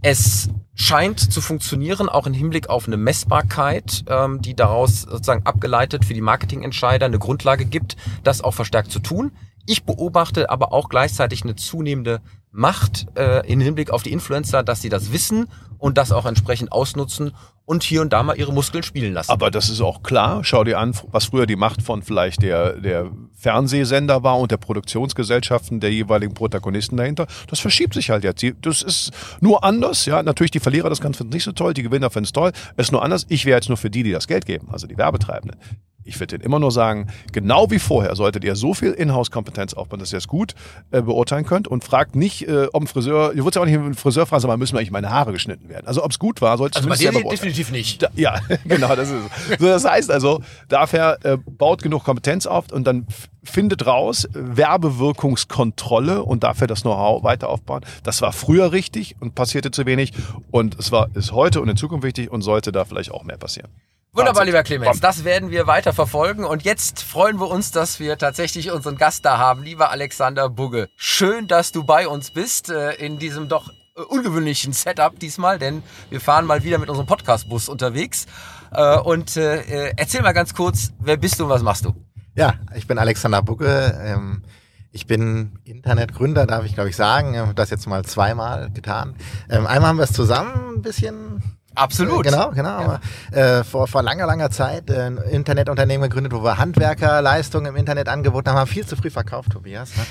Es 0.00 0.48
scheint 0.74 1.20
zu 1.20 1.42
funktionieren, 1.42 2.08
auch 2.08 2.26
im 2.26 2.32
Hinblick 2.32 2.70
auf 2.70 2.86
eine 2.86 2.96
Messbarkeit, 2.96 4.04
ähm, 4.08 4.40
die 4.40 4.54
daraus 4.54 5.02
sozusagen 5.02 5.44
abgeleitet 5.44 6.06
für 6.06 6.14
die 6.14 6.22
Marketingentscheider 6.22 7.04
eine 7.04 7.18
Grundlage 7.18 7.66
gibt, 7.66 7.98
das 8.24 8.40
auch 8.40 8.54
verstärkt 8.54 8.90
zu 8.90 9.00
tun. 9.00 9.32
Ich 9.66 9.84
beobachte 9.84 10.48
aber 10.48 10.72
auch 10.72 10.88
gleichzeitig 10.88 11.42
eine 11.42 11.56
zunehmende 11.56 12.22
macht 12.52 13.06
äh, 13.16 13.46
in 13.46 13.60
Hinblick 13.60 13.90
auf 13.90 14.02
die 14.02 14.12
Influencer, 14.12 14.62
dass 14.62 14.82
sie 14.82 14.88
das 14.88 15.12
wissen 15.12 15.48
und 15.78 15.96
das 15.98 16.12
auch 16.12 16.26
entsprechend 16.26 16.72
ausnutzen 16.72 17.32
und 17.64 17.84
hier 17.84 18.00
und 18.00 18.12
da 18.12 18.22
mal 18.22 18.36
ihre 18.36 18.52
Muskeln 18.52 18.82
spielen 18.82 19.12
lassen. 19.14 19.30
Aber 19.30 19.50
das 19.50 19.70
ist 19.70 19.80
auch 19.80 20.02
klar. 20.02 20.42
Schau 20.42 20.64
dir 20.64 20.78
an, 20.78 20.92
was 21.12 21.26
früher 21.26 21.46
die 21.46 21.56
Macht 21.56 21.82
von 21.82 22.02
vielleicht 22.02 22.42
der, 22.42 22.72
der 22.72 23.10
Fernsehsender 23.36 24.22
war 24.24 24.38
und 24.38 24.50
der 24.50 24.56
Produktionsgesellschaften 24.56 25.78
der 25.78 25.92
jeweiligen 25.92 26.34
Protagonisten 26.34 26.96
dahinter. 26.96 27.26
Das 27.48 27.60
verschiebt 27.60 27.94
sich 27.94 28.10
halt 28.10 28.24
jetzt. 28.24 28.44
Das 28.62 28.82
ist 28.82 29.12
nur 29.40 29.62
anders. 29.62 30.04
Ja, 30.06 30.22
natürlich 30.22 30.50
die 30.50 30.60
Verlierer, 30.60 30.90
das 30.90 31.00
Ganze 31.00 31.24
nicht 31.24 31.44
so 31.44 31.52
toll. 31.52 31.72
Die 31.72 31.84
Gewinner 31.84 32.10
finden 32.10 32.24
es 32.24 32.32
toll. 32.32 32.50
Es 32.76 32.88
ist 32.88 32.92
nur 32.92 33.04
anders. 33.04 33.26
Ich 33.28 33.44
wäre 33.46 33.56
jetzt 33.56 33.68
nur 33.68 33.78
für 33.78 33.90
die, 33.90 34.02
die 34.02 34.12
das 34.12 34.26
Geld 34.26 34.46
geben, 34.46 34.68
also 34.72 34.86
die 34.88 34.98
Werbetreibenden 34.98 35.58
ich 36.04 36.18
würde 36.18 36.36
Ihnen 36.36 36.44
immer 36.44 36.58
nur 36.58 36.72
sagen, 36.72 37.08
genau 37.32 37.70
wie 37.70 37.78
vorher 37.78 38.14
solltet 38.16 38.44
ihr 38.44 38.56
so 38.56 38.74
viel 38.74 38.92
Inhouse-Kompetenz 38.92 39.74
aufbauen, 39.74 40.00
dass 40.00 40.12
ihr 40.12 40.18
es 40.18 40.28
gut 40.28 40.54
äh, 40.90 41.02
beurteilen 41.02 41.44
könnt 41.44 41.68
und 41.68 41.84
fragt 41.84 42.16
nicht, 42.16 42.48
äh, 42.48 42.66
ob 42.72 42.82
ein 42.82 42.86
Friseur, 42.86 43.32
ihr 43.32 43.44
würdet 43.44 43.56
ja 43.56 43.62
auch 43.62 43.66
nicht 43.66 43.76
mit 43.76 43.84
einem 43.84 43.94
Friseur 43.94 44.26
fragen, 44.26 44.40
sondern 44.40 44.58
müssen 44.58 44.76
eigentlich 44.76 44.90
meine 44.90 45.10
Haare 45.10 45.32
geschnitten 45.32 45.68
werden. 45.68 45.86
Also 45.86 46.04
ob 46.04 46.10
es 46.10 46.18
gut 46.18 46.40
war, 46.40 46.56
sollte 46.58 46.76
also 46.76 46.88
bei 46.88 46.96
dir 46.96 47.12
definitiv 47.12 47.70
nicht. 47.70 48.02
Da, 48.02 48.08
ja, 48.14 48.40
genau, 48.64 48.94
das 48.96 49.10
ist 49.10 49.16
es. 49.50 49.58
So, 49.58 49.66
das 49.66 49.84
heißt 49.84 50.10
also, 50.10 50.42
dafür 50.68 51.18
äh, 51.22 51.36
baut 51.36 51.82
genug 51.82 52.04
Kompetenz 52.04 52.46
auf 52.46 52.72
und 52.72 52.84
dann 52.86 53.06
findet 53.42 53.86
raus, 53.86 54.28
Werbewirkungskontrolle 54.32 56.22
und 56.22 56.44
dafür 56.44 56.66
das 56.66 56.82
Know-how 56.82 57.22
weiter 57.22 57.48
aufbauen. 57.48 57.82
Das 58.02 58.22
war 58.22 58.32
früher 58.32 58.72
richtig 58.72 59.16
und 59.20 59.34
passierte 59.34 59.70
zu 59.70 59.86
wenig 59.86 60.12
und 60.50 60.78
es 60.78 60.92
war, 60.92 61.08
ist 61.14 61.32
heute 61.32 61.60
und 61.60 61.68
in 61.68 61.76
Zukunft 61.76 62.04
wichtig 62.04 62.30
und 62.30 62.42
sollte 62.42 62.72
da 62.72 62.84
vielleicht 62.84 63.12
auch 63.12 63.24
mehr 63.24 63.38
passieren. 63.38 63.70
Wunderbar, 64.12 64.44
lieber 64.44 64.64
Clemens. 64.64 64.98
Das 64.98 65.22
werden 65.22 65.52
wir 65.52 65.68
weiter 65.68 65.92
verfolgen. 65.92 66.44
Und 66.44 66.64
jetzt 66.64 67.00
freuen 67.04 67.38
wir 67.38 67.48
uns, 67.48 67.70
dass 67.70 68.00
wir 68.00 68.18
tatsächlich 68.18 68.72
unseren 68.72 68.96
Gast 68.96 69.24
da 69.24 69.38
haben, 69.38 69.62
lieber 69.62 69.90
Alexander 69.90 70.48
Bugge. 70.48 70.88
Schön, 70.96 71.46
dass 71.46 71.70
du 71.70 71.84
bei 71.84 72.08
uns 72.08 72.32
bist 72.32 72.70
äh, 72.70 72.94
in 72.94 73.20
diesem 73.20 73.48
doch 73.48 73.70
äh, 73.96 74.02
ungewöhnlichen 74.02 74.72
Setup 74.72 75.16
diesmal, 75.20 75.60
denn 75.60 75.84
wir 76.10 76.20
fahren 76.20 76.44
mal 76.44 76.64
wieder 76.64 76.78
mit 76.78 76.88
unserem 76.88 77.06
Podcast-Bus 77.06 77.68
unterwegs. 77.68 78.26
Äh, 78.72 78.98
und 78.98 79.36
erzähl 79.36 80.22
mal 80.22 80.32
ganz 80.32 80.54
kurz, 80.54 80.92
wer 80.98 81.16
bist 81.16 81.38
du 81.38 81.44
und 81.44 81.50
was 81.50 81.62
machst 81.62 81.84
du? 81.84 81.94
Ja, 82.34 82.54
ich 82.74 82.88
bin 82.88 82.98
Alexander 82.98 83.42
Bugge. 83.42 83.96
Ähm, 84.02 84.42
ich 84.90 85.06
bin 85.06 85.60
Internetgründer, 85.62 86.46
darf 86.46 86.64
ich 86.64 86.74
glaube 86.74 86.90
ich 86.90 86.96
sagen. 86.96 87.34
Ich 87.34 87.40
habe 87.40 87.54
das 87.54 87.70
jetzt 87.70 87.86
mal 87.86 88.04
zweimal 88.04 88.72
getan. 88.72 89.14
Ähm, 89.48 89.68
einmal 89.68 89.90
haben 89.90 89.98
wir 89.98 90.04
es 90.04 90.12
zusammen 90.12 90.78
ein 90.78 90.82
bisschen 90.82 91.59
Absolut. 91.74 92.26
Äh, 92.26 92.30
genau, 92.30 92.50
genau. 92.50 92.98
Ja. 93.32 93.58
Äh, 93.58 93.64
vor, 93.64 93.86
vor 93.86 94.02
langer, 94.02 94.26
langer 94.26 94.50
Zeit 94.50 94.90
äh, 94.90 95.02
ein 95.02 95.18
Internetunternehmen 95.18 96.08
gegründet, 96.08 96.32
wo 96.32 96.42
wir 96.42 96.58
Handwerkerleistungen 96.58 97.66
im 97.66 97.76
Internet 97.76 98.08
angeboten 98.08 98.48
haben. 98.50 98.58
Haben 98.58 98.68
viel 98.68 98.86
zu 98.86 98.96
früh 98.96 99.10
verkauft, 99.10 99.52
Tobias. 99.52 99.90
Ne? 99.96 100.02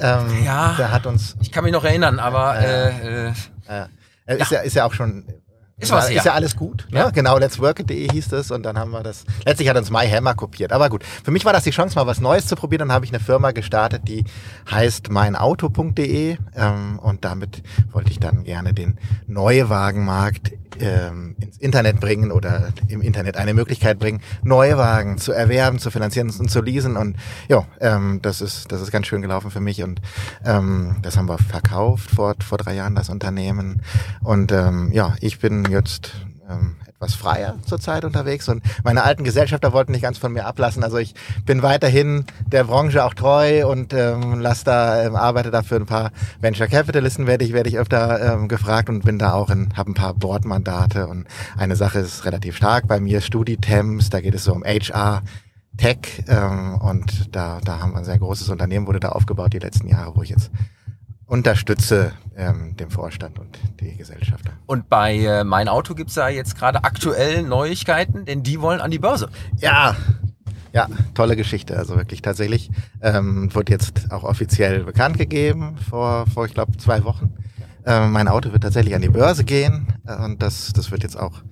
Ähm, 0.00 0.44
ja. 0.44 0.74
Der 0.78 0.92
hat 0.92 1.06
uns. 1.06 1.36
Ich 1.40 1.52
kann 1.52 1.64
mich 1.64 1.72
noch 1.72 1.84
erinnern, 1.84 2.18
aber 2.18 2.58
äh, 2.58 3.28
äh, 3.28 3.32
äh, 4.26 4.36
ist 4.38 4.50
ja, 4.50 4.60
ist 4.60 4.74
ja 4.74 4.84
auch 4.84 4.94
schon 4.94 5.24
ist, 5.80 5.92
was, 5.92 6.10
ist 6.10 6.24
ja. 6.24 6.32
alles 6.32 6.56
gut. 6.56 6.86
Ne? 6.90 6.98
Ja. 6.98 7.10
Genau, 7.10 7.38
let'sworkit.de 7.38 8.08
hieß 8.10 8.28
das 8.28 8.50
und 8.50 8.64
dann 8.64 8.76
haben 8.78 8.90
wir 8.90 9.04
das. 9.04 9.24
Letztlich 9.46 9.68
hat 9.68 9.76
uns 9.76 9.90
MyHammer 9.90 10.34
kopiert. 10.34 10.72
Aber 10.72 10.90
gut, 10.90 11.04
für 11.04 11.30
mich 11.30 11.44
war 11.44 11.52
das 11.52 11.62
die 11.62 11.70
Chance, 11.70 11.94
mal 11.94 12.06
was 12.06 12.20
Neues 12.20 12.48
zu 12.48 12.56
probieren. 12.56 12.80
Dann 12.80 12.92
habe 12.92 13.04
ich 13.04 13.12
eine 13.12 13.20
Firma 13.20 13.52
gestartet, 13.52 14.02
die 14.08 14.24
heißt 14.68 15.10
meinauto.de 15.10 16.36
ähm, 16.56 16.98
und 16.98 17.24
damit 17.24 17.62
wollte 17.92 18.10
ich 18.10 18.18
dann 18.18 18.42
gerne 18.42 18.74
den 18.74 18.98
Neuwagenmarkt 19.28 20.52
ähm, 20.80 21.36
ins 21.40 21.58
Internet 21.58 22.00
bringen 22.00 22.32
oder 22.32 22.68
im 22.88 23.00
Internet 23.00 23.36
eine 23.36 23.54
Möglichkeit 23.54 23.98
bringen, 23.98 24.20
Neuwagen 24.42 25.18
zu 25.18 25.32
erwerben, 25.32 25.78
zu 25.78 25.90
finanzieren 25.90 26.30
und 26.38 26.50
zu 26.50 26.62
leasen. 26.62 26.96
Und 26.96 27.16
ja, 27.48 27.66
ähm, 27.80 28.20
das 28.22 28.40
ist 28.40 28.70
das 28.72 28.80
ist 28.80 28.90
ganz 28.90 29.06
schön 29.06 29.22
gelaufen 29.22 29.50
für 29.50 29.60
mich 29.60 29.82
und 29.82 30.00
ähm, 30.44 30.96
das 31.02 31.16
haben 31.16 31.28
wir 31.28 31.38
verkauft 31.38 32.10
vor 32.10 32.34
vor 32.44 32.58
drei 32.58 32.74
Jahren 32.74 32.94
das 32.94 33.08
Unternehmen 33.08 33.82
und 34.22 34.52
ähm, 34.52 34.92
ja, 34.92 35.14
ich 35.20 35.38
bin 35.38 35.64
jetzt 35.70 36.12
ähm, 36.48 36.76
etwas 36.98 37.14
freier 37.14 37.54
zurzeit 37.64 38.04
unterwegs 38.04 38.48
und 38.48 38.60
meine 38.82 39.04
alten 39.04 39.22
Gesellschafter 39.22 39.72
wollten 39.72 39.92
nicht 39.92 40.02
ganz 40.02 40.18
von 40.18 40.32
mir 40.32 40.46
ablassen. 40.46 40.82
Also 40.82 40.98
ich 40.98 41.14
bin 41.46 41.62
weiterhin 41.62 42.24
der 42.46 42.64
Branche 42.64 43.04
auch 43.04 43.14
treu 43.14 43.68
und 43.68 43.92
ähm, 43.92 44.40
lass 44.40 44.64
da, 44.64 45.04
ähm, 45.04 45.14
arbeite 45.14 45.52
da 45.52 45.62
für 45.62 45.76
ein 45.76 45.86
paar 45.86 46.10
Venture 46.40 46.66
Capitalisten, 46.66 47.28
werde 47.28 47.44
ich, 47.44 47.52
werde 47.52 47.68
ich 47.68 47.78
öfter 47.78 48.34
ähm, 48.34 48.48
gefragt 48.48 48.88
und 48.88 49.04
bin 49.04 49.16
da 49.16 49.34
auch 49.34 49.48
in, 49.50 49.76
habe 49.76 49.92
ein 49.92 49.94
paar 49.94 50.12
Boardmandate 50.12 51.06
und 51.06 51.26
eine 51.56 51.76
Sache 51.76 52.00
ist 52.00 52.24
relativ 52.24 52.56
stark 52.56 52.88
bei 52.88 52.98
mir, 52.98 53.20
StudiTems, 53.20 54.10
da 54.10 54.20
geht 54.20 54.34
es 54.34 54.44
so 54.44 54.52
um 54.52 54.64
HR. 54.64 55.22
Tech 55.76 56.24
ähm, 56.26 56.76
und 56.78 57.36
da, 57.36 57.60
da 57.64 57.78
haben 57.78 57.92
wir 57.92 57.98
ein 57.98 58.04
sehr 58.04 58.18
großes 58.18 58.48
Unternehmen, 58.48 58.88
wurde 58.88 58.98
da 58.98 59.10
aufgebaut 59.10 59.52
die 59.52 59.60
letzten 59.60 59.86
Jahre, 59.86 60.16
wo 60.16 60.22
ich 60.22 60.30
jetzt 60.30 60.50
unterstütze 61.28 62.12
ähm, 62.36 62.76
dem 62.76 62.90
Vorstand 62.90 63.38
und 63.38 63.58
die 63.80 63.96
Gesellschafter. 63.96 64.52
Und 64.66 64.88
bei 64.88 65.16
äh, 65.18 65.44
Mein 65.44 65.68
Auto 65.68 65.94
gibt's 65.94 66.14
da 66.14 66.28
jetzt 66.28 66.56
gerade 66.56 66.84
aktuell 66.84 67.42
Neuigkeiten, 67.42 68.24
denn 68.24 68.42
die 68.42 68.60
wollen 68.60 68.80
an 68.80 68.90
die 68.90 68.98
Börse. 68.98 69.28
Ja, 69.58 69.94
ja, 70.72 70.88
tolle 71.14 71.36
Geschichte. 71.36 71.76
Also 71.76 71.96
wirklich 71.96 72.22
tatsächlich 72.22 72.70
ähm, 73.02 73.54
wird 73.54 73.70
jetzt 73.70 74.10
auch 74.10 74.24
offiziell 74.24 74.84
bekannt 74.84 75.18
gegeben 75.18 75.76
vor, 75.88 76.26
vor 76.26 76.46
ich 76.46 76.54
glaube, 76.54 76.76
zwei 76.78 77.04
Wochen. 77.04 77.34
Ähm, 77.84 78.12
mein 78.12 78.28
Auto 78.28 78.52
wird 78.52 78.62
tatsächlich 78.62 78.94
an 78.94 79.02
die 79.02 79.08
Börse 79.08 79.44
gehen 79.44 79.88
äh, 80.06 80.16
und 80.16 80.42
das, 80.42 80.72
das 80.72 80.90
wird 80.90 81.02
jetzt 81.02 81.18
auch 81.18 81.42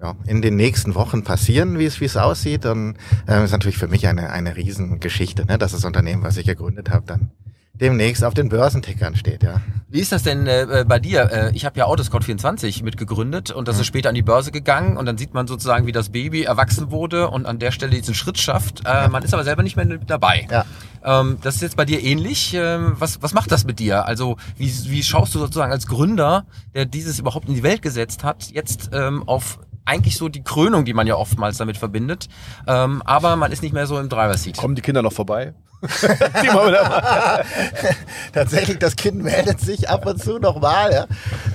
ja, 0.00 0.16
in 0.26 0.42
den 0.42 0.56
nächsten 0.56 0.94
Wochen 0.94 1.24
passieren, 1.24 1.78
wie 1.78 1.84
es, 1.86 2.00
wie 2.00 2.06
es 2.06 2.16
aussieht. 2.16 2.66
Und 2.66 2.96
äh, 3.26 3.42
ist 3.44 3.52
natürlich 3.52 3.78
für 3.78 3.88
mich 3.88 4.06
eine, 4.06 4.30
eine 4.30 4.56
Riesengeschichte, 4.56 5.46
ne, 5.46 5.56
dass 5.56 5.72
das 5.72 5.84
Unternehmen, 5.84 6.22
was 6.22 6.36
ich 6.36 6.46
gegründet 6.46 6.90
habe, 6.90 7.06
dann 7.06 7.30
demnächst 7.74 8.22
auf 8.22 8.34
den 8.34 8.48
Börsentickern 8.48 9.16
steht, 9.16 9.42
ja. 9.42 9.60
Wie 9.88 10.00
ist 10.00 10.12
das 10.12 10.22
denn 10.22 10.46
äh, 10.46 10.84
bei 10.86 10.98
dir? 10.98 11.30
Äh, 11.30 11.50
ich 11.54 11.64
habe 11.64 11.78
ja 11.78 11.86
Autoscout24 11.86 12.84
mitgegründet 12.84 13.50
und 13.50 13.68
das 13.68 13.76
mhm. 13.76 13.80
ist 13.80 13.86
später 13.86 14.08
an 14.08 14.14
die 14.14 14.22
Börse 14.22 14.52
gegangen 14.52 14.96
und 14.96 15.06
dann 15.06 15.18
sieht 15.18 15.34
man 15.34 15.46
sozusagen, 15.46 15.86
wie 15.86 15.92
das 15.92 16.10
Baby 16.10 16.42
erwachsen 16.42 16.90
wurde 16.90 17.30
und 17.30 17.46
an 17.46 17.58
der 17.58 17.70
Stelle 17.70 17.92
diesen 17.92 18.14
Schritt 18.14 18.38
schafft. 18.38 18.80
Äh, 18.80 18.88
ja. 18.88 19.08
Man 19.08 19.22
ist 19.22 19.34
aber 19.34 19.44
selber 19.44 19.62
nicht 19.62 19.76
mehr 19.76 19.86
dabei. 19.86 20.46
Ja. 20.50 20.64
Ähm, 21.04 21.38
das 21.42 21.56
ist 21.56 21.62
jetzt 21.62 21.76
bei 21.76 21.84
dir 21.84 22.02
ähnlich. 22.02 22.54
Ähm, 22.54 22.94
was, 22.98 23.22
was 23.22 23.34
macht 23.34 23.52
das 23.52 23.64
mit 23.64 23.78
dir? 23.78 24.06
Also 24.06 24.36
wie, 24.56 24.72
wie 24.86 25.02
schaust 25.02 25.34
du 25.34 25.38
sozusagen 25.38 25.72
als 25.72 25.86
Gründer, 25.86 26.46
der 26.74 26.86
dieses 26.86 27.18
überhaupt 27.18 27.48
in 27.48 27.54
die 27.54 27.62
Welt 27.62 27.82
gesetzt 27.82 28.24
hat, 28.24 28.50
jetzt 28.50 28.90
ähm, 28.92 29.28
auf 29.28 29.58
eigentlich 29.84 30.16
so 30.16 30.28
die 30.28 30.42
Krönung, 30.42 30.84
die 30.84 30.94
man 30.94 31.06
ja 31.06 31.16
oftmals 31.16 31.58
damit 31.58 31.76
verbindet. 31.76 32.28
Ähm, 32.66 33.02
aber 33.04 33.36
man 33.36 33.52
ist 33.52 33.62
nicht 33.62 33.74
mehr 33.74 33.86
so 33.86 33.98
im 33.98 34.08
Driver 34.08 34.36
Seat. 34.36 34.56
Kommen 34.56 34.74
die 34.74 34.82
Kinder 34.82 35.02
noch 35.02 35.12
vorbei? 35.12 35.54
Tatsächlich, 38.32 38.78
das 38.78 38.96
Kind 38.96 39.22
meldet 39.22 39.60
sich 39.60 39.88
ab 39.88 40.06
und 40.06 40.22
zu 40.22 40.38
nochmal. 40.38 40.92
Ja. 40.92 41.06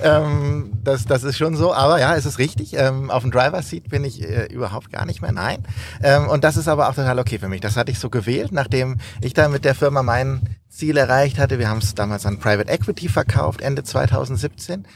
Ähm, 0.02 0.72
das, 0.82 1.04
das 1.04 1.24
ist 1.24 1.36
schon 1.36 1.56
so, 1.56 1.74
aber 1.74 2.00
ja, 2.00 2.16
es 2.16 2.26
ist 2.26 2.38
richtig. 2.38 2.74
Ähm, 2.74 3.10
auf 3.10 3.22
dem 3.22 3.30
Driver 3.30 3.62
Seat 3.62 3.88
bin 3.88 4.04
ich 4.04 4.22
äh, 4.22 4.46
überhaupt 4.46 4.92
gar 4.92 5.04
nicht 5.04 5.22
mehr. 5.22 5.32
Nein. 5.32 5.64
Ähm, 6.02 6.28
und 6.28 6.44
das 6.44 6.56
ist 6.56 6.68
aber 6.68 6.88
auch 6.88 6.94
total 6.94 7.18
okay 7.18 7.38
für 7.38 7.48
mich. 7.48 7.60
Das 7.60 7.76
hatte 7.76 7.92
ich 7.92 7.98
so 7.98 8.10
gewählt, 8.10 8.52
nachdem 8.52 8.98
ich 9.20 9.34
da 9.34 9.48
mit 9.48 9.64
der 9.64 9.74
Firma 9.74 10.02
mein 10.02 10.40
Ziel 10.68 10.96
erreicht 10.96 11.38
hatte. 11.38 11.58
Wir 11.58 11.68
haben 11.68 11.78
es 11.78 11.94
damals 11.94 12.26
an 12.26 12.38
Private 12.38 12.70
Equity 12.70 13.08
verkauft, 13.08 13.60
Ende 13.60 13.82
2017. 13.82 14.86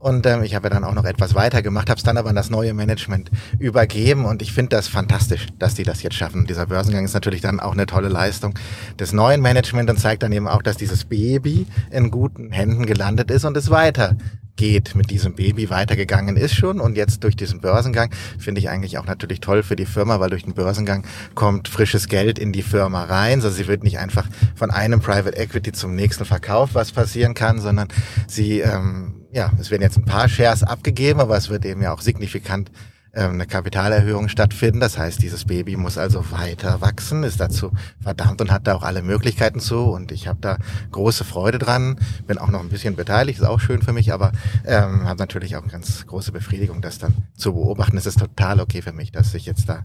Und 0.00 0.24
ähm, 0.24 0.42
ich 0.42 0.54
habe 0.54 0.66
ja 0.66 0.70
dann 0.70 0.84
auch 0.84 0.94
noch 0.94 1.04
etwas 1.04 1.34
weiter 1.34 1.60
gemacht, 1.60 1.90
habe 1.90 1.98
es 1.98 2.04
dann 2.04 2.16
aber 2.16 2.30
an 2.30 2.34
das 2.34 2.48
neue 2.48 2.72
Management 2.72 3.30
übergeben 3.58 4.24
und 4.24 4.40
ich 4.40 4.52
finde 4.52 4.70
das 4.70 4.88
fantastisch, 4.88 5.46
dass 5.58 5.74
die 5.74 5.82
das 5.82 6.02
jetzt 6.02 6.16
schaffen. 6.16 6.46
Dieser 6.46 6.66
Börsengang 6.66 7.04
ist 7.04 7.12
natürlich 7.12 7.42
dann 7.42 7.60
auch 7.60 7.72
eine 7.72 7.84
tolle 7.84 8.08
Leistung 8.08 8.54
des 8.98 9.12
neuen 9.12 9.42
Management 9.42 9.90
und 9.90 9.98
zeigt 9.98 10.22
dann 10.22 10.32
eben 10.32 10.48
auch, 10.48 10.62
dass 10.62 10.78
dieses 10.78 11.04
Baby 11.04 11.66
in 11.90 12.10
guten 12.10 12.50
Händen 12.50 12.86
gelandet 12.86 13.30
ist 13.30 13.44
und 13.44 13.54
es 13.58 13.70
weiter 13.70 14.16
geht 14.56 14.94
mit 14.94 15.10
diesem 15.10 15.34
Baby 15.34 15.68
weitergegangen 15.68 16.36
ist 16.36 16.54
schon 16.54 16.80
und 16.80 16.96
jetzt 16.96 17.22
durch 17.22 17.36
diesen 17.36 17.60
Börsengang 17.60 18.10
finde 18.38 18.60
ich 18.60 18.70
eigentlich 18.70 18.96
auch 18.96 19.06
natürlich 19.06 19.40
toll 19.40 19.62
für 19.62 19.76
die 19.76 19.86
Firma, 19.86 20.18
weil 20.18 20.30
durch 20.30 20.44
den 20.44 20.54
Börsengang 20.54 21.04
kommt 21.34 21.68
frisches 21.68 22.08
Geld 22.08 22.38
in 22.38 22.52
die 22.52 22.62
Firma 22.62 23.04
rein. 23.04 23.38
Also 23.38 23.50
sie 23.50 23.68
wird 23.68 23.84
nicht 23.84 23.98
einfach 23.98 24.26
von 24.54 24.70
einem 24.70 25.00
Private 25.00 25.36
Equity 25.36 25.72
zum 25.72 25.94
nächsten 25.94 26.24
verkauft, 26.24 26.74
was 26.74 26.92
passieren 26.92 27.34
kann, 27.34 27.58
sondern 27.58 27.88
sie 28.26 28.60
ähm, 28.60 29.19
ja, 29.32 29.52
es 29.58 29.70
werden 29.70 29.82
jetzt 29.82 29.96
ein 29.96 30.04
paar 30.04 30.28
Shares 30.28 30.62
abgegeben, 30.62 31.20
aber 31.20 31.36
es 31.36 31.48
wird 31.48 31.64
eben 31.64 31.82
ja 31.82 31.92
auch 31.92 32.00
signifikant 32.00 32.70
ähm, 33.12 33.32
eine 33.32 33.46
Kapitalerhöhung 33.46 34.28
stattfinden. 34.28 34.78
Das 34.78 34.96
heißt, 34.96 35.20
dieses 35.20 35.44
Baby 35.44 35.76
muss 35.76 35.98
also 35.98 36.30
weiter 36.30 36.80
wachsen, 36.80 37.24
ist 37.24 37.40
dazu 37.40 37.72
verdammt 38.00 38.40
und 38.40 38.52
hat 38.52 38.66
da 38.66 38.74
auch 38.74 38.84
alle 38.84 39.02
Möglichkeiten 39.02 39.58
zu. 39.58 39.80
Und 39.80 40.12
ich 40.12 40.28
habe 40.28 40.38
da 40.40 40.58
große 40.92 41.24
Freude 41.24 41.58
dran, 41.58 41.98
bin 42.26 42.38
auch 42.38 42.48
noch 42.48 42.60
ein 42.60 42.68
bisschen 42.68 42.94
beteiligt, 42.94 43.40
ist 43.40 43.44
auch 43.44 43.60
schön 43.60 43.82
für 43.82 43.92
mich, 43.92 44.12
aber 44.12 44.32
ähm, 44.64 45.08
habe 45.08 45.18
natürlich 45.18 45.56
auch 45.56 45.66
ganz 45.66 46.06
große 46.06 46.30
Befriedigung, 46.30 46.82
das 46.82 46.98
dann 46.98 47.14
zu 47.34 47.52
beobachten. 47.52 47.96
Es 47.96 48.06
ist 48.06 48.20
total 48.20 48.60
okay 48.60 48.80
für 48.80 48.92
mich, 48.92 49.10
dass 49.10 49.34
ich 49.34 49.44
jetzt 49.44 49.68
da 49.68 49.84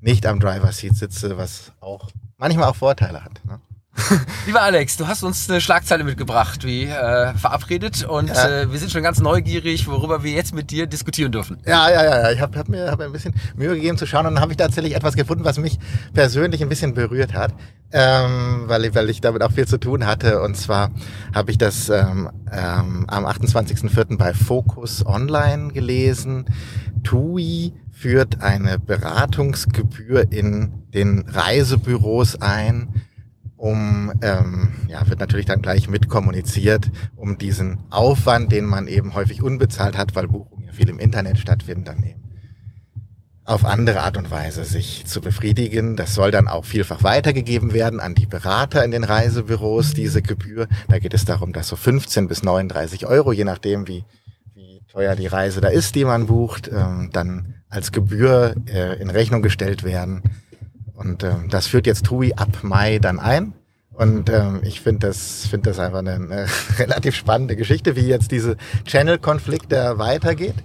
nicht 0.00 0.26
am 0.26 0.38
Driver 0.38 0.70
Seat 0.70 0.96
sitze, 0.96 1.38
was 1.38 1.72
auch 1.80 2.10
manchmal 2.36 2.68
auch 2.68 2.76
Vorteile 2.76 3.24
hat. 3.24 3.40
Ne? 3.46 3.58
Lieber 4.46 4.62
Alex, 4.62 4.96
du 4.96 5.06
hast 5.06 5.22
uns 5.22 5.48
eine 5.48 5.60
Schlagzeile 5.60 6.04
mitgebracht, 6.04 6.64
wie 6.64 6.84
äh, 6.84 7.34
verabredet. 7.34 8.04
Und 8.04 8.28
Ja. 8.28 8.62
äh, 8.62 8.70
wir 8.72 8.78
sind 8.78 8.90
schon 8.92 9.02
ganz 9.02 9.20
neugierig, 9.20 9.86
worüber 9.88 10.22
wir 10.22 10.32
jetzt 10.32 10.54
mit 10.54 10.70
dir 10.70 10.86
diskutieren 10.86 11.32
dürfen. 11.32 11.58
Ja, 11.66 11.88
ja, 11.90 12.04
ja, 12.04 12.20
ja. 12.22 12.30
Ich 12.30 12.40
habe 12.40 12.58
hab 12.58 12.68
mir, 12.68 12.90
hab 12.90 13.00
ein 13.00 13.12
bisschen 13.12 13.34
Mühe 13.56 13.74
gegeben 13.74 13.96
zu 13.96 14.06
schauen 14.06 14.26
und 14.26 14.34
dann 14.34 14.42
habe 14.42 14.52
ich 14.52 14.58
tatsächlich 14.58 14.94
etwas 14.94 15.14
gefunden, 15.16 15.44
was 15.44 15.58
mich 15.58 15.78
persönlich 16.12 16.62
ein 16.62 16.68
bisschen 16.68 16.94
berührt 16.94 17.32
hat, 17.34 17.54
ähm, 17.92 18.64
weil, 18.66 18.84
ich, 18.84 18.94
weil 18.94 19.08
ich 19.10 19.20
damit 19.20 19.42
auch 19.42 19.52
viel 19.52 19.66
zu 19.66 19.78
tun 19.78 20.06
hatte. 20.06 20.42
Und 20.42 20.56
zwar 20.56 20.90
habe 21.34 21.50
ich 21.50 21.58
das 21.58 21.88
ähm, 21.88 22.28
ähm, 22.52 23.06
am 23.08 23.24
28.04. 23.26 24.18
bei 24.18 24.34
Focus 24.34 25.04
Online 25.06 25.72
gelesen. 25.72 26.44
TUI 27.02 27.72
führt 27.92 28.42
eine 28.42 28.78
Beratungsgebühr 28.78 30.30
in 30.30 30.72
den 30.92 31.24
Reisebüros 31.26 32.40
ein 32.42 32.88
um, 33.56 34.12
ähm, 34.22 34.72
ja, 34.88 35.08
wird 35.08 35.20
natürlich 35.20 35.46
dann 35.46 35.62
gleich 35.62 35.88
mitkommuniziert, 35.88 36.90
um 37.16 37.38
diesen 37.38 37.78
Aufwand, 37.90 38.52
den 38.52 38.66
man 38.66 38.86
eben 38.86 39.14
häufig 39.14 39.42
unbezahlt 39.42 39.96
hat, 39.96 40.14
weil 40.14 40.28
Buchungen 40.28 40.66
ja 40.66 40.72
viel 40.72 40.88
im 40.88 40.98
Internet 40.98 41.38
stattfinden, 41.38 41.84
dann 41.84 42.02
eben 42.02 42.26
auf 43.46 43.64
andere 43.64 44.00
Art 44.00 44.16
und 44.16 44.30
Weise 44.30 44.64
sich 44.64 45.06
zu 45.06 45.20
befriedigen. 45.20 45.96
Das 45.96 46.14
soll 46.14 46.32
dann 46.32 46.48
auch 46.48 46.64
vielfach 46.64 47.04
weitergegeben 47.04 47.72
werden 47.72 48.00
an 48.00 48.14
die 48.14 48.26
Berater 48.26 48.84
in 48.84 48.90
den 48.90 49.04
Reisebüros, 49.04 49.94
diese 49.94 50.20
Gebühr. 50.20 50.66
Da 50.88 50.98
geht 50.98 51.14
es 51.14 51.24
darum, 51.24 51.52
dass 51.52 51.68
so 51.68 51.76
15 51.76 52.26
bis 52.26 52.42
39 52.42 53.06
Euro, 53.06 53.32
je 53.32 53.44
nachdem 53.44 53.86
wie, 53.86 54.04
wie 54.54 54.80
teuer 54.88 55.14
die 55.14 55.28
Reise 55.28 55.60
da 55.60 55.68
ist, 55.68 55.94
die 55.94 56.04
man 56.04 56.26
bucht, 56.26 56.68
ähm, 56.72 57.10
dann 57.12 57.54
als 57.68 57.92
Gebühr 57.92 58.56
äh, 58.66 59.00
in 59.00 59.10
Rechnung 59.10 59.42
gestellt 59.42 59.84
werden. 59.84 60.22
Und 60.96 61.22
ähm, 61.22 61.48
das 61.50 61.66
führt 61.66 61.86
jetzt 61.86 62.06
TUI 62.06 62.32
ab 62.34 62.48
Mai 62.62 62.98
dann 62.98 63.20
ein. 63.20 63.52
Und 63.92 64.28
ähm, 64.28 64.60
ich 64.62 64.80
finde 64.80 65.06
das, 65.06 65.46
finde 65.46 65.70
das 65.70 65.78
einfach 65.78 66.00
eine, 66.00 66.14
eine 66.14 66.46
relativ 66.78 67.14
spannende 67.14 67.56
Geschichte, 67.56 67.96
wie 67.96 68.06
jetzt 68.06 68.30
diese 68.30 68.56
Channel-Konflikt 68.84 69.72
da 69.72 69.98
weitergeht. 69.98 70.56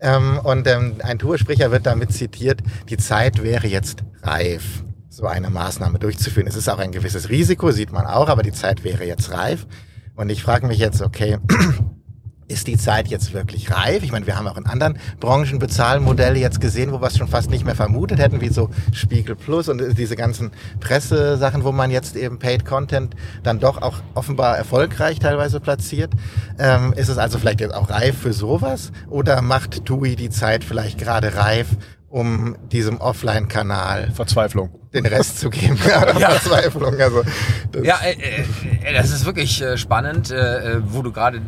Ähm, 0.00 0.38
und 0.42 0.66
ähm, 0.68 0.96
ein 1.02 1.18
Toursprecher 1.18 1.70
wird 1.70 1.86
damit 1.86 2.12
zitiert, 2.12 2.60
die 2.88 2.96
Zeit 2.96 3.42
wäre 3.42 3.66
jetzt 3.66 4.04
reif, 4.22 4.84
so 5.08 5.26
eine 5.26 5.50
Maßnahme 5.50 5.98
durchzuführen. 5.98 6.46
Es 6.46 6.54
ist 6.54 6.68
auch 6.68 6.78
ein 6.78 6.92
gewisses 6.92 7.28
Risiko, 7.28 7.70
sieht 7.70 7.92
man 7.92 8.06
auch, 8.06 8.28
aber 8.28 8.42
die 8.42 8.52
Zeit 8.52 8.84
wäre 8.84 9.04
jetzt 9.04 9.32
reif. 9.32 9.66
Und 10.14 10.30
ich 10.30 10.42
frage 10.42 10.66
mich 10.66 10.78
jetzt, 10.78 11.02
okay, 11.02 11.38
ist 12.48 12.66
die 12.66 12.76
Zeit 12.76 13.08
jetzt 13.08 13.32
wirklich 13.32 13.70
reif? 13.70 14.02
Ich 14.02 14.12
meine, 14.12 14.26
wir 14.26 14.36
haben 14.36 14.46
auch 14.46 14.56
in 14.56 14.66
anderen 14.66 14.98
Branchen 15.20 15.58
Bezahlmodelle 15.58 16.38
jetzt 16.38 16.60
gesehen, 16.60 16.92
wo 16.92 17.00
wir 17.00 17.08
es 17.08 17.16
schon 17.18 17.28
fast 17.28 17.50
nicht 17.50 17.64
mehr 17.64 17.74
vermutet 17.74 18.18
hätten, 18.18 18.40
wie 18.40 18.48
so 18.48 18.70
Spiegel 18.92 19.34
Plus 19.34 19.68
und 19.68 19.82
diese 19.98 20.16
ganzen 20.16 20.52
Pressesachen, 20.80 21.64
wo 21.64 21.72
man 21.72 21.90
jetzt 21.90 22.16
eben 22.16 22.38
Paid 22.38 22.64
Content 22.64 23.14
dann 23.42 23.58
doch 23.58 23.82
auch 23.82 23.96
offenbar 24.14 24.56
erfolgreich 24.56 25.18
teilweise 25.18 25.60
platziert. 25.60 26.12
Ähm, 26.58 26.92
ist 26.92 27.08
es 27.08 27.18
also 27.18 27.38
vielleicht 27.38 27.60
jetzt 27.60 27.74
auch 27.74 27.90
reif 27.90 28.18
für 28.18 28.32
sowas? 28.32 28.92
Oder 29.08 29.42
macht 29.42 29.84
TUI 29.84 30.16
die 30.16 30.30
Zeit 30.30 30.62
vielleicht 30.64 30.98
gerade 30.98 31.34
reif, 31.36 31.68
um 32.08 32.56
diesem 32.70 33.00
Offline-Kanal 33.00 34.12
Verzweiflung. 34.12 34.70
den 34.94 35.06
Rest 35.06 35.40
zu 35.40 35.50
geben? 35.50 35.78
ja, 35.88 36.18
Ja. 36.18 36.30
Verzweiflung. 36.30 36.98
Also, 37.00 37.24
das 37.72 37.84
Ja, 37.84 37.98
äh, 38.04 38.44
äh, 38.84 38.94
das 38.94 39.10
ist 39.10 39.26
wirklich 39.26 39.60
äh, 39.60 39.76
spannend, 39.76 40.30
äh, 40.30 40.74
äh, 40.74 40.80
wo 40.84 41.02
du 41.02 41.12
gerade 41.12 41.42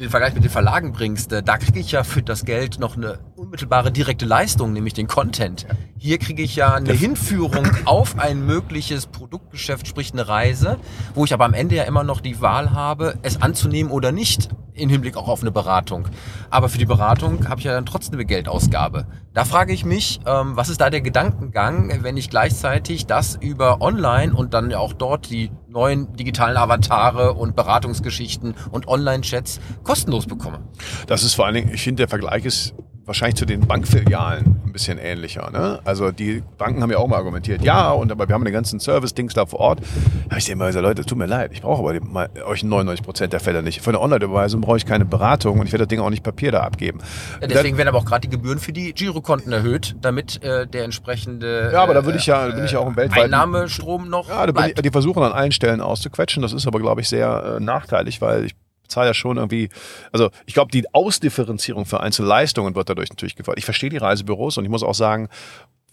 den 0.00 0.08
Vergleich 0.08 0.32
mit 0.32 0.42
den 0.42 0.50
Verlagen 0.50 0.92
bringst. 0.92 1.32
Äh, 1.32 1.42
da 1.42 1.58
kriege 1.58 1.78
ich 1.78 1.92
ja 1.92 2.04
für 2.04 2.22
das 2.22 2.44
Geld 2.46 2.78
noch 2.78 2.96
eine 2.96 3.18
unmittelbare 3.36 3.92
direkte 3.92 4.24
Leistung, 4.24 4.72
nämlich 4.72 4.94
den 4.94 5.06
Content. 5.06 5.66
Hier 5.98 6.18
kriege 6.18 6.42
ich 6.42 6.56
ja 6.56 6.74
eine 6.74 6.92
Hinführung 6.92 7.68
auf 7.84 8.18
ein 8.18 8.46
mögliches 8.46 9.06
Produktgeschäft, 9.06 9.86
sprich 9.86 10.12
eine 10.12 10.26
Reise, 10.26 10.78
wo 11.14 11.26
ich 11.26 11.34
aber 11.34 11.44
am 11.44 11.52
Ende 11.52 11.76
ja 11.76 11.84
immer 11.84 12.02
noch 12.02 12.22
die 12.22 12.40
Wahl 12.40 12.72
habe, 12.72 13.18
es 13.22 13.42
anzunehmen 13.42 13.92
oder 13.92 14.10
nicht, 14.10 14.48
im 14.72 14.88
Hinblick 14.88 15.18
auch 15.18 15.28
auf 15.28 15.42
eine 15.42 15.50
Beratung. 15.50 16.08
Aber 16.48 16.70
für 16.70 16.78
die 16.78 16.86
Beratung 16.86 17.48
habe 17.48 17.60
ich 17.60 17.66
ja 17.66 17.74
dann 17.74 17.84
trotzdem 17.84 18.14
eine 18.14 18.24
Geldausgabe. 18.24 19.06
Da 19.34 19.44
frage 19.44 19.74
ich 19.74 19.84
mich, 19.84 20.20
ähm, 20.26 20.56
was 20.56 20.70
ist 20.70 20.80
da 20.80 20.88
der 20.88 21.02
Gedankengang, 21.02 22.02
wenn 22.02 22.16
ich 22.16 22.30
gleichzeitig 22.30 23.04
das 23.04 23.36
über 23.36 23.82
online 23.82 24.32
und 24.32 24.54
dann 24.54 24.70
ja 24.70 24.78
auch 24.78 24.94
dort 24.94 25.28
die 25.28 25.50
neuen 25.70 26.12
digitalen 26.16 26.56
Avatare 26.56 27.34
und 27.34 27.56
Beratungsgeschichten 27.56 28.54
und 28.70 28.88
Online-Chats 28.88 29.60
kostenlos 29.84 30.26
bekomme? 30.26 30.60
Das 31.06 31.22
ist 31.22 31.34
vor 31.34 31.46
allen 31.46 31.54
Dingen, 31.54 31.74
ich 31.74 31.82
finde, 31.82 32.02
der 32.02 32.08
Vergleich 32.08 32.44
ist 32.44 32.74
wahrscheinlich 33.04 33.36
zu 33.36 33.44
den 33.44 33.60
Bankfilialen 33.60 34.60
ein 34.64 34.72
bisschen 34.72 34.98
ähnlicher. 34.98 35.50
Ne? 35.50 35.80
Also 35.84 36.12
die 36.12 36.42
Banken 36.58 36.82
haben 36.82 36.90
ja 36.90 36.98
auch 36.98 37.08
mal 37.08 37.16
argumentiert, 37.16 37.62
ja, 37.62 37.90
und 37.90 38.12
aber 38.12 38.28
wir 38.28 38.34
haben 38.34 38.44
den 38.44 38.52
ganzen 38.52 38.80
Service-Dings 38.80 39.34
da 39.34 39.46
vor 39.46 39.60
Ort. 39.60 39.80
Da 39.80 40.30
habe 40.30 40.38
ich 40.38 40.48
immer 40.48 40.66
gesagt, 40.66 40.84
Leute, 40.84 41.04
tut 41.04 41.18
mir 41.18 41.26
leid, 41.26 41.50
ich 41.52 41.62
brauche 41.62 41.80
aber 41.80 41.92
die, 41.92 42.00
mal, 42.00 42.28
euch 42.44 42.62
in 42.62 42.68
99 42.68 43.04
Prozent 43.04 43.32
der 43.32 43.40
Fälle 43.40 43.62
nicht. 43.62 43.80
Für 43.80 43.90
eine 43.90 44.00
Online-Überweisung 44.00 44.60
brauche 44.60 44.76
ich 44.76 44.86
keine 44.86 45.04
Beratung 45.04 45.58
und 45.58 45.66
ich 45.66 45.72
werde 45.72 45.84
das 45.84 45.88
Ding 45.88 46.00
auch 46.00 46.10
nicht 46.10 46.22
Papier 46.22 46.52
da 46.52 46.60
abgeben. 46.60 47.00
Ja, 47.40 47.46
deswegen 47.46 47.76
werden 47.76 47.88
aber 47.88 47.98
auch 47.98 48.04
gerade 48.04 48.22
die 48.22 48.30
Gebühren 48.30 48.58
für 48.58 48.72
die 48.72 48.92
Girokonten 48.92 49.52
erhöht, 49.52 49.96
damit 50.00 50.42
äh, 50.42 50.66
der 50.66 50.84
entsprechende 50.84 51.70
Ja, 51.72 51.82
aber 51.82 51.94
da 51.94 52.04
würde 52.04 52.18
ich 52.18 52.26
ja, 52.26 52.46
bin 52.48 52.64
ich 52.64 52.72
ja 52.72 52.78
auch 52.78 52.86
im 52.86 52.96
weltweiten 52.96 53.34
Einnahmestrom 53.34 54.08
noch 54.08 54.28
Ja, 54.28 54.46
die 54.46 54.90
versuchen 54.90 55.22
an 55.22 55.32
allen 55.32 55.52
Stellen 55.52 55.80
auszuquetschen. 55.80 56.42
Das 56.42 56.52
ist 56.52 56.66
aber, 56.66 56.78
glaube 56.78 57.00
ich, 57.00 57.08
sehr 57.08 57.56
äh, 57.56 57.60
nachteilig, 57.60 58.20
weil 58.20 58.44
ich 58.44 58.54
zahle 58.90 59.08
ja 59.08 59.14
schon 59.14 59.36
irgendwie, 59.36 59.68
also 60.12 60.30
ich 60.46 60.54
glaube, 60.54 60.70
die 60.70 60.92
Ausdifferenzierung 60.92 61.86
für 61.86 62.00
Einzelleistungen 62.00 62.74
wird 62.74 62.88
dadurch 62.88 63.10
natürlich 63.10 63.36
gefördert. 63.36 63.58
Ich 63.58 63.64
verstehe 63.64 63.90
die 63.90 63.96
Reisebüros 63.96 64.58
und 64.58 64.64
ich 64.64 64.70
muss 64.70 64.82
auch 64.82 64.94
sagen, 64.94 65.28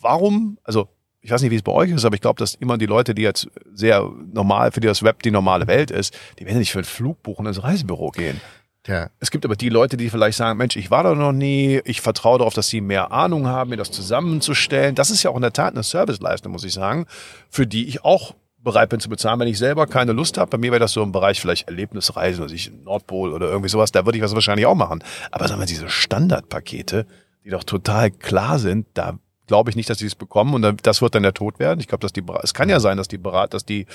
warum, 0.01 0.57
also 0.63 0.89
ich 1.21 1.31
weiß 1.31 1.41
nicht, 1.41 1.51
wie 1.51 1.55
es 1.55 1.63
bei 1.63 1.71
euch 1.71 1.91
ist, 1.91 2.05
aber 2.05 2.15
ich 2.15 2.21
glaube, 2.21 2.39
dass 2.39 2.55
immer 2.55 2.77
die 2.77 2.85
Leute, 2.85 3.13
die 3.13 3.21
jetzt 3.21 3.49
sehr 3.73 4.09
normal, 4.31 4.71
für 4.71 4.79
die 4.79 4.87
das 4.87 5.03
Web 5.03 5.23
die 5.23 5.31
normale 5.31 5.67
Welt 5.67 5.91
ist, 5.91 6.17
die 6.39 6.45
werden 6.45 6.59
nicht 6.59 6.71
für 6.71 6.79
einen 6.79 6.85
Flug 6.85 7.21
buchen 7.23 7.45
ins 7.45 7.61
Reisebüro 7.61 8.11
gehen. 8.11 8.39
Tja, 8.83 9.09
Es 9.19 9.31
gibt 9.31 9.43
aber 9.43 9.57
die 9.57 9.67
Leute, 9.67 9.97
die 9.97 10.09
vielleicht 10.09 10.37
sagen, 10.37 10.57
Mensch, 10.57 10.77
ich 10.77 10.89
war 10.89 11.03
da 11.03 11.13
noch 11.13 11.33
nie, 11.33 11.81
ich 11.83 11.99
vertraue 11.99 12.37
darauf, 12.37 12.53
dass 12.53 12.69
sie 12.69 12.79
mehr 12.79 13.11
Ahnung 13.11 13.45
haben, 13.47 13.71
mir 13.71 13.75
das 13.75 13.91
zusammenzustellen. 13.91 14.95
Das 14.95 15.09
ist 15.09 15.23
ja 15.23 15.31
auch 15.31 15.35
in 15.35 15.41
der 15.41 15.51
Tat 15.51 15.73
eine 15.73 15.83
Serviceleistung, 15.83 16.53
muss 16.53 16.63
ich 16.63 16.71
sagen, 16.71 17.05
für 17.49 17.67
die 17.67 17.87
ich 17.87 18.05
auch 18.05 18.33
bereit 18.67 18.89
bin 18.89 18.99
zu 18.99 19.07
bezahlen, 19.07 19.39
wenn 19.39 19.47
ich 19.47 19.57
selber 19.57 19.87
keine 19.87 20.11
Lust 20.11 20.37
habe. 20.37 20.51
Bei 20.51 20.57
mir 20.57 20.71
wäre 20.71 20.81
das 20.81 20.91
so 20.91 21.01
im 21.01 21.13
Bereich 21.13 21.39
vielleicht 21.39 21.69
Erlebnisreisen, 21.69 22.43
also 22.43 22.53
ich 22.53 22.69
Nordpol 22.83 23.31
oder 23.31 23.47
irgendwie 23.47 23.69
sowas, 23.69 23.93
da 23.93 24.05
würde 24.05 24.17
ich 24.17 24.21
das 24.21 24.33
wahrscheinlich 24.33 24.65
auch 24.65 24.75
machen. 24.75 25.01
Aber 25.31 25.47
sagen 25.47 25.61
wir, 25.61 25.65
diese 25.65 25.87
Standardpakete, 25.87 27.05
die 27.45 27.49
doch 27.49 27.63
total 27.63 28.11
klar 28.11 28.59
sind, 28.59 28.85
da 28.93 29.19
glaube 29.47 29.69
ich 29.69 29.77
nicht, 29.77 29.89
dass 29.89 29.99
sie 29.99 30.05
es 30.05 30.15
bekommen 30.15 30.53
und 30.53 30.85
das 30.85 31.01
wird 31.01 31.15
dann 31.15 31.23
der 31.23 31.33
Tod 31.33 31.59
werden. 31.59 31.79
Ich 31.79 31.87
glaube, 31.87 32.01
dass 32.01 32.11
die 32.11 32.21
es 32.43 32.53
kann 32.53 32.67
ja 32.67 32.81
sein, 32.81 32.97
dass 32.97 33.07
die 33.07 33.17
Berat, 33.17 33.53
dass 33.53 33.63
die 33.63 33.85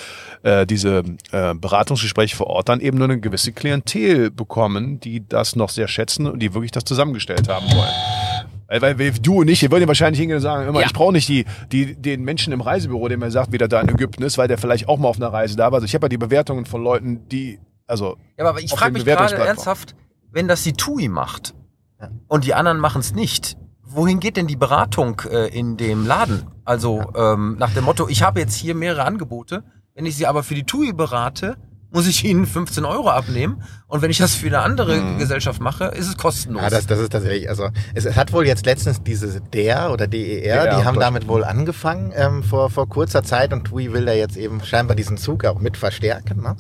äh, 0.43 0.66
diese 0.66 1.03
äh, 1.33 1.55
Beratungsgespräche 1.55 2.35
vor 2.35 2.47
Ort 2.47 2.70
dann 2.70 2.81
eben 2.81 2.97
nur 2.97 3.09
eine 3.09 3.20
gewisse 3.20 3.53
Klientel 3.53 4.31
bekommen, 4.31 5.01
die 5.01 5.29
das 5.29 5.55
noch 5.55 5.68
sehr 5.68 5.87
schätzen 5.87 6.27
und 6.27 6.39
die 6.39 6.55
wirklich 6.55 6.70
das 6.70 6.85
zusammengestellt 6.85 7.49
haben 7.51 7.66
wollen. 7.66 8.32
Weil, 8.73 8.81
weil 8.81 8.99
wir- 8.99 9.12
du 9.12 9.41
und 9.43 9.49
ich, 9.49 9.61
wir 9.61 9.70
würden 9.70 9.83
ja 9.83 9.89
wahrscheinlich 9.89 10.18
hingehen 10.18 10.37
und 10.37 10.43
sagen, 10.43 10.66
immer, 10.66 10.81
Ja. 10.81 10.87
ich 10.87 10.95
brauche 10.95 11.12
nicht 11.12 11.29
die, 11.29 11.45
die, 11.70 11.95
den 11.95 12.23
Menschen 12.25 12.55
im 12.55 12.62
Reisebüro, 12.62 13.07
der 13.09 13.18
mir 13.18 13.31
sagt, 13.31 13.53
wie 13.53 13.59
der 13.59 13.68
da 13.68 13.81
in 13.83 13.89
Ägypten 13.91 14.23
ist, 14.23 14.39
weil 14.39 14.49
der 14.49 14.57
vielleicht 14.57 14.89
auch 14.89 14.99
mal 14.99 15.09
auf 15.09 15.16
einer 15.16 15.31
Reise 15.33 15.57
da 15.57 15.66
war. 15.66 15.75
Also 15.75 15.85
ich 15.85 15.95
habe 15.95 16.07
ja 16.07 16.09
die 16.09 16.16
Bewertungen 16.18 16.64
von 16.64 16.83
Leuten, 16.83 17.29
die, 17.29 17.59
also 17.87 18.16
Ja, 18.39 18.47
aber 18.47 18.61
ich 18.61 18.70
frage 18.70 18.93
mich 18.95 19.05
gerade 19.05 19.35
ernsthaft, 19.37 19.95
wenn 20.31 20.49
das 20.49 20.62
die 20.62 20.73
TUI 20.73 21.09
macht 21.09 21.55
Ja. 22.01 22.09
und 22.29 22.45
die 22.47 22.55
anderen 22.55 22.79
machen 22.79 23.01
es 23.01 23.14
nicht, 23.14 23.59
wohin 23.85 24.20
geht 24.20 24.39
denn 24.39 24.47
die 24.47 24.57
Beratung 24.57 25.20
äh, 25.31 25.49
in 25.49 25.77
dem 25.77 26.07
Laden? 26.07 26.45
Also 26.64 27.03
ähm, 27.14 27.57
nach 27.59 27.75
dem 27.75 27.85
Motto, 27.85 28.09
ich 28.09 28.23
habe 28.23 28.41
jetzt 28.41 28.55
hier 28.55 28.75
mehrere 28.75 29.05
Angebote, 29.05 29.64
wenn 29.95 30.07
ich 30.07 30.16
sie 30.16 30.27
aber 30.27 30.43
für 30.43 30.55
die 30.55 30.64
TUI 30.64 30.95
berate, 30.95 31.59
muss 31.93 32.07
ich 32.07 32.24
ihnen 32.24 32.47
15 32.47 32.84
Euro 32.84 33.11
abnehmen 33.11 33.62
und 33.86 34.01
wenn 34.01 34.11
ich 34.11 34.18
das 34.18 34.34
für 34.34 34.47
eine 34.47 34.61
andere 34.61 34.97
Mhm. 34.97 35.18
Gesellschaft 35.18 35.61
mache, 35.61 35.84
ist 35.84 36.09
es 36.09 36.16
kostenlos. 36.16 36.62
Ja, 36.62 36.70
das, 36.70 36.86
das 36.86 36.99
ist 36.99 37.12
tatsächlich, 37.12 37.49
also 37.49 37.68
es, 37.95 38.07
es 38.07 38.16
hat 38.16 38.32
wohl 38.32 38.47
jetzt 38.47 38.64
letztens 38.64 39.03
diese 39.03 39.40
DER 39.40 39.93
oder 39.93 40.07
DER, 40.07 40.64
DER, 40.64 40.76
die 40.78 40.84
haben 40.84 40.99
damit 40.99 41.28
wohl 41.28 41.45
angefangen 41.45 42.12
ähm, 42.16 42.43
vor, 42.43 42.70
vor 42.70 42.88
kurzer 42.88 43.22
Zeit 43.22 43.53
und 43.53 43.64
TUI 43.64 43.93
will 43.93 44.07
da 44.07 44.12
jetzt 44.12 44.36
eben 44.36 44.64
scheinbar 44.64 44.97
diesen 44.97 45.18
Zug 45.18 45.45
auch 45.45 45.61
mit 45.61 45.76
verstärken. 45.76 46.40
Ne? 46.43 46.57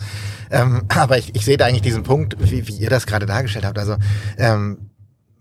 Ähm, 0.50 0.82
aber 0.94 1.16
ich, 1.18 1.34
ich 1.34 1.44
sehe 1.44 1.56
da 1.56 1.64
eigentlich 1.64 1.82
diesen 1.82 2.02
Punkt, 2.02 2.36
wie, 2.38 2.68
wie 2.68 2.76
ihr 2.76 2.90
das 2.90 3.06
gerade 3.06 3.24
dargestellt 3.26 3.64
habt. 3.64 3.78
Also 3.78 3.96
ähm, 4.36 4.90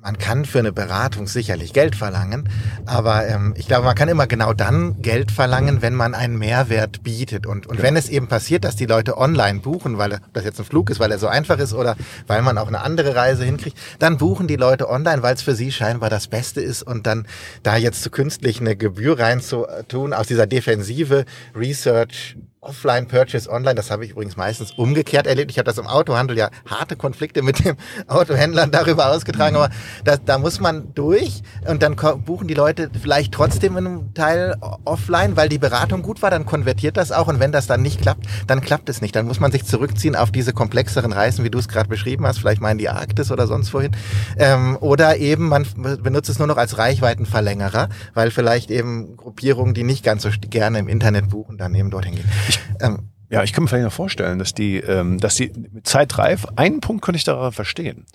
man 0.01 0.17
kann 0.17 0.45
für 0.45 0.59
eine 0.59 0.71
Beratung 0.71 1.27
sicherlich 1.27 1.73
Geld 1.73 1.95
verlangen, 1.95 2.49
aber 2.85 3.27
ähm, 3.27 3.53
ich 3.55 3.67
glaube, 3.67 3.85
man 3.85 3.95
kann 3.95 4.09
immer 4.09 4.25
genau 4.25 4.53
dann 4.53 5.01
Geld 5.01 5.31
verlangen, 5.31 5.81
wenn 5.81 5.93
man 5.93 6.15
einen 6.15 6.39
Mehrwert 6.39 7.03
bietet. 7.03 7.45
Und, 7.45 7.67
und 7.67 7.81
wenn 7.83 7.95
es 7.95 8.09
eben 8.09 8.27
passiert, 8.27 8.63
dass 8.63 8.75
die 8.75 8.87
Leute 8.87 9.17
online 9.17 9.59
buchen, 9.59 9.99
weil 9.99 10.19
das 10.33 10.43
jetzt 10.43 10.59
ein 10.59 10.65
Flug 10.65 10.89
ist, 10.89 10.99
weil 10.99 11.11
er 11.11 11.19
so 11.19 11.27
einfach 11.27 11.59
ist 11.59 11.73
oder 11.73 11.95
weil 12.25 12.41
man 12.41 12.57
auch 12.57 12.67
eine 12.67 12.81
andere 12.81 13.15
Reise 13.15 13.43
hinkriegt, 13.43 13.77
dann 13.99 14.17
buchen 14.17 14.47
die 14.47 14.55
Leute 14.55 14.89
online, 14.89 15.21
weil 15.21 15.35
es 15.35 15.43
für 15.43 15.55
sie 15.55 15.71
scheinbar 15.71 16.09
das 16.09 16.27
Beste 16.27 16.61
ist. 16.61 16.81
Und 16.81 17.05
dann 17.05 17.27
da 17.61 17.77
jetzt 17.77 18.01
zu 18.01 18.09
künstlich 18.09 18.59
eine 18.59 18.75
Gebühr 18.75 19.19
reinzutun 19.19 20.13
aus 20.13 20.27
dieser 20.27 20.47
Defensive 20.47 21.25
Research 21.55 22.37
Offline-Purchase 22.63 23.49
online, 23.49 23.73
das 23.73 23.89
habe 23.89 24.05
ich 24.05 24.11
übrigens 24.11 24.37
meistens 24.37 24.73
umgekehrt 24.73 25.25
erlebt. 25.25 25.49
Ich 25.49 25.57
habe 25.57 25.65
das 25.65 25.79
im 25.79 25.87
Autohandel 25.87 26.37
ja 26.37 26.51
harte 26.69 26.95
Konflikte 26.95 27.41
mit 27.41 27.65
dem 27.65 27.75
Autohändlern 28.07 28.69
darüber 28.69 29.07
ausgetragen, 29.07 29.55
aber 29.55 29.71
da, 30.03 30.17
da 30.17 30.37
muss 30.37 30.59
man 30.59 30.93
durch 30.93 31.41
und 31.67 31.81
dann 31.81 31.95
buchen 31.95 32.47
die 32.47 32.53
Leute 32.53 32.91
vielleicht 33.01 33.33
trotzdem 33.33 33.77
in 33.77 33.87
einem 33.87 34.13
Teil 34.13 34.57
offline, 34.85 35.35
weil 35.35 35.49
die 35.49 35.57
Beratung 35.57 36.03
gut 36.03 36.21
war, 36.21 36.29
dann 36.29 36.45
konvertiert 36.45 36.97
das 36.97 37.11
auch 37.11 37.27
und 37.27 37.39
wenn 37.39 37.51
das 37.51 37.65
dann 37.65 37.81
nicht 37.81 37.99
klappt, 37.99 38.27
dann 38.45 38.61
klappt 38.61 38.89
es 38.89 39.01
nicht. 39.01 39.15
Dann 39.15 39.25
muss 39.25 39.39
man 39.39 39.51
sich 39.51 39.65
zurückziehen 39.65 40.15
auf 40.15 40.29
diese 40.31 40.53
komplexeren 40.53 41.13
Reisen, 41.13 41.43
wie 41.43 41.49
du 41.49 41.57
es 41.57 41.67
gerade 41.67 41.89
beschrieben 41.89 42.27
hast, 42.27 42.37
vielleicht 42.37 42.61
mal 42.61 42.71
in 42.71 42.77
die 42.77 42.89
Arktis 42.89 43.31
oder 43.31 43.47
sonst 43.47 43.73
wohin. 43.73 43.95
Ähm, 44.37 44.77
oder 44.81 45.17
eben 45.17 45.49
man 45.49 45.65
benutzt 46.03 46.29
es 46.29 46.37
nur 46.37 46.47
noch 46.47 46.57
als 46.57 46.77
Reichweitenverlängerer, 46.77 47.89
weil 48.13 48.29
vielleicht 48.29 48.69
eben 48.69 49.17
Gruppierungen, 49.17 49.73
die 49.73 49.83
nicht 49.83 50.05
ganz 50.05 50.21
so 50.21 50.29
gerne 50.47 50.77
im 50.77 50.87
Internet 50.87 51.29
buchen, 51.29 51.57
dann 51.57 51.73
eben 51.73 51.89
dorthin 51.89 52.13
gehen. 52.13 52.29
Ich, 52.51 52.59
ähm, 52.81 53.09
ja, 53.29 53.43
ich 53.43 53.53
kann 53.53 53.63
mir 53.63 53.69
vielleicht 53.69 53.85
noch 53.85 53.93
vorstellen, 53.93 54.39
dass 54.39 54.53
die, 54.53 54.77
ähm, 54.77 55.17
dass 55.17 55.35
die 55.35 55.51
mit 55.55 55.87
Zeit 55.87 56.17
reif, 56.17 56.45
einen 56.57 56.81
Punkt 56.81 57.01
könnte 57.01 57.17
ich 57.17 57.23
daran 57.23 57.53
verstehen. 57.53 58.05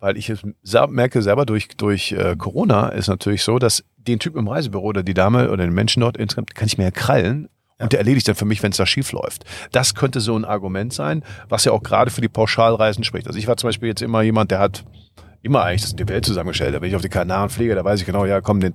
Weil 0.00 0.16
ich 0.16 0.32
merke 0.88 1.22
selber 1.22 1.46
durch, 1.46 1.68
durch 1.76 2.12
äh, 2.12 2.34
Corona 2.36 2.88
ist 2.88 3.08
natürlich 3.08 3.42
so, 3.42 3.58
dass 3.58 3.84
den 3.96 4.18
Typ 4.18 4.36
im 4.36 4.48
Reisebüro 4.48 4.86
oder 4.86 5.02
die 5.02 5.14
Dame 5.14 5.50
oder 5.50 5.64
den 5.64 5.74
Menschen 5.74 6.00
dort 6.00 6.16
insgesamt 6.16 6.54
kann 6.54 6.66
ich 6.66 6.78
mir 6.78 6.84
ja 6.84 6.90
krallen 6.90 7.48
und 7.78 7.92
der 7.92 8.00
erledigt 8.00 8.28
dann 8.28 8.34
für 8.34 8.44
mich, 8.44 8.62
wenn 8.62 8.70
es 8.70 8.76
da 8.76 8.86
schief 8.86 9.12
läuft. 9.12 9.44
Das 9.72 9.94
könnte 9.94 10.20
so 10.20 10.36
ein 10.36 10.44
Argument 10.44 10.92
sein, 10.92 11.22
was 11.48 11.64
ja 11.64 11.72
auch 11.72 11.82
gerade 11.82 12.10
für 12.10 12.20
die 12.20 12.28
Pauschalreisen 12.28 13.04
spricht. 13.04 13.26
Also 13.26 13.38
ich 13.38 13.46
war 13.46 13.56
zum 13.56 13.68
Beispiel 13.68 13.88
jetzt 13.88 14.02
immer 14.02 14.22
jemand, 14.22 14.50
der 14.50 14.60
hat 14.60 14.84
immer 15.42 15.62
eigentlich 15.62 15.94
die 15.94 16.08
Welt 16.08 16.24
zusammengestellt. 16.24 16.74
Da 16.74 16.78
bin 16.78 16.88
ich 16.88 16.96
auf 16.96 17.02
die 17.02 17.08
Kanaren 17.08 17.50
fliege, 17.50 17.74
da 17.74 17.84
weiß 17.84 18.00
ich 18.00 18.06
genau, 18.06 18.24
ja 18.24 18.40
komm, 18.40 18.60
den, 18.60 18.74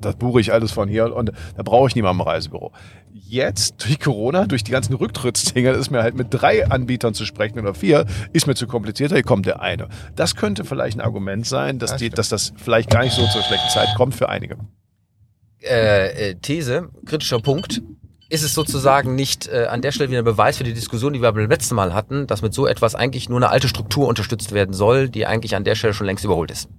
das 0.00 0.16
buche 0.16 0.40
ich 0.40 0.52
alles 0.52 0.72
von 0.72 0.88
hier 0.88 1.14
und 1.14 1.32
da 1.56 1.62
brauche 1.62 1.88
ich 1.88 1.94
niemanden 1.94 2.20
im 2.20 2.26
Reisebüro. 2.26 2.72
Jetzt 3.12 3.84
durch 3.84 4.00
Corona, 4.00 4.46
durch 4.46 4.64
die 4.64 4.72
ganzen 4.72 4.94
Rücktrittsdinger, 4.94 5.72
ist 5.72 5.90
mir 5.90 6.02
halt 6.02 6.14
mit 6.14 6.28
drei 6.30 6.66
Anbietern 6.66 7.14
zu 7.14 7.24
sprechen 7.24 7.58
oder 7.58 7.74
vier, 7.74 8.06
ist 8.32 8.46
mir 8.46 8.54
zu 8.54 8.66
komplizierter, 8.66 9.16
hier 9.16 9.24
kommt 9.24 9.46
der 9.46 9.60
eine. 9.60 9.88
Das 10.16 10.36
könnte 10.36 10.64
vielleicht 10.64 10.98
ein 10.98 11.00
Argument 11.00 11.46
sein, 11.46 11.78
dass, 11.78 11.96
die, 11.96 12.10
dass 12.10 12.28
das 12.28 12.52
vielleicht 12.56 12.90
gar 12.90 13.02
nicht 13.02 13.14
so 13.14 13.26
zur 13.26 13.42
schlechten 13.42 13.68
Zeit 13.70 13.88
kommt 13.96 14.14
für 14.14 14.28
einige. 14.28 14.56
Äh, 15.62 16.30
äh, 16.30 16.34
These, 16.36 16.88
kritischer 17.06 17.40
Punkt. 17.40 17.82
Ist 18.28 18.42
es 18.42 18.54
sozusagen 18.54 19.14
nicht 19.14 19.46
äh, 19.48 19.66
an 19.66 19.82
der 19.82 19.92
Stelle 19.92 20.08
wieder 20.08 20.22
ein 20.22 20.24
Beweis 20.24 20.56
für 20.56 20.64
die 20.64 20.72
Diskussion, 20.72 21.12
die 21.12 21.20
wir 21.20 21.30
beim 21.32 21.50
letzten 21.50 21.74
Mal 21.74 21.92
hatten, 21.92 22.26
dass 22.26 22.40
mit 22.40 22.54
so 22.54 22.66
etwas 22.66 22.94
eigentlich 22.94 23.28
nur 23.28 23.38
eine 23.38 23.50
alte 23.50 23.68
Struktur 23.68 24.08
unterstützt 24.08 24.52
werden 24.52 24.72
soll, 24.72 25.10
die 25.10 25.26
eigentlich 25.26 25.54
an 25.54 25.64
der 25.64 25.74
Stelle 25.74 25.92
schon 25.92 26.06
längst 26.06 26.24
überholt 26.24 26.50
ist? 26.50 26.70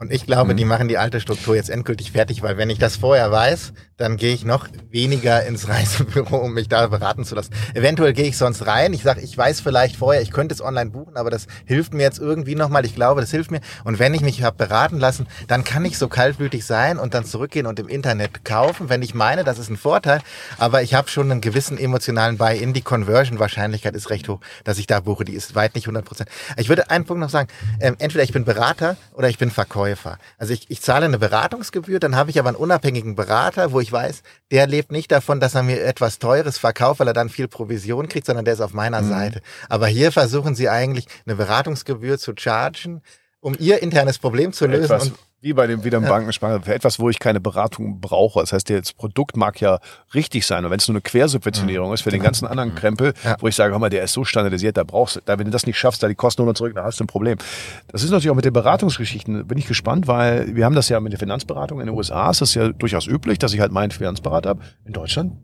Und 0.00 0.12
ich 0.12 0.26
glaube, 0.26 0.52
mhm. 0.52 0.56
die 0.56 0.64
machen 0.64 0.86
die 0.86 0.96
alte 0.96 1.20
Struktur 1.20 1.56
jetzt 1.56 1.70
endgültig 1.70 2.12
fertig, 2.12 2.40
weil 2.42 2.56
wenn 2.56 2.70
ich 2.70 2.78
das 2.78 2.96
vorher 2.96 3.32
weiß, 3.32 3.72
dann 3.96 4.16
gehe 4.16 4.32
ich 4.32 4.44
noch 4.44 4.68
weniger 4.90 5.44
ins 5.44 5.68
Reisebüro, 5.68 6.36
um 6.36 6.54
mich 6.54 6.68
da 6.68 6.86
beraten 6.86 7.24
zu 7.24 7.34
lassen. 7.34 7.52
Eventuell 7.74 8.12
gehe 8.12 8.26
ich 8.26 8.38
sonst 8.38 8.64
rein. 8.68 8.92
Ich 8.92 9.02
sage, 9.02 9.20
ich 9.22 9.36
weiß 9.36 9.60
vielleicht 9.60 9.96
vorher, 9.96 10.22
ich 10.22 10.30
könnte 10.30 10.54
es 10.54 10.62
online 10.62 10.90
buchen, 10.90 11.16
aber 11.16 11.30
das 11.30 11.48
hilft 11.64 11.94
mir 11.94 12.04
jetzt 12.04 12.20
irgendwie 12.20 12.54
nochmal. 12.54 12.86
Ich 12.86 12.94
glaube, 12.94 13.20
das 13.20 13.32
hilft 13.32 13.50
mir. 13.50 13.60
Und 13.82 13.98
wenn 13.98 14.14
ich 14.14 14.20
mich 14.20 14.44
habe 14.44 14.56
beraten 14.56 15.00
lassen, 15.00 15.26
dann 15.48 15.64
kann 15.64 15.84
ich 15.84 15.98
so 15.98 16.06
kaltblütig 16.06 16.64
sein 16.64 16.98
und 16.98 17.14
dann 17.14 17.24
zurückgehen 17.24 17.66
und 17.66 17.80
im 17.80 17.88
Internet 17.88 18.44
kaufen, 18.44 18.88
wenn 18.88 19.02
ich 19.02 19.14
meine, 19.14 19.42
das 19.42 19.58
ist 19.58 19.68
ein 19.68 19.76
Vorteil. 19.76 20.20
Aber 20.58 20.80
ich 20.82 20.94
habe 20.94 21.08
schon 21.08 21.28
einen 21.28 21.40
gewissen 21.40 21.76
emotionalen 21.76 22.38
Buy-in. 22.38 22.72
Die 22.72 22.82
Conversion-Wahrscheinlichkeit 22.82 23.96
ist 23.96 24.10
recht 24.10 24.28
hoch, 24.28 24.38
dass 24.62 24.78
ich 24.78 24.86
da 24.86 25.00
buche. 25.00 25.24
Die 25.24 25.34
ist 25.34 25.56
weit 25.56 25.74
nicht 25.74 25.86
100 25.86 26.04
Prozent. 26.04 26.30
Ich 26.56 26.68
würde 26.68 26.88
einen 26.88 27.04
Punkt 27.04 27.20
noch 27.20 27.30
sagen. 27.30 27.48
Ähm, 27.80 27.96
entweder 27.98 28.22
ich 28.22 28.32
bin 28.32 28.44
Berater 28.44 28.96
oder 29.14 29.28
ich 29.28 29.38
bin 29.38 29.50
Verkäufer. 29.50 29.87
Verkäufer. 29.96 30.18
Also 30.38 30.52
ich, 30.52 30.70
ich 30.70 30.80
zahle 30.80 31.06
eine 31.06 31.18
Beratungsgebühr, 31.18 32.00
dann 32.00 32.16
habe 32.16 32.30
ich 32.30 32.38
aber 32.38 32.48
einen 32.48 32.56
unabhängigen 32.56 33.14
Berater, 33.14 33.72
wo 33.72 33.80
ich 33.80 33.90
weiß, 33.90 34.22
der 34.50 34.66
lebt 34.66 34.92
nicht 34.92 35.10
davon, 35.10 35.40
dass 35.40 35.54
er 35.54 35.62
mir 35.62 35.82
etwas 35.82 36.18
Teures 36.18 36.58
verkauft, 36.58 37.00
weil 37.00 37.08
er 37.08 37.14
dann 37.14 37.28
viel 37.28 37.48
Provision 37.48 38.08
kriegt, 38.08 38.26
sondern 38.26 38.44
der 38.44 38.54
ist 38.54 38.60
auf 38.60 38.72
meiner 38.72 39.02
mhm. 39.02 39.08
Seite. 39.08 39.42
Aber 39.68 39.86
hier 39.86 40.12
versuchen 40.12 40.54
sie 40.54 40.68
eigentlich 40.68 41.06
eine 41.26 41.36
Beratungsgebühr 41.36 42.18
zu 42.18 42.32
chargen, 42.36 43.02
um 43.40 43.54
ihr 43.58 43.82
internes 43.82 44.18
Problem 44.18 44.52
zu 44.52 44.66
lösen. 44.66 44.84
Etwas, 44.84 45.12
wie 45.40 45.52
bei 45.52 45.68
dem 45.68 45.84
wieder 45.84 45.98
im 45.98 46.04
Bankenspargel, 46.04 46.62
für 46.62 46.74
etwas, 46.74 46.98
wo 46.98 47.08
ich 47.10 47.20
keine 47.20 47.40
Beratung 47.40 48.00
brauche. 48.00 48.40
Das 48.40 48.52
heißt, 48.52 48.70
das 48.70 48.92
Produkt 48.92 49.36
mag 49.36 49.60
ja 49.60 49.78
richtig 50.12 50.44
sein. 50.44 50.64
Und 50.64 50.72
wenn 50.72 50.78
es 50.78 50.88
nur 50.88 50.96
eine 50.96 51.00
Quersubventionierung 51.00 51.88
mhm. 51.88 51.94
ist 51.94 52.02
für 52.02 52.10
den 52.10 52.22
ganzen 52.22 52.46
anderen 52.46 52.74
Krempel, 52.74 53.14
ja. 53.22 53.36
wo 53.38 53.46
ich 53.46 53.54
sage, 53.54 53.72
hör 53.72 53.78
mal, 53.78 53.88
der 53.88 54.02
ist 54.02 54.12
so 54.12 54.24
standardisiert, 54.24 54.76
da 54.76 54.82
brauchst 54.82 55.16
du, 55.16 55.20
da, 55.24 55.38
wenn 55.38 55.44
du 55.44 55.52
das 55.52 55.66
nicht 55.66 55.78
schaffst, 55.78 56.02
da 56.02 56.08
die 56.08 56.16
Kosten 56.16 56.44
nur 56.44 56.54
zurück, 56.56 56.74
da 56.74 56.82
hast 56.82 56.98
du 56.98 57.04
ein 57.04 57.06
Problem. 57.06 57.38
Das 57.86 58.02
ist 58.02 58.10
natürlich 58.10 58.30
auch 58.30 58.36
mit 58.36 58.44
den 58.44 58.52
Beratungsgeschichten, 58.52 59.46
bin 59.46 59.58
ich 59.58 59.66
gespannt, 59.66 60.08
weil 60.08 60.56
wir 60.56 60.64
haben 60.64 60.74
das 60.74 60.88
ja 60.88 60.98
mit 60.98 61.12
der 61.12 61.20
Finanzberatung 61.20 61.80
in 61.80 61.86
den 61.86 61.94
USA, 61.94 62.30
ist 62.30 62.40
das 62.40 62.54
ja 62.54 62.70
durchaus 62.70 63.06
üblich, 63.06 63.38
dass 63.38 63.52
ich 63.54 63.60
halt 63.60 63.70
meinen 63.70 63.92
Finanzberater 63.92 64.50
habe. 64.50 64.62
In 64.84 64.92
Deutschland 64.92 65.34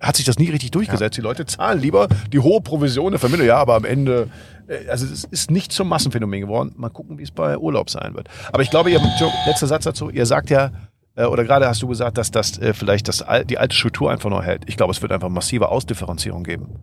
hat 0.00 0.16
sich 0.16 0.24
das 0.24 0.38
nie 0.38 0.50
richtig 0.50 0.70
durchgesetzt. 0.70 1.16
Ja. 1.16 1.22
Die 1.22 1.26
Leute 1.26 1.46
zahlen 1.46 1.80
lieber 1.80 2.08
die 2.32 2.38
hohe 2.38 2.60
Provision 2.60 3.12
der 3.12 3.20
Familie, 3.20 3.46
ja, 3.46 3.56
aber 3.56 3.74
am 3.74 3.84
Ende, 3.84 4.28
äh, 4.68 4.88
also 4.88 5.06
es 5.06 5.24
ist 5.24 5.50
nicht 5.50 5.72
zum 5.72 5.88
Massenphänomen 5.88 6.40
geworden. 6.40 6.74
Mal 6.76 6.90
gucken, 6.90 7.18
wie 7.18 7.22
es 7.22 7.30
bei 7.30 7.58
Urlaub 7.58 7.90
sein 7.90 8.14
wird. 8.14 8.28
Aber 8.52 8.62
ich 8.62 8.70
glaube, 8.70 8.90
ihr, 8.90 9.00
letzter 9.46 9.66
Satz 9.66 9.84
dazu, 9.84 10.10
ihr 10.10 10.26
sagt 10.26 10.50
ja, 10.50 10.70
äh, 11.16 11.24
oder 11.24 11.44
gerade 11.44 11.66
hast 11.66 11.82
du 11.82 11.88
gesagt, 11.88 12.16
dass 12.16 12.30
das 12.30 12.58
äh, 12.58 12.72
vielleicht 12.72 13.08
das, 13.08 13.24
die 13.48 13.58
alte 13.58 13.74
Struktur 13.74 14.10
einfach 14.10 14.30
noch 14.30 14.44
hält. 14.44 14.62
Ich 14.66 14.76
glaube, 14.76 14.92
es 14.92 15.02
wird 15.02 15.12
einfach 15.12 15.28
massive 15.28 15.68
Ausdifferenzierung 15.68 16.44
geben. 16.44 16.76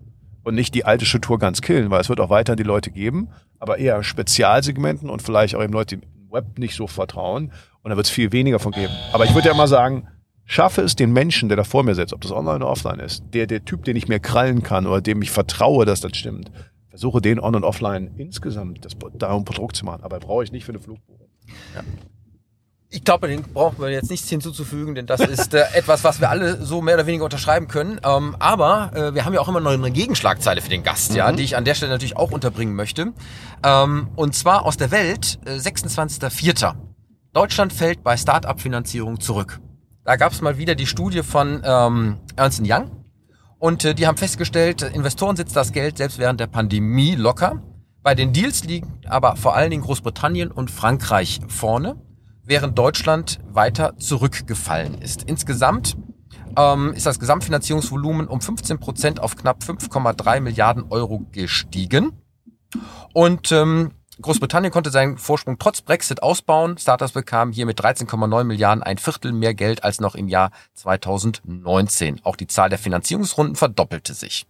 Und 0.44 0.54
nicht 0.54 0.76
die 0.76 0.86
alte 0.86 1.06
Struktur 1.06 1.40
ganz 1.40 1.62
killen, 1.62 1.90
weil 1.90 2.02
es 2.02 2.10
wird 2.10 2.20
auch 2.20 2.30
weiter 2.30 2.56
die 2.56 2.64
Leute 2.64 2.92
geben, 2.92 3.30
aber 3.58 3.80
eher 3.80 4.04
Spezialsegmenten 4.04 5.10
und 5.10 5.24
vielleicht 5.24 5.56
auch 5.56 5.64
eben 5.64 5.74
Leute, 5.74 5.98
die 5.98 6.04
im 6.04 6.32
Web 6.32 6.60
nicht 6.60 6.76
so 6.76 6.86
vertrauen. 6.86 7.52
Und 7.82 7.90
da 7.90 7.98
wird 7.98 8.06
es 8.06 8.12
viel 8.12 8.32
weniger 8.32 8.60
von 8.60 8.72
geben. 8.72 8.94
Aber 9.12 9.26
ich 9.26 9.34
würde 9.34 9.48
ja 9.48 9.54
mal 9.56 9.68
sagen, 9.68 10.08
schaffe 10.46 10.82
es 10.82 10.96
den 10.96 11.12
Menschen, 11.12 11.50
der 11.50 11.58
da 11.58 11.64
vor 11.64 11.84
mir 11.84 11.96
sitzt, 11.96 12.14
ob 12.14 12.22
das 12.22 12.32
online 12.32 12.58
oder 12.58 12.68
offline 12.68 13.00
ist, 13.00 13.24
der, 13.34 13.48
der 13.48 13.66
Typ, 13.66 13.84
den 13.84 13.96
ich 13.96 14.08
mir 14.08 14.20
krallen 14.20 14.64
kann 14.64 14.88
oder 14.88 15.02
dem 15.02 15.22
ich 15.22 15.32
vertraue, 15.32 15.86
dass 15.86 16.02
das 16.02 16.16
stimmt, 16.16 16.52
versuche 16.90 17.20
den 17.20 17.40
on 17.40 17.56
und 17.56 17.64
offline 17.64 18.12
insgesamt 18.18 18.86
das, 18.86 18.94
darum 19.16 19.44
Produkt 19.44 19.76
zu 19.76 19.86
machen. 19.86 20.04
Aber 20.04 20.20
brauche 20.20 20.44
ich 20.44 20.52
nicht 20.52 20.66
für 20.66 20.72
eine 20.72 20.80
Flugbuchung. 20.80 21.28
Ja. 21.76 21.82
Ich 22.90 23.04
glaube, 23.04 23.28
den 23.28 23.42
brauchen 23.42 23.80
wir 23.80 23.90
jetzt 23.90 24.10
nichts 24.10 24.30
hinzuzufügen, 24.30 24.96
denn 24.96 25.06
das 25.06 25.20
ist 25.20 25.54
äh, 25.54 25.64
etwas, 25.74 26.06
was 26.06 26.22
wir 26.22 26.30
alle 26.30 26.64
so 26.64 26.82
mehr 26.82 26.96
oder 26.96 27.08
weniger 27.08 27.26
unterschreiben 27.26 27.68
können. 27.68 28.00
Ähm, 28.06 28.38
aber 28.40 28.92
äh, 28.96 29.14
wir 29.14 29.26
haben 29.26 29.34
ja 29.34 29.42
auch 29.42 29.50
immer 29.50 29.60
noch 29.60 29.72
eine 29.72 29.92
Gegenschlagzeile 29.92 30.62
für 30.62 30.70
den 30.70 30.84
Gast, 30.84 31.12
mhm. 31.12 31.18
ja, 31.18 31.32
die 31.32 31.44
ich 31.44 31.58
an 31.58 31.66
der 31.66 31.74
Stelle 31.74 31.92
natürlich 31.92 32.16
auch 32.16 32.32
unterbringen 32.32 32.76
möchte. 32.76 33.12
Ähm, 33.64 34.08
und 34.16 34.36
zwar 34.36 34.66
aus 34.66 34.78
der 34.78 34.92
Welt, 34.92 35.40
äh, 35.46 35.58
26.04. 35.58 36.76
Deutschland 37.34 37.74
fällt 37.74 38.04
bei 38.04 38.16
Start-up-Finanzierung 38.16 39.20
zurück. 39.20 39.60
Da 40.06 40.18
gab 40.18 40.34
es 40.34 40.42
mal 40.42 40.60
wieder 40.60 40.76
die 40.76 40.86
Studie 40.86 41.24
von 41.24 41.64
ähm, 41.66 42.18
Ernst 42.36 42.62
Young. 42.64 42.92
Und 43.58 43.84
äh, 43.84 43.96
die 43.96 44.06
haben 44.06 44.18
festgestellt, 44.18 44.84
Investoren 44.84 45.36
sitzt 45.36 45.56
das 45.56 45.72
Geld 45.72 45.98
selbst 45.98 46.20
während 46.20 46.40
der 46.40 46.46
Pandemie 46.46 47.16
locker. 47.16 47.64
Bei 48.04 48.14
den 48.14 48.32
Deals 48.32 48.64
liegen 48.66 49.00
aber 49.08 49.36
vor 49.36 49.56
allen 49.56 49.72
Dingen 49.72 49.82
Großbritannien 49.82 50.52
und 50.52 50.70
Frankreich 50.70 51.40
vorne, 51.48 51.96
während 52.44 52.78
Deutschland 52.78 53.40
weiter 53.50 53.98
zurückgefallen 53.98 55.02
ist. 55.02 55.24
Insgesamt 55.24 55.98
ähm, 56.56 56.94
ist 56.94 57.08
das 57.08 57.20
Gesamtfinanzierungsvolumen 57.20 58.28
um 58.28 58.42
15 58.42 58.78
Prozent 58.80 59.20
auf 59.20 59.36
knapp 59.36 59.64
5,3 59.64 60.40
Milliarden 60.40 60.86
Euro 60.92 61.26
gestiegen. 61.32 62.12
Und 63.14 63.52
ähm, 63.52 63.92
Großbritannien 64.22 64.72
konnte 64.72 64.92
seinen 64.92 65.18
Vorsprung 65.18 65.60
trotz 65.60 65.82
Brexit 65.82 66.24
ausbauen. 66.24 66.78
Startups 66.78 67.12
bekamen 67.12 67.54
hier 67.54 67.66
mit 67.66 67.80
13,9 67.80 68.44
Milliarden 68.46 68.84
ein 68.84 68.98
Viertel 68.98 69.34
mehr 69.34 69.54
Geld 69.54 69.84
als 69.84 70.00
noch 70.00 70.16
im 70.16 70.28
Jahr 70.28 70.52
2019. 70.74 72.22
Auch 72.24 72.36
die 72.36 72.48
Zahl 72.48 72.70
der 72.70 72.80
Finanzierungsrunden 72.80 73.56
verdoppelte 73.56 74.14
sich. 74.14 74.46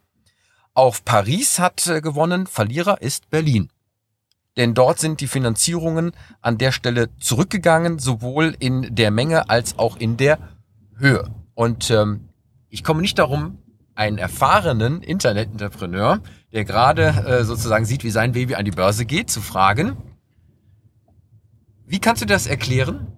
Auch 0.76 0.98
Paris 1.04 1.58
hat 1.58 1.88
äh, 1.88 2.02
gewonnen. 2.02 2.48
Verlierer 2.48 3.02
ist 3.02 3.30
Berlin. 3.30 3.70
Denn 4.58 4.74
dort 4.74 5.00
sind 5.00 5.20
die 5.20 5.28
Finanzierungen 5.28 6.12
an 6.42 6.58
der 6.58 6.72
Stelle 6.72 7.10
zurückgegangen, 7.18 8.00
sowohl 8.00 8.56
in 8.60 8.96
der 8.96 9.12
Menge 9.12 9.50
als 9.50 9.80
auch 9.80 9.98
in 9.98 10.18
der 10.18 10.38
Höhe. 10.98 11.30
Und 11.56 11.90
ähm, 11.92 12.30
ich 12.70 12.84
komme 12.84 13.02
nicht 13.02 13.20
darum, 13.20 13.58
einen 13.96 14.18
erfahrenen 14.18 15.02
Internetentrepreneur, 15.02 16.22
der 16.56 16.64
gerade 16.64 17.04
äh, 17.04 17.44
sozusagen 17.44 17.84
sieht, 17.84 18.06
wie 18.06 18.10
sein 18.10 18.32
Baby 18.32 18.56
an 18.56 18.64
die 18.64 18.72
Börse 18.72 19.06
geht, 19.06 19.30
zu 19.30 19.42
fragen, 19.42 19.98
wie 21.86 22.00
kannst 22.00 22.22
du 22.22 22.26
das 22.26 22.48
erklären? 22.48 23.18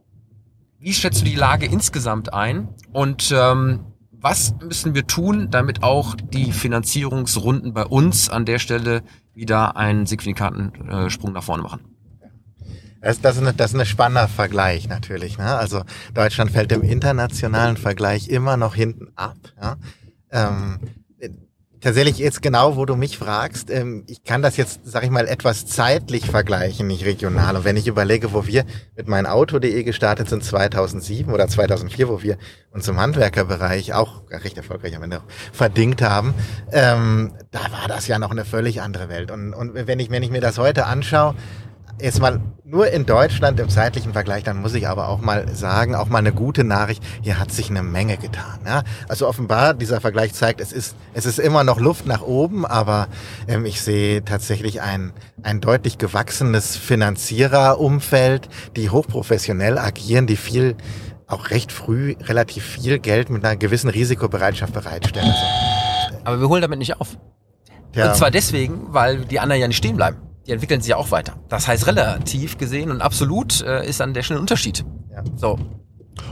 Wie 0.80 0.92
schätzt 0.92 1.22
du 1.22 1.26
die 1.26 1.36
Lage 1.36 1.68
insgesamt 1.68 2.34
ein? 2.34 2.70
Und 2.92 3.32
ähm, 3.36 3.86
was 4.12 4.56
müssen 4.60 4.96
wir 4.96 5.06
tun, 5.06 5.50
damit 5.52 5.84
auch 5.84 6.16
die 6.16 6.52
Finanzierungsrunden 6.52 7.74
bei 7.74 7.86
uns 7.86 8.28
an 8.28 8.46
der 8.46 8.58
Stelle 8.58 9.04
wieder 9.36 9.78
einen 9.78 10.08
signifikanten 10.08 10.90
äh, 10.90 11.10
Sprung 11.12 11.34
nach 11.34 11.44
vorne 11.44 11.62
machen? 11.62 11.82
Das, 13.02 13.22
das, 13.22 13.38
ist 13.38 13.60
das 13.60 13.74
ist 13.74 13.80
ein 13.80 13.86
spannender 13.86 14.28
Vergleich 14.28 14.90
natürlich. 14.90 15.38
Ne? 15.38 15.46
Also 15.46 15.84
Deutschland 16.16 16.50
fällt 16.50 16.72
im 16.72 16.82
internationalen 16.82 17.78
Vergleich 17.78 18.30
immer 18.30 18.58
noch 18.58 18.74
hinten 18.74 19.10
ab. 19.16 19.38
Ja? 19.62 19.76
Ähm, 20.32 20.80
tatsächlich 21.82 22.18
jetzt 22.18 22.42
genau, 22.42 22.76
wo 22.76 22.86
du 22.86 22.96
mich 22.96 23.18
fragst, 23.18 23.70
ähm, 23.70 24.04
ich 24.08 24.24
kann 24.24 24.42
das 24.42 24.58
jetzt, 24.58 24.82
sag 24.84 25.04
ich 25.04 25.10
mal, 25.10 25.28
etwas 25.28 25.66
zeitlich 25.66 26.26
vergleichen, 26.26 26.88
nicht 26.88 27.06
regional. 27.06 27.56
Und 27.56 27.66
wenn 27.66 27.78
ich 27.78 27.88
überlege, 27.88 28.34
wo 28.34 28.48
wir 28.48 28.66
mit 28.96 29.08
meinem 29.08 29.28
Auto.de 29.28 29.84
gestartet 29.84 30.30
sind 30.30 30.44
2007 30.44 31.34
oder 31.34 31.48
2004, 31.48 32.10
wo 32.10 32.22
wir 32.22 32.38
uns 32.72 32.88
im 32.88 33.00
Handwerkerbereich 33.00 33.94
auch 33.94 34.24
recht 34.30 34.58
erfolgreich 34.58 34.96
am 34.96 35.04
Ende 35.04 35.22
verdingt 35.52 36.02
haben, 36.02 36.34
ähm, 36.72 37.34
da 37.52 37.60
war 37.60 37.88
das 37.88 38.08
ja 38.08 38.20
noch 38.20 38.32
eine 38.32 38.46
völlig 38.46 38.82
andere 38.82 39.10
Welt. 39.10 39.32
Und, 39.32 39.54
und 39.54 39.74
wenn 39.74 40.00
ich, 40.00 40.10
wenn 40.10 40.24
ich 40.24 40.32
mir 40.32 40.42
das 40.42 40.58
heute 40.58 40.86
anschaue, 40.86 41.36
jetzt 42.00 42.20
mal 42.20 42.40
nur 42.64 42.90
in 42.92 43.06
Deutschland 43.06 43.60
im 43.60 43.70
zeitlichen 43.70 44.14
Vergleich, 44.14 44.44
dann 44.44 44.62
muss 44.62 44.74
ich 44.74 44.88
aber 44.88 45.08
auch 45.10 45.20
mal 45.20 45.48
sagen, 45.56 45.96
auch 45.96 46.08
mal 46.10 46.20
eine 46.20 46.34
gute 46.34 46.64
Nachricht, 46.64 47.04
hier 47.22 47.40
hat 47.40 47.52
sich 47.52 47.70
eine 47.70 47.82
Menge 47.82 48.18
getan. 48.18 48.60
Ja? 48.66 48.84
Also 49.08 49.28
offenbar, 49.28 49.74
dieser 49.74 50.02
Vergleich 50.02 50.34
zeigt, 50.34 50.62
es 50.62 50.72
ist, 50.72 50.96
es 51.14 51.26
ist 51.26 51.40
immer 51.40 51.64
noch 51.64 51.80
Luft 51.80 52.06
nach 52.06 52.22
oben, 52.22 52.66
aber 52.66 53.08
ähm, 53.48 53.66
ich 53.66 53.82
sehe 53.82 54.24
tatsächlich 54.24 54.82
ein, 54.82 55.14
ein 55.44 55.62
deutlich 55.62 55.98
gewachsenes 55.98 56.76
Finanziererumfeld, 56.76 58.50
die 58.76 58.90
hochprofessionell 58.90 59.78
agieren, 59.78 60.28
die 60.28 60.38
viel, 60.38 60.76
auch 61.26 61.50
recht 61.50 61.72
früh 61.72 62.16
relativ 62.22 62.64
viel 62.64 63.00
Geld 63.00 63.30
mit 63.30 63.44
einer 63.44 63.56
gewissen 63.56 63.90
Risikobereitschaft 63.90 64.74
bereitstellen. 64.74 65.30
Also, 65.30 66.18
Aber 66.26 66.40
wir 66.42 66.50
holen 66.50 66.62
damit 66.62 66.80
nicht 66.80 67.00
auf. 67.00 67.18
ja. 67.96 68.10
Und 68.10 68.16
zwar 68.16 68.30
deswegen, 68.32 68.94
weil 68.94 69.26
die 69.26 69.40
anderen 69.40 69.62
ja 69.62 69.68
nicht 69.68 69.78
stehen 69.78 69.96
bleiben. 69.96 70.27
Die 70.48 70.52
entwickeln 70.54 70.82
sich 70.82 70.90
ja 70.90 70.96
auch 70.96 71.12
weiter. 71.12 71.34
Das 71.50 71.68
heißt, 71.68 71.88
relativ 71.88 72.58
gesehen 72.58 72.90
und 72.90 73.02
absolut 73.02 73.62
äh, 73.62 73.88
ist 73.88 74.02
an 74.02 74.14
der 74.14 74.24
ein 74.30 74.38
Unterschied. 74.38 74.86
Ja. 75.12 75.24
So. 75.36 75.60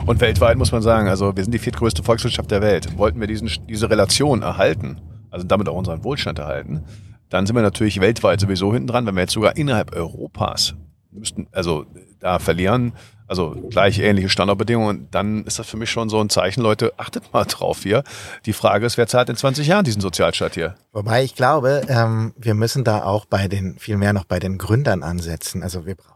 Und 0.05 0.21
weltweit 0.21 0.57
muss 0.57 0.71
man 0.71 0.81
sagen, 0.81 1.07
also 1.07 1.35
wir 1.35 1.43
sind 1.43 1.51
die 1.51 1.59
viertgrößte 1.59 2.01
Volkswirtschaft 2.01 2.49
der 2.49 2.61
Welt. 2.61 2.97
Wollten 2.97 3.19
wir 3.19 3.27
diesen, 3.27 3.49
diese 3.67 3.89
Relation 3.89 4.41
erhalten, 4.41 5.01
also 5.29 5.45
damit 5.45 5.67
auch 5.67 5.75
unseren 5.75 6.03
Wohlstand 6.03 6.39
erhalten, 6.39 6.83
dann 7.29 7.45
sind 7.45 7.55
wir 7.55 7.61
natürlich 7.61 7.99
weltweit 7.99 8.39
sowieso 8.39 8.73
hinten 8.73 8.87
dran, 8.87 9.05
wenn 9.05 9.15
wir 9.15 9.21
jetzt 9.21 9.33
sogar 9.33 9.57
innerhalb 9.57 9.95
Europas 9.95 10.75
müssten, 11.11 11.47
also 11.51 11.85
da 12.19 12.39
verlieren, 12.39 12.93
also 13.27 13.51
gleich 13.69 13.99
ähnliche 13.99 14.29
Standardbedingungen, 14.29 15.07
dann 15.11 15.43
ist 15.45 15.59
das 15.59 15.67
für 15.67 15.77
mich 15.77 15.89
schon 15.89 16.09
so 16.09 16.19
ein 16.19 16.29
Zeichen, 16.29 16.61
Leute, 16.61 16.93
achtet 16.97 17.33
mal 17.33 17.45
drauf 17.45 17.83
hier. 17.83 18.03
Die 18.45 18.53
Frage 18.53 18.85
ist, 18.85 18.97
wer 18.97 19.07
zahlt 19.07 19.29
in 19.29 19.35
20 19.35 19.67
Jahren 19.67 19.85
diesen 19.85 20.01
Sozialstaat 20.01 20.53
hier? 20.53 20.75
Wobei 20.91 21.23
ich 21.23 21.35
glaube, 21.35 21.81
ähm, 21.87 22.33
wir 22.37 22.53
müssen 22.53 22.83
da 22.83 23.03
auch 23.03 23.25
bei 23.25 23.47
den, 23.47 23.79
viel 23.79 23.97
mehr 23.97 24.13
noch 24.13 24.25
bei 24.25 24.39
den 24.39 24.57
Gründern 24.57 25.03
ansetzen. 25.03 25.63
Also 25.63 25.85
wir 25.85 25.95
brauchen 25.95 26.15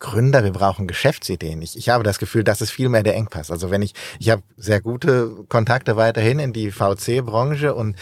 Gründer, 0.00 0.42
wir 0.44 0.52
brauchen 0.52 0.86
Geschäftsideen. 0.86 1.60
Ich, 1.62 1.76
ich 1.76 1.90
habe 1.90 2.02
das 2.02 2.18
Gefühl, 2.18 2.42
das 2.42 2.62
ist 2.62 2.70
viel 2.70 2.88
mehr 2.88 3.02
der 3.02 3.14
Engpass. 3.14 3.50
Also 3.50 3.70
wenn 3.70 3.82
ich, 3.82 3.92
ich 4.18 4.30
habe 4.30 4.42
sehr 4.56 4.80
gute 4.80 5.44
Kontakte 5.48 5.96
weiterhin 5.96 6.38
in 6.38 6.52
die 6.52 6.72
VC-Branche 6.72 7.74
und 7.74 7.96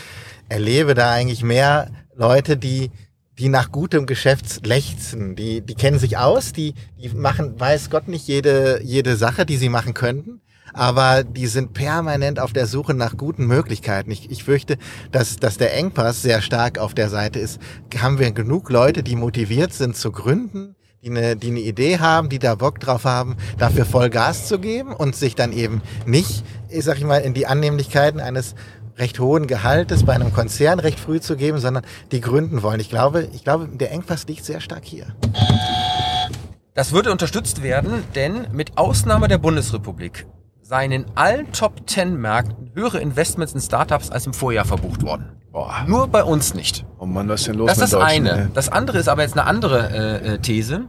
erlebe 0.48 0.94
da 0.94 1.10
eigentlich 1.10 1.42
mehr 1.42 1.90
Leute, 2.14 2.56
die 2.56 2.90
die 3.38 3.48
nach 3.48 3.70
gutem 3.70 4.06
Geschäft 4.06 4.66
lechzen, 4.66 5.36
die, 5.36 5.60
die 5.60 5.74
kennen 5.74 5.98
sich 5.98 6.18
aus, 6.18 6.52
die, 6.52 6.74
die 7.00 7.08
machen, 7.10 7.58
weiß 7.58 7.88
Gott 7.90 8.08
nicht 8.08 8.26
jede, 8.26 8.80
jede 8.82 9.16
Sache, 9.16 9.46
die 9.46 9.56
sie 9.56 9.68
machen 9.68 9.94
könnten, 9.94 10.40
aber 10.74 11.22
die 11.24 11.46
sind 11.46 11.72
permanent 11.72 12.40
auf 12.40 12.52
der 12.52 12.66
Suche 12.66 12.94
nach 12.94 13.16
guten 13.16 13.46
Möglichkeiten. 13.46 14.10
Ich, 14.10 14.30
ich 14.30 14.44
fürchte, 14.44 14.76
dass, 15.12 15.36
dass 15.36 15.56
der 15.56 15.74
Engpass 15.74 16.22
sehr 16.22 16.42
stark 16.42 16.78
auf 16.78 16.94
der 16.94 17.08
Seite 17.08 17.38
ist. 17.38 17.60
Haben 17.96 18.18
wir 18.18 18.30
genug 18.32 18.70
Leute, 18.70 19.02
die 19.02 19.16
motiviert 19.16 19.72
sind 19.72 19.96
zu 19.96 20.10
gründen, 20.10 20.74
die 21.02 21.10
eine, 21.10 21.36
die 21.36 21.48
eine 21.48 21.60
Idee 21.60 22.00
haben, 22.00 22.28
die 22.28 22.40
da 22.40 22.56
Bock 22.56 22.80
drauf 22.80 23.04
haben, 23.04 23.36
dafür 23.56 23.84
voll 23.84 24.10
Gas 24.10 24.48
zu 24.48 24.58
geben 24.58 24.92
und 24.92 25.14
sich 25.14 25.36
dann 25.36 25.52
eben 25.52 25.80
nicht, 26.06 26.44
ich 26.70 26.84
sag 26.84 26.98
ich 26.98 27.04
mal, 27.04 27.18
in 27.18 27.34
die 27.34 27.46
Annehmlichkeiten 27.46 28.18
eines 28.18 28.56
recht 28.98 29.18
hohen 29.20 29.46
Gehaltes 29.46 30.04
bei 30.04 30.12
einem 30.14 30.32
Konzern 30.32 30.80
recht 30.80 30.98
früh 31.00 31.20
zu 31.20 31.36
geben, 31.36 31.58
sondern 31.58 31.84
die 32.12 32.20
gründen 32.20 32.62
wollen. 32.62 32.80
Ich 32.80 32.90
glaube, 32.90 33.28
ich 33.32 33.44
glaube, 33.44 33.68
der 33.68 33.92
Engpass 33.92 34.26
liegt 34.26 34.44
sehr 34.44 34.60
stark 34.60 34.84
hier. 34.84 35.06
Das 36.74 36.92
würde 36.92 37.10
unterstützt 37.10 37.62
werden, 37.62 38.04
denn 38.14 38.46
mit 38.52 38.76
Ausnahme 38.78 39.28
der 39.28 39.38
Bundesrepublik 39.38 40.26
seien 40.62 40.92
in 40.92 41.06
allen 41.14 41.50
Top 41.52 41.88
10 41.88 42.16
Märkten 42.20 42.70
höhere 42.74 43.00
Investments 43.00 43.54
in 43.54 43.60
Startups 43.60 44.10
als 44.10 44.26
im 44.26 44.34
Vorjahr 44.34 44.64
verbucht 44.64 45.02
worden. 45.02 45.32
Boah, 45.50 45.84
Nur 45.86 46.08
bei 46.08 46.22
uns 46.22 46.54
nicht. 46.54 46.84
oh 46.98 47.06
Mann, 47.06 47.26
was 47.28 47.40
ist 47.40 47.46
denn 47.48 47.56
los 47.56 47.68
Das 47.68 47.78
mit 47.78 47.84
ist 47.86 47.92
das 47.94 48.02
eine. 48.04 48.30
ey? 48.42 48.46
Das 48.52 48.68
andere 48.68 48.98
ist 48.98 49.08
aber 49.08 49.22
jetzt 49.22 49.32
eine 49.32 49.46
andere 49.46 49.88
äh, 49.90 50.34
äh, 50.34 50.38
These. 50.38 50.82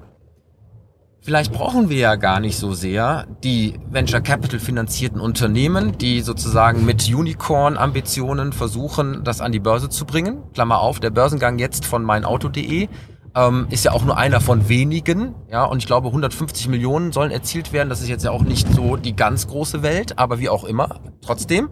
Vielleicht 1.30 1.54
brauchen 1.54 1.90
wir 1.90 1.98
ja 2.00 2.16
gar 2.16 2.40
nicht 2.40 2.58
so 2.58 2.74
sehr 2.74 3.28
die 3.44 3.80
Venture 3.92 4.20
Capital 4.20 4.60
finanzierten 4.60 5.22
Unternehmen, 5.22 5.96
die 5.96 6.22
sozusagen 6.22 6.86
mit 6.86 7.08
Unicorn-Ambitionen 7.08 8.52
versuchen, 8.52 9.24
das 9.24 9.40
an 9.40 9.52
die 9.52 9.60
Börse 9.60 9.90
zu 9.90 10.06
bringen. 10.06 10.42
Klammer 10.56 10.80
auf, 10.80 11.00
der 11.00 11.12
Börsengang 11.12 11.60
jetzt 11.60 11.86
von 11.86 12.04
meinauto.de 12.04 12.88
ähm, 13.36 13.68
ist 13.70 13.86
ja 13.86 13.92
auch 13.92 14.04
nur 14.04 14.18
einer 14.18 14.42
von 14.42 14.70
wenigen. 14.70 15.36
Ja, 15.52 15.66
und 15.66 15.78
ich 15.78 15.86
glaube, 15.86 16.08
150 16.08 16.68
Millionen 16.68 17.12
sollen 17.12 17.30
erzielt 17.30 17.74
werden. 17.74 17.90
Das 17.90 18.02
ist 18.02 18.10
jetzt 18.10 18.26
ja 18.26 18.32
auch 18.32 18.42
nicht 18.42 18.68
so 18.74 18.96
die 18.96 19.16
ganz 19.16 19.46
große 19.46 19.84
Welt, 19.84 20.18
aber 20.18 20.40
wie 20.40 20.50
auch 20.50 20.64
immer. 20.64 21.00
Trotzdem. 21.22 21.70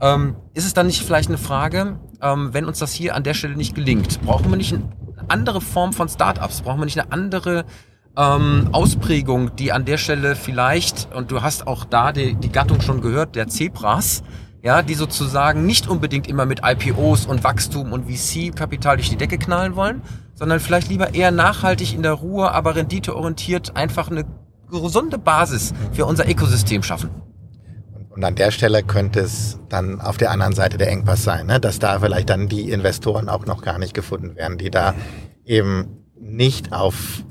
Ähm, 0.00 0.36
ist 0.54 0.64
es 0.64 0.72
dann 0.72 0.86
nicht 0.86 1.02
vielleicht 1.02 1.28
eine 1.28 1.36
Frage, 1.36 1.98
ähm, 2.22 2.54
wenn 2.54 2.64
uns 2.64 2.78
das 2.78 2.94
hier 2.94 3.14
an 3.14 3.22
der 3.22 3.34
Stelle 3.34 3.54
nicht 3.54 3.74
gelingt, 3.74 4.22
brauchen 4.22 4.48
wir 4.48 4.56
nicht 4.56 4.72
eine 4.72 4.88
andere 5.28 5.60
Form 5.60 5.92
von 5.92 6.08
Startups? 6.08 6.62
Brauchen 6.62 6.80
wir 6.80 6.86
nicht 6.86 6.98
eine 6.98 7.12
andere 7.12 7.66
ähm, 8.16 8.68
Ausprägung, 8.72 9.56
die 9.56 9.72
an 9.72 9.84
der 9.84 9.98
Stelle 9.98 10.36
vielleicht, 10.36 11.08
und 11.14 11.30
du 11.30 11.42
hast 11.42 11.66
auch 11.66 11.84
da 11.84 12.12
die, 12.12 12.34
die 12.34 12.50
Gattung 12.50 12.80
schon 12.80 13.00
gehört, 13.00 13.34
der 13.34 13.48
Zebras, 13.48 14.22
ja, 14.62 14.82
die 14.82 14.94
sozusagen 14.94 15.66
nicht 15.66 15.88
unbedingt 15.88 16.26
immer 16.26 16.46
mit 16.46 16.60
IPOs 16.64 17.26
und 17.26 17.44
Wachstum 17.44 17.92
und 17.92 18.10
VC-Kapital 18.10 18.96
durch 18.96 19.10
die 19.10 19.16
Decke 19.16 19.36
knallen 19.36 19.76
wollen, 19.76 20.00
sondern 20.34 20.58
vielleicht 20.58 20.88
lieber 20.88 21.14
eher 21.14 21.30
nachhaltig 21.30 21.92
in 21.94 22.02
der 22.02 22.12
Ruhe, 22.12 22.50
aber 22.52 22.74
renditeorientiert 22.74 23.76
einfach 23.76 24.10
eine 24.10 24.24
gesunde 24.70 25.18
Basis 25.18 25.74
für 25.92 26.06
unser 26.06 26.28
Ökosystem 26.28 26.82
schaffen. 26.82 27.10
Und 28.08 28.24
an 28.24 28.36
der 28.36 28.52
Stelle 28.52 28.84
könnte 28.84 29.20
es 29.20 29.58
dann 29.68 30.00
auf 30.00 30.16
der 30.16 30.30
anderen 30.30 30.52
Seite 30.54 30.78
der 30.78 30.88
Engpass 30.88 31.24
sein, 31.24 31.46
ne? 31.46 31.58
dass 31.58 31.80
da 31.80 31.98
vielleicht 31.98 32.30
dann 32.30 32.48
die 32.48 32.70
Investoren 32.70 33.28
auch 33.28 33.44
noch 33.44 33.60
gar 33.60 33.78
nicht 33.78 33.92
gefunden 33.92 34.36
werden, 34.36 34.56
die 34.56 34.70
da 34.70 34.94
eben 35.44 36.04
nicht 36.18 36.72
auf 36.72 37.24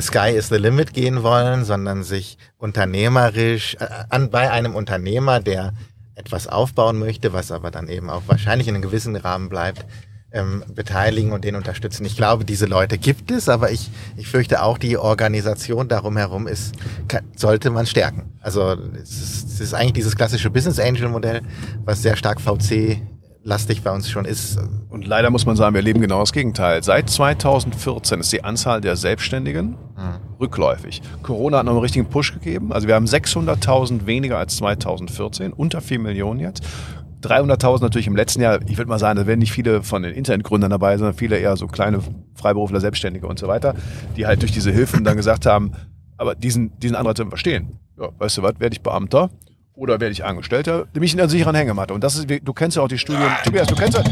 sky 0.00 0.30
is 0.30 0.48
the 0.48 0.56
limit 0.56 0.92
gehen 0.92 1.22
wollen, 1.22 1.64
sondern 1.64 2.02
sich 2.02 2.38
unternehmerisch 2.58 3.76
äh, 3.80 3.86
an, 4.08 4.30
bei 4.30 4.50
einem 4.50 4.74
Unternehmer, 4.74 5.40
der 5.40 5.72
etwas 6.14 6.48
aufbauen 6.48 6.98
möchte, 6.98 7.32
was 7.32 7.52
aber 7.52 7.70
dann 7.70 7.88
eben 7.88 8.10
auch 8.10 8.22
wahrscheinlich 8.26 8.68
in 8.68 8.74
einem 8.74 8.82
gewissen 8.82 9.16
Rahmen 9.16 9.48
bleibt, 9.48 9.84
ähm, 10.32 10.64
beteiligen 10.74 11.32
und 11.32 11.44
den 11.44 11.56
unterstützen. 11.56 12.04
Ich 12.04 12.16
glaube, 12.16 12.44
diese 12.44 12.66
Leute 12.66 12.98
gibt 12.98 13.30
es, 13.30 13.48
aber 13.48 13.70
ich, 13.70 13.90
ich 14.16 14.26
fürchte 14.26 14.62
auch, 14.62 14.78
die 14.78 14.96
Organisation 14.96 15.88
darum 15.88 16.16
herum 16.16 16.46
ist, 16.46 16.74
kann, 17.08 17.24
sollte 17.36 17.70
man 17.70 17.86
stärken. 17.86 18.32
Also 18.40 18.76
es 19.00 19.10
ist, 19.10 19.48
es 19.50 19.60
ist 19.60 19.74
eigentlich 19.74 19.94
dieses 19.94 20.16
klassische 20.16 20.50
Business 20.50 20.78
Angel 20.78 21.08
Modell, 21.08 21.42
was 21.84 22.02
sehr 22.02 22.16
stark 22.16 22.40
VC 22.40 23.00
lastig 23.46 23.82
bei 23.82 23.92
uns 23.92 24.10
schon 24.10 24.24
ist. 24.24 24.58
Und 24.88 25.06
leider 25.06 25.30
muss 25.30 25.46
man 25.46 25.54
sagen, 25.54 25.74
wir 25.74 25.78
erleben 25.78 26.00
genau 26.00 26.18
das 26.18 26.32
Gegenteil. 26.32 26.82
Seit 26.82 27.08
2014 27.08 28.20
ist 28.20 28.32
die 28.32 28.42
Anzahl 28.42 28.80
der 28.80 28.96
Selbstständigen 28.96 29.76
rückläufig. 30.40 31.00
Corona 31.22 31.58
hat 31.58 31.64
noch 31.64 31.72
einen 31.72 31.80
richtigen 31.80 32.06
Push 32.06 32.34
gegeben. 32.34 32.72
Also 32.72 32.88
wir 32.88 32.96
haben 32.96 33.06
600.000 33.06 34.06
weniger 34.06 34.36
als 34.36 34.56
2014, 34.56 35.52
unter 35.52 35.80
4 35.80 36.00
Millionen 36.00 36.40
jetzt. 36.40 36.64
300.000 37.22 37.82
natürlich 37.82 38.06
im 38.08 38.16
letzten 38.16 38.42
Jahr. 38.42 38.60
Ich 38.68 38.76
würde 38.76 38.88
mal 38.88 38.98
sagen, 38.98 39.16
da 39.16 39.26
werden 39.26 39.38
nicht 39.38 39.52
viele 39.52 39.82
von 39.82 40.02
den 40.02 40.12
Internetgründern 40.12 40.70
dabei, 40.70 40.98
sondern 40.98 41.14
viele 41.16 41.38
eher 41.38 41.56
so 41.56 41.66
kleine 41.68 42.00
Freiberufler, 42.34 42.80
Selbstständige 42.80 43.26
und 43.26 43.38
so 43.38 43.48
weiter, 43.48 43.74
die 44.16 44.26
halt 44.26 44.42
durch 44.42 44.52
diese 44.52 44.72
Hilfen 44.72 45.04
dann 45.04 45.16
gesagt 45.16 45.46
haben, 45.46 45.72
aber 46.18 46.34
diesen, 46.34 46.78
diesen 46.80 46.96
Anreiz 46.96 47.16
zu 47.16 47.26
verstehen. 47.26 47.78
Ja, 47.98 48.10
weißt 48.18 48.38
du 48.38 48.42
was, 48.42 48.58
werde 48.58 48.74
ich 48.74 48.82
Beamter 48.82 49.30
oder 49.76 50.00
werde 50.00 50.10
ich 50.12 50.24
Angestellter? 50.24 50.86
Nämlich 50.94 51.12
in 51.12 51.20
einer 51.20 51.28
sicheren 51.28 51.54
Hängematte. 51.54 51.92
Und 51.94 52.02
das 52.02 52.16
ist, 52.16 52.26
du 52.28 52.52
kennst 52.52 52.76
ja 52.76 52.82
auch 52.82 52.88
die 52.88 52.98
Studien. 52.98 53.28
Tobias, 53.44 53.66
du 53.68 53.74
kennst, 53.76 53.96
ja- 53.96 54.02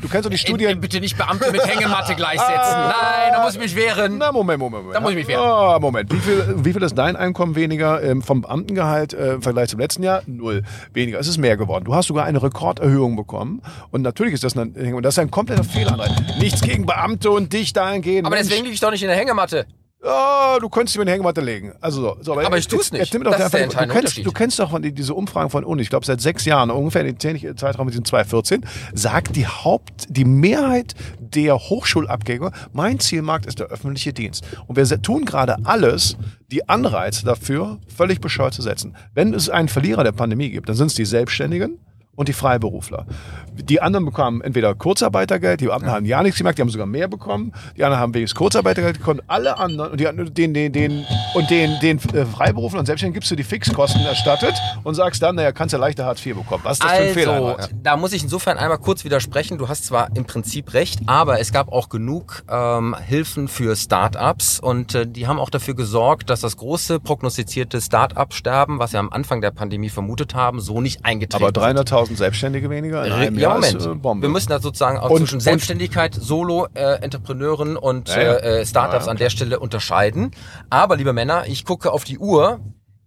du 0.00 0.08
kennst 0.08 0.26
doch 0.26 0.30
die 0.30 0.36
Studien. 0.38 0.80
Bitte 0.80 1.00
nicht 1.00 1.16
Beamte 1.16 1.50
mit 1.52 1.64
Hängematte 1.64 2.14
gleichsetzen. 2.16 2.52
Nein, 2.56 3.32
da 3.32 3.42
muss 3.44 3.54
ich 3.54 3.60
mich 3.60 3.74
wehren. 3.76 4.18
Na, 4.18 4.32
Moment, 4.32 4.58
Moment, 4.58 4.82
Moment. 4.82 4.96
Da 4.96 5.00
muss 5.00 5.10
ich 5.12 5.16
mich 5.16 5.28
wehren. 5.28 5.40
Ah, 5.42 5.78
Moment. 5.80 6.12
Wie 6.12 6.18
viel, 6.18 6.54
wie 6.64 6.72
viel 6.72 6.82
ist 6.82 6.98
dein 6.98 7.14
Einkommen 7.16 7.54
weniger 7.54 8.02
ähm, 8.02 8.20
vom 8.20 8.42
Beamtengehalt 8.42 9.14
äh, 9.14 9.34
im 9.34 9.42
Vergleich 9.42 9.68
zum 9.68 9.78
letzten 9.80 10.02
Jahr? 10.02 10.22
Null. 10.26 10.62
Weniger. 10.92 11.20
Es 11.20 11.28
ist 11.28 11.38
mehr 11.38 11.56
geworden. 11.56 11.84
Du 11.84 11.94
hast 11.94 12.08
sogar 12.08 12.24
eine 12.24 12.42
Rekorderhöhung 12.42 13.14
bekommen. 13.16 13.62
Und 13.90 14.02
natürlich 14.02 14.34
ist 14.34 14.44
das 14.44 14.56
ein, 14.56 14.74
und 14.94 15.02
das 15.04 15.14
ist 15.14 15.18
ein 15.20 15.30
kompletter 15.30 15.64
Fehlanreiz. 15.64 16.10
Nichts 16.40 16.60
gegen 16.62 16.84
Beamte 16.84 17.30
und 17.30 17.52
dich 17.52 17.72
dahingehend. 17.72 18.26
Aber 18.26 18.36
deswegen 18.36 18.62
liege 18.64 18.74
ich 18.74 18.80
doch 18.80 18.90
nicht 18.90 19.02
in 19.02 19.08
der 19.08 19.16
Hängematte. 19.16 19.66
Ja, 20.04 20.58
du 20.60 20.68
könntest 20.68 20.96
mir 20.96 21.02
eine 21.02 21.12
Hängematte 21.12 21.40
legen. 21.40 21.72
Also 21.80 22.00
so. 22.00 22.16
so 22.20 22.32
Aber 22.40 22.58
ich 22.58 22.66
tu's 22.66 22.90
jetzt- 22.90 22.92
nicht. 22.92 23.12
jetzt 23.14 23.24
Das 23.24 23.44
ist 23.46 23.54
der 23.54 23.66
du 23.68 23.86
kennst. 23.92 24.26
Du 24.26 24.32
kennst 24.32 24.58
doch 24.58 24.70
von 24.70 24.82
die, 24.82 24.92
diese 24.92 25.14
Umfragen 25.14 25.48
von 25.50 25.64
Uni. 25.64 25.82
Ich 25.82 25.90
glaube 25.90 26.04
seit 26.04 26.20
sechs 26.20 26.44
Jahren 26.44 26.70
ungefähr 26.70 27.04
in 27.06 27.16
den 27.16 27.56
Zeitraum 27.56 27.86
mit 27.86 27.94
diesen 27.94 28.04
2014 28.04 28.64
sagt 28.94 29.36
die 29.36 29.46
Haupt, 29.46 30.06
die 30.08 30.24
Mehrheit 30.24 30.94
der 31.20 31.56
Hochschulabgänger, 31.56 32.50
mein 32.72 32.98
Zielmarkt 32.98 33.46
ist 33.46 33.60
der 33.60 33.68
öffentliche 33.68 34.12
Dienst. 34.12 34.44
Und 34.66 34.76
wir 34.76 35.02
tun 35.02 35.24
gerade 35.24 35.56
alles, 35.64 36.16
die 36.50 36.68
Anreize 36.68 37.24
dafür 37.24 37.78
völlig 37.94 38.20
bescheuert 38.20 38.54
zu 38.54 38.62
setzen. 38.62 38.96
Wenn 39.14 39.32
es 39.34 39.48
einen 39.48 39.68
Verlierer 39.68 40.02
der 40.04 40.12
Pandemie 40.12 40.50
gibt, 40.50 40.68
dann 40.68 40.76
sind 40.76 40.88
es 40.88 40.94
die 40.94 41.04
Selbstständigen 41.04 41.78
und 42.14 42.28
die 42.28 42.34
Freiberufler. 42.34 43.06
Die 43.54 43.80
anderen 43.80 44.04
bekamen 44.04 44.42
entweder 44.42 44.74
Kurzarbeitergeld, 44.74 45.60
die 45.60 45.70
anderen 45.70 45.94
haben 45.94 46.04
ja 46.04 46.22
nichts 46.22 46.38
gemerkt, 46.38 46.58
die 46.58 46.62
haben 46.62 46.68
sogar 46.68 46.86
mehr 46.86 47.08
bekommen. 47.08 47.52
Die 47.76 47.84
anderen 47.84 48.00
haben 48.00 48.14
wenigstens 48.14 48.36
Kurzarbeitergeld 48.36 48.98
bekommen. 48.98 49.20
Alle 49.28 49.58
anderen 49.58 49.92
und 49.92 50.00
die, 50.00 50.04
den, 50.32 50.52
den, 50.54 50.72
den, 50.72 51.06
und 51.34 51.50
den, 51.50 51.78
den 51.80 51.98
äh, 52.14 52.26
Freiberuflern 52.26 52.80
und 52.80 52.86
Selbstständigen 52.86 53.14
gibst 53.14 53.30
du 53.30 53.36
die 53.36 53.44
Fixkosten 53.44 54.02
erstattet 54.02 54.54
und 54.84 54.94
sagst 54.94 55.22
dann, 55.22 55.36
naja, 55.36 55.52
kannst 55.52 55.72
ja 55.72 55.78
leichter 55.78 56.04
Hartz 56.04 56.24
IV 56.24 56.36
bekommen. 56.36 56.62
Was 56.64 56.74
ist 56.74 56.84
das 56.84 56.90
also, 56.90 57.02
für 57.02 57.20
ein 57.20 57.28
also, 57.28 57.32
Fehler? 57.32 57.50
Einmal? 57.50 57.68
Da 57.82 57.96
muss 57.96 58.12
ich 58.12 58.22
insofern 58.22 58.58
einmal 58.58 58.78
kurz 58.78 59.04
widersprechen. 59.04 59.56
Du 59.56 59.68
hast 59.68 59.86
zwar 59.86 60.14
im 60.14 60.26
Prinzip 60.26 60.74
recht, 60.74 61.00
aber 61.06 61.40
es 61.40 61.52
gab 61.52 61.72
auch 61.72 61.88
genug 61.88 62.44
ähm, 62.50 62.94
Hilfen 63.06 63.48
für 63.48 63.74
Start-ups 63.74 64.60
und 64.60 64.94
äh, 64.94 65.06
die 65.06 65.26
haben 65.26 65.38
auch 65.38 65.50
dafür 65.50 65.74
gesorgt, 65.74 66.28
dass 66.28 66.40
das 66.40 66.58
große 66.58 67.00
prognostizierte 67.00 67.80
Start-up-Sterben, 67.80 68.78
was 68.78 68.92
wir 68.92 69.00
am 69.00 69.10
Anfang 69.10 69.40
der 69.40 69.50
Pandemie 69.50 69.88
vermutet 69.88 70.34
haben, 70.34 70.60
so 70.60 70.80
nicht 70.80 71.04
eingetreten 71.04 71.44
ist. 71.44 71.56
Aber 71.56 71.66
300.000 71.66 72.01
10.000 72.10 72.16
Selbstständige 72.16 72.70
weniger 72.70 73.04
in 73.04 73.12
einem 73.12 73.34
ja, 73.36 73.42
Jahr 73.42 73.54
Moment. 73.54 73.74
Ist, 73.76 73.86
äh, 73.86 73.94
Bombe. 73.94 74.26
Wir 74.26 74.30
müssen 74.30 74.48
da 74.48 74.60
sozusagen 74.60 74.98
auch 74.98 75.10
und, 75.10 75.18
zwischen 75.18 75.40
Selbstständigkeit, 75.40 76.14
Solo, 76.14 76.66
äh, 76.74 77.02
Entrepreneuren 77.02 77.76
und 77.76 78.08
ja, 78.08 78.22
ja. 78.22 78.32
Äh, 78.34 78.60
äh 78.60 78.66
Startups 78.66 79.08
an 79.08 79.16
der 79.16 79.30
Stelle 79.30 79.60
unterscheiden. 79.60 80.30
Aber, 80.70 80.96
liebe 80.96 81.12
Männer, 81.12 81.46
ich 81.46 81.64
gucke 81.64 81.92
auf 81.92 82.04
die 82.04 82.18
Uhr. 82.18 82.60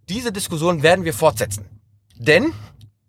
Diese 0.08 0.32
Diskussion 0.32 0.82
werden 0.82 1.04
wir 1.04 1.14
fortsetzen. 1.14 1.66
Denn 2.16 2.52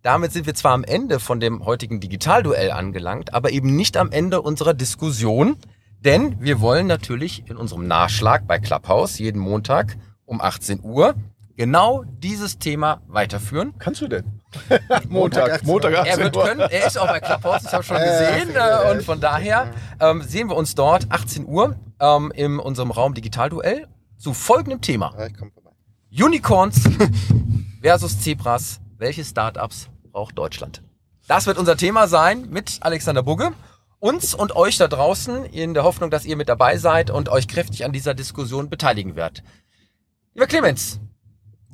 damit 0.02 0.32
sind 0.32 0.46
wir 0.46 0.54
zwar 0.54 0.74
am 0.74 0.84
Ende 0.84 1.20
von 1.20 1.40
dem 1.40 1.66
heutigen 1.66 2.00
Digitalduell 2.00 2.72
angelangt, 2.72 3.34
aber 3.34 3.52
eben 3.52 3.76
nicht 3.76 3.98
am 3.98 4.12
Ende 4.12 4.42
unserer 4.42 4.74
Diskussion, 4.74 5.58
denn 6.00 6.40
wir 6.40 6.62
wollen 6.62 6.88
natürlich 6.88 7.44
in 7.50 7.58
unserem 7.58 7.88
Nachschlag 7.88 8.48
bei 8.48 8.60
Clubhouse 8.60 9.20
jeden 9.20 9.40
Montag 9.40 9.98
um 10.26 10.40
18 10.40 10.82
Uhr 10.84 11.16
genau 11.58 12.04
dieses 12.08 12.60
Thema 12.60 13.02
weiterführen. 13.08 13.74
Kannst 13.80 14.02
du 14.02 14.08
denn? 14.08 14.42
Montag 15.10 15.10
Montag, 15.10 15.52
18 15.52 15.68
Montag 15.68 15.92
Uhr. 15.92 16.00
18 16.00 16.12
Er 16.12 16.24
wird 16.24 16.36
können, 16.36 16.60
er 16.60 16.88
ist 16.88 16.98
auch 16.98 17.08
bei 17.08 17.20
Clubhouse, 17.20 17.64
ich 17.66 17.74
habe 17.74 17.84
schon 17.84 17.98
gesehen. 18.04 18.56
Äh, 18.56 18.92
und 18.92 19.04
von 19.04 19.20
daher 19.20 19.72
ähm, 20.00 20.22
sehen 20.22 20.50
wir 20.50 20.56
uns 20.56 20.76
dort 20.76 21.08
18 21.10 21.46
Uhr 21.46 21.76
ähm, 22.00 22.32
in 22.36 22.60
unserem 22.60 22.92
Raum 22.92 23.14
Digitalduell 23.14 23.88
zu 24.18 24.34
folgendem 24.34 24.82
Thema. 24.82 25.14
Ja. 25.18 26.26
Unicorns 26.26 26.82
versus 27.82 28.20
Zebras. 28.22 28.80
Welche 28.98 29.24
Startups 29.24 29.90
braucht 30.12 30.38
Deutschland? 30.38 30.82
Das 31.28 31.46
wird 31.46 31.58
unser 31.58 31.78
Thema 31.78 32.08
sein 32.08 32.50
mit 32.50 32.78
Alexander 32.82 33.22
Bugge. 33.22 33.52
Uns 34.00 34.34
und 34.34 34.56
euch 34.56 34.78
da 34.78 34.88
draußen 34.88 35.46
in 35.46 35.74
der 35.74 35.84
Hoffnung, 35.84 36.10
dass 36.10 36.26
ihr 36.26 36.38
mit 36.38 36.50
dabei 36.50 36.78
seid 36.78 37.10
und 37.10 37.30
euch 37.30 37.48
kräftig 37.48 37.84
an 37.84 37.92
dieser 37.92 38.14
Diskussion 38.14 38.70
beteiligen 38.70 39.16
werdet. 39.16 39.44
Lieber 40.34 40.48
Clemens, 40.48 41.00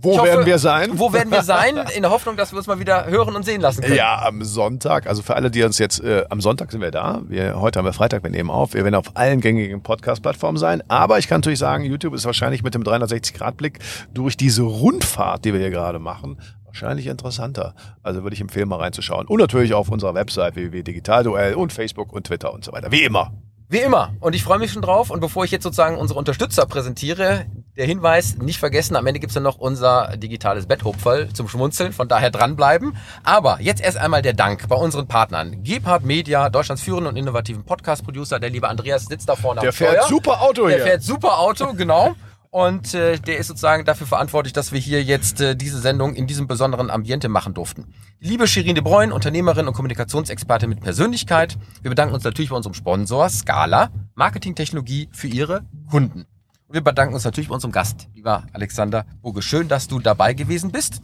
Wo 0.04 0.18
hoffe- 0.18 0.28
werden 0.28 0.46
wir 0.46 0.60
sein? 0.60 0.92
wo 1.00 1.12
werden 1.14 1.32
wir 1.32 1.42
sein? 1.44 1.78
In 1.96 2.02
der 2.04 2.12
Hoffnung, 2.12 2.38
dass 2.38 2.52
wir 2.52 2.58
uns 2.58 2.68
mal 2.68 2.80
wieder 2.80 3.08
hören 3.08 3.36
und 3.36 3.44
sehen 3.44 3.62
lassen 3.62 3.82
können. 3.82 3.96
Ja, 3.96 4.22
am 4.26 4.44
Sonntag. 4.44 5.08
Also 5.08 5.22
für 5.22 5.36
alle, 5.36 5.50
die 5.50 5.64
uns 5.64 5.80
jetzt, 5.80 6.00
äh, 6.04 6.26
am 6.30 6.42
Sonntag 6.42 6.72
sind 6.72 6.82
wir 6.82 6.92
da. 6.92 7.22
Wir, 7.28 7.60
heute 7.60 7.80
haben 7.80 7.86
wir 7.86 7.94
Freitag, 7.94 8.22
wir 8.24 8.30
nehmen 8.30 8.50
auf. 8.50 8.74
Wir 8.74 8.84
werden 8.84 8.96
auf 8.96 9.16
allen 9.16 9.40
gängigen 9.42 9.82
Podcast-Plattformen 9.82 10.58
sein. 10.58 10.84
Aber 10.90 11.18
ich 11.20 11.28
kann 11.28 11.40
natürlich 11.40 11.60
sagen, 11.60 11.84
YouTube 11.86 12.14
ist 12.14 12.26
wahrscheinlich 12.26 12.64
mit 12.64 12.76
dem 12.76 12.84
360-Grad-Blick 12.84 13.80
durch 14.14 14.38
diese 14.38 14.64
Rundfahrt, 14.64 15.46
die 15.46 15.54
wir 15.54 15.60
hier 15.60 15.70
gerade 15.72 16.00
machen, 16.00 16.38
wahrscheinlich 16.66 17.08
interessanter. 17.08 17.74
Also 18.02 18.24
würde 18.24 18.34
ich 18.34 18.42
empfehlen, 18.42 18.68
mal 18.68 18.80
reinzuschauen. 18.80 19.28
Und 19.28 19.40
natürlich 19.40 19.74
auf 19.74 19.90
unserer 19.90 20.14
Website 20.16 20.56
www.digitalduell 20.56 21.56
und 21.56 21.72
Facebook 21.72 22.12
und 22.12 22.28
Twitter 22.28 22.54
und 22.54 22.66
so 22.66 22.72
weiter. 22.74 22.92
Wie 22.92 23.04
immer. 23.04 23.32
Wie 23.74 23.80
immer. 23.80 24.14
Und 24.20 24.36
ich 24.36 24.44
freue 24.44 24.60
mich 24.60 24.72
schon 24.72 24.84
drauf. 24.84 25.10
Und 25.10 25.20
bevor 25.20 25.46
ich 25.46 25.50
jetzt 25.52 25.64
sozusagen 25.64 25.98
unsere 25.98 26.20
Unterstützer 26.20 26.68
präsentiere, 26.68 27.48
der 27.76 27.88
Hinweis, 27.88 28.38
nicht 28.38 28.60
vergessen, 28.60 28.96
am 28.96 29.08
Ende 29.08 29.20
gibt's 29.20 29.34
dann 29.34 29.42
noch 29.42 29.58
unser 29.58 30.16
digitales 30.16 30.68
Betthopferl 30.68 31.30
zum 31.34 31.48
Schmunzeln, 31.50 31.92
von 31.92 32.08
daher 32.08 32.30
dranbleiben. 32.30 32.96
Aber 33.24 33.60
jetzt 33.62 33.82
erst 33.82 33.98
einmal 33.98 34.22
der 34.22 34.34
Dank 34.34 34.68
bei 34.70 34.76
unseren 34.76 35.08
Partnern. 35.08 35.64
Gebhard 35.64 36.04
Media, 36.06 36.52
Deutschlands 36.52 36.84
führenden 36.84 37.08
und 37.08 37.16
innovativen 37.18 37.64
Podcast-Producer, 37.66 38.40
der 38.40 38.52
liebe 38.52 38.70
Andreas 38.70 39.06
sitzt 39.06 39.28
da 39.28 39.36
vorne 39.36 39.62
Der 39.62 39.70
am 39.70 39.76
fährt 39.76 39.94
Steuer. 40.04 40.08
super 40.08 40.42
Auto 40.44 40.68
Der 40.68 40.76
hier. 40.76 40.86
fährt 40.86 41.02
super 41.02 41.40
Auto, 41.40 41.74
genau. 41.74 42.14
Und 42.54 42.94
äh, 42.94 43.18
der 43.18 43.40
ist 43.40 43.48
sozusagen 43.48 43.84
dafür 43.84 44.06
verantwortlich, 44.06 44.54
dass 44.54 44.72
wir 44.72 44.80
hier 44.80 45.02
jetzt 45.04 45.42
äh, 45.42 45.56
diese 45.56 45.80
Sendung 45.80 46.14
in 46.14 46.28
diesem 46.28 46.46
besonderen 46.46 46.92
Ambiente 46.92 47.28
machen 47.28 47.56
durften. 47.56 47.96
Liebe 48.20 48.46
Shirin 48.46 48.76
de 48.76 48.84
Bruyne, 48.84 49.12
Unternehmerin 49.12 49.68
und 49.68 49.74
Kommunikationsexpertin 49.74 50.70
mit 50.70 50.80
Persönlichkeit. 50.80 51.58
Wir 51.82 51.90
bedanken 51.90 52.14
uns 52.14 52.24
natürlich 52.24 52.52
bei 52.52 52.56
unserem 52.56 52.76
Sponsor 52.76 53.28
Scala, 53.28 53.90
Marketingtechnologie 54.14 55.10
für 55.12 55.26
ihre 55.26 55.66
Kunden. 55.90 56.28
Und 56.68 56.76
wir 56.76 56.84
bedanken 56.84 57.16
uns 57.16 57.24
natürlich 57.24 57.50
bei 57.50 57.56
unserem 57.56 57.72
Gast, 57.72 58.08
lieber 58.14 58.44
Alexander 58.54 59.08
Boge. 59.24 59.42
Schön, 59.42 59.68
dass 59.68 59.88
du 59.88 60.00
dabei 60.00 60.36
gewesen 60.36 60.72
bist. 60.72 61.02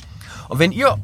Und 0.50 0.60
wenn 0.60 0.72
ihr 0.72 1.00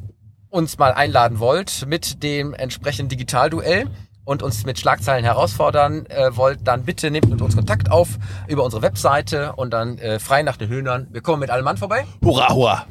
uns 0.49 0.77
mal 0.77 0.93
einladen 0.93 1.39
wollt 1.39 1.87
mit 1.87 2.21
dem 2.21 2.53
entsprechenden 2.53 3.09
Digitalduell 3.09 3.87
und 4.25 4.43
uns 4.43 4.65
mit 4.65 4.77
Schlagzeilen 4.77 5.23
herausfordern 5.23 6.05
äh, 6.07 6.35
wollt, 6.35 6.67
dann 6.67 6.83
bitte 6.83 7.09
nehmt 7.11 7.29
mit 7.29 7.41
uns 7.41 7.55
Kontakt 7.55 7.89
auf 7.89 8.09
über 8.47 8.63
unsere 8.63 8.81
Webseite 8.81 9.53
und 9.53 9.71
dann 9.71 9.97
äh, 9.99 10.19
frei 10.19 10.43
nach 10.43 10.57
den 10.57 10.67
Höhnern. 10.67 11.07
Wir 11.11 11.21
kommen 11.21 11.39
mit 11.39 11.51
allem 11.51 11.63
Mann 11.63 11.77
vorbei. 11.77 12.05
Hurra, 12.23 12.53
hurra. 12.53 12.85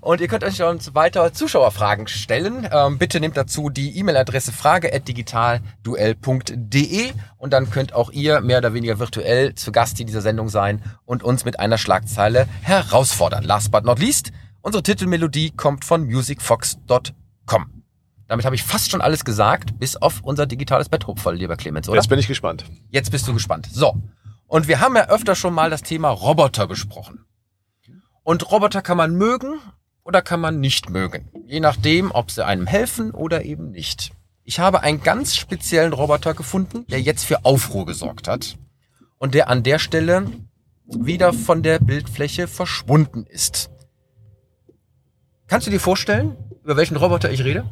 Und 0.00 0.20
ihr 0.20 0.28
könnt 0.28 0.44
euch 0.44 0.62
uns 0.62 0.94
weiter 0.94 1.32
Zuschauerfragen 1.32 2.06
stellen. 2.06 2.68
Ähm, 2.70 2.98
bitte 2.98 3.18
nehmt 3.20 3.36
dazu 3.36 3.70
die 3.70 3.98
E-Mail-Adresse 3.98 4.52
frage.digitalduell.de 4.52 7.12
und 7.38 7.52
dann 7.52 7.70
könnt 7.70 7.94
auch 7.94 8.10
ihr 8.10 8.40
mehr 8.40 8.58
oder 8.58 8.74
weniger 8.74 8.98
virtuell 8.98 9.54
zu 9.54 9.70
Gast 9.72 9.98
in 10.00 10.06
dieser 10.06 10.22
Sendung 10.22 10.48
sein 10.48 10.82
und 11.04 11.22
uns 11.22 11.44
mit 11.44 11.60
einer 11.60 11.78
Schlagzeile 11.78 12.48
herausfordern. 12.62 13.44
Last 13.44 13.70
but 13.70 13.84
not 13.84 13.98
least, 13.98 14.32
unsere 14.62 14.82
Titelmelodie 14.82 15.50
kommt 15.50 15.84
von 15.84 16.06
musicfox.com. 16.06 17.79
Damit 18.30 18.46
habe 18.46 18.54
ich 18.54 18.62
fast 18.62 18.92
schon 18.92 19.00
alles 19.00 19.24
gesagt, 19.24 19.80
bis 19.80 19.96
auf 19.96 20.20
unser 20.22 20.46
digitales 20.46 20.88
Betthupferl, 20.88 21.34
lieber 21.34 21.56
Clemens, 21.56 21.88
oder? 21.88 21.96
Jetzt 21.96 22.06
bin 22.06 22.20
ich 22.20 22.28
gespannt. 22.28 22.64
Jetzt 22.88 23.10
bist 23.10 23.26
du 23.26 23.34
gespannt. 23.34 23.68
So. 23.72 24.00
Und 24.46 24.68
wir 24.68 24.78
haben 24.78 24.94
ja 24.94 25.08
öfter 25.08 25.34
schon 25.34 25.52
mal 25.52 25.68
das 25.68 25.82
Thema 25.82 26.10
Roboter 26.10 26.68
besprochen. 26.68 27.24
Und 28.22 28.52
Roboter 28.52 28.82
kann 28.82 28.96
man 28.96 29.16
mögen 29.16 29.58
oder 30.04 30.22
kann 30.22 30.38
man 30.38 30.60
nicht 30.60 30.90
mögen. 30.90 31.28
Je 31.48 31.58
nachdem, 31.58 32.12
ob 32.12 32.30
sie 32.30 32.46
einem 32.46 32.68
helfen 32.68 33.10
oder 33.10 33.44
eben 33.44 33.72
nicht. 33.72 34.12
Ich 34.44 34.60
habe 34.60 34.82
einen 34.84 35.02
ganz 35.02 35.34
speziellen 35.34 35.92
Roboter 35.92 36.34
gefunden, 36.34 36.86
der 36.86 37.00
jetzt 37.00 37.24
für 37.24 37.44
Aufruhr 37.44 37.84
gesorgt 37.84 38.28
hat. 38.28 38.58
Und 39.18 39.34
der 39.34 39.48
an 39.48 39.64
der 39.64 39.80
Stelle 39.80 40.30
wieder 40.86 41.32
von 41.32 41.64
der 41.64 41.80
Bildfläche 41.80 42.46
verschwunden 42.46 43.26
ist. 43.26 43.70
Kannst 45.48 45.66
du 45.66 45.72
dir 45.72 45.80
vorstellen, 45.80 46.36
über 46.62 46.76
welchen 46.76 46.96
Roboter 46.96 47.32
ich 47.32 47.42
rede? 47.42 47.68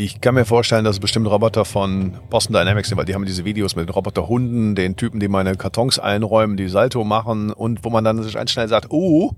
Ich 0.00 0.20
kann 0.20 0.36
mir 0.36 0.44
vorstellen, 0.44 0.84
dass 0.84 0.94
es 0.94 1.00
bestimmt 1.00 1.26
Roboter 1.26 1.64
von 1.64 2.20
Boston 2.30 2.54
Dynamics 2.54 2.88
sind, 2.88 2.98
weil 2.98 3.04
die 3.04 3.16
haben 3.16 3.24
diese 3.24 3.44
Videos 3.44 3.74
mit 3.74 3.88
den 3.88 3.92
Roboterhunden, 3.92 4.76
den 4.76 4.94
Typen, 4.94 5.18
die 5.18 5.26
meine 5.26 5.56
Kartons 5.56 5.98
einräumen, 5.98 6.56
die 6.56 6.68
Salto 6.68 7.02
machen 7.02 7.52
und 7.52 7.84
wo 7.84 7.90
man 7.90 8.04
dann 8.04 8.22
sich 8.22 8.38
schnell 8.48 8.68
sagt, 8.68 8.92
oh, 8.92 9.32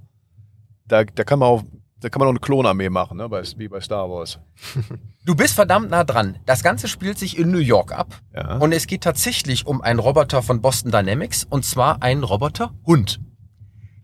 da, 0.87 1.05
da 1.05 1.25
kann 1.25 1.39
man 1.39 1.49
auch, 1.49 1.63
da 2.01 2.11
kann 2.11 2.21
man 2.21 2.27
auch 2.27 2.33
eine 2.33 2.41
Klonarmee 2.41 2.91
machen, 2.91 3.17
ne? 3.17 3.31
wie 3.57 3.69
bei 3.69 3.81
Star 3.81 4.11
Wars. 4.11 4.39
Du 5.25 5.35
bist 5.35 5.55
verdammt 5.55 5.91
nah 5.91 6.05
dran. 6.05 6.39
Das 6.45 6.63
Ganze 6.63 6.89
spielt 6.89 7.19
sich 7.19 7.39
in 7.39 7.51
New 7.51 7.59
York 7.59 7.93
ab. 7.93 8.21
Ja. 8.35 8.57
Und 8.57 8.73
es 8.73 8.87
geht 8.87 9.03
tatsächlich 9.03 9.67
um 9.67 9.81
einen 9.81 9.99
Roboter 9.99 10.43
von 10.43 10.61
Boston 10.61 10.91
Dynamics 10.91 11.47
und 11.49 11.65
zwar 11.65 12.03
einen 12.03 12.25
Roboter-Hund. 12.25 13.21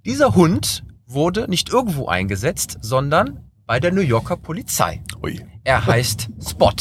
Dieser 0.04 0.34
Hund 0.34 0.84
wurde 1.06 1.48
nicht 1.48 1.70
irgendwo 1.70 2.06
eingesetzt, 2.06 2.78
sondern 2.80 3.45
bei 3.66 3.80
der 3.80 3.92
New 3.92 4.00
Yorker 4.00 4.36
Polizei. 4.36 5.02
Ui. 5.22 5.44
Er 5.64 5.86
heißt 5.86 6.28
Spot. 6.46 6.72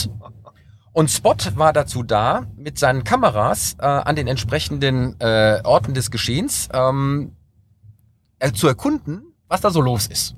Und 0.94 1.12
Spot 1.12 1.36
war 1.56 1.74
dazu 1.74 2.04
da, 2.04 2.46
mit 2.56 2.80
seinen 2.80 3.04
Kameras 3.04 3.76
äh, 3.80 3.86
an 3.86 4.16
den 4.16 4.28
entsprechenden 4.28 5.20
äh, 5.20 5.60
Orten 5.64 5.94
des 5.94 6.10
Geschehens 6.10 6.70
ähm, 6.72 7.36
äh, 8.40 8.54
zu 8.54 8.68
erkunden, 8.68 9.24
was 9.50 9.62
da 9.62 9.72
so 9.72 9.82
los 9.82 10.08
ist. 10.08 10.36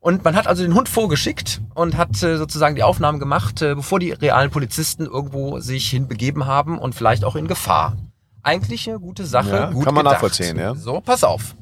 Und 0.00 0.24
man 0.24 0.36
hat 0.36 0.46
also 0.46 0.62
den 0.62 0.74
Hund 0.74 0.88
vorgeschickt 0.88 1.60
und 1.74 1.96
hat 1.96 2.22
äh, 2.22 2.36
sozusagen 2.36 2.76
die 2.76 2.84
Aufnahmen 2.84 3.18
gemacht, 3.18 3.60
äh, 3.62 3.74
bevor 3.74 3.98
die 3.98 4.12
realen 4.12 4.50
Polizisten 4.50 5.06
irgendwo 5.06 5.58
sich 5.58 5.90
hinbegeben 5.90 6.46
haben 6.46 6.78
und 6.78 6.94
vielleicht 6.94 7.24
auch 7.24 7.34
in 7.34 7.48
Gefahr. 7.48 7.96
Eigentlich 8.44 8.88
eine 8.88 9.00
gute 9.00 9.26
Sache. 9.26 9.50
Ja, 9.50 9.70
gut 9.70 9.84
kann 9.84 9.94
man 9.94 10.04
gedacht. 10.04 10.22
nachvollziehen, 10.22 10.56
ja. 10.56 10.76
So, 10.76 11.00
pass 11.00 11.24
auf. 11.24 11.56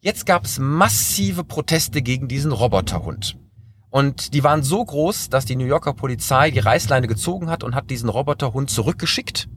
Jetzt 0.00 0.26
gab 0.26 0.46
es 0.46 0.58
massive 0.58 1.44
Proteste 1.44 2.02
gegen 2.02 2.26
diesen 2.26 2.50
Roboterhund. 2.50 3.38
Und 3.92 4.32
die 4.32 4.42
waren 4.42 4.62
so 4.62 4.82
groß, 4.82 5.28
dass 5.28 5.44
die 5.44 5.54
New 5.54 5.66
Yorker 5.66 5.92
Polizei 5.92 6.50
die 6.50 6.60
Reißleine 6.60 7.06
gezogen 7.06 7.50
hat 7.50 7.62
und 7.62 7.74
hat 7.74 7.90
diesen 7.90 8.08
Roboterhund 8.08 8.70
zurückgeschickt 8.70 9.48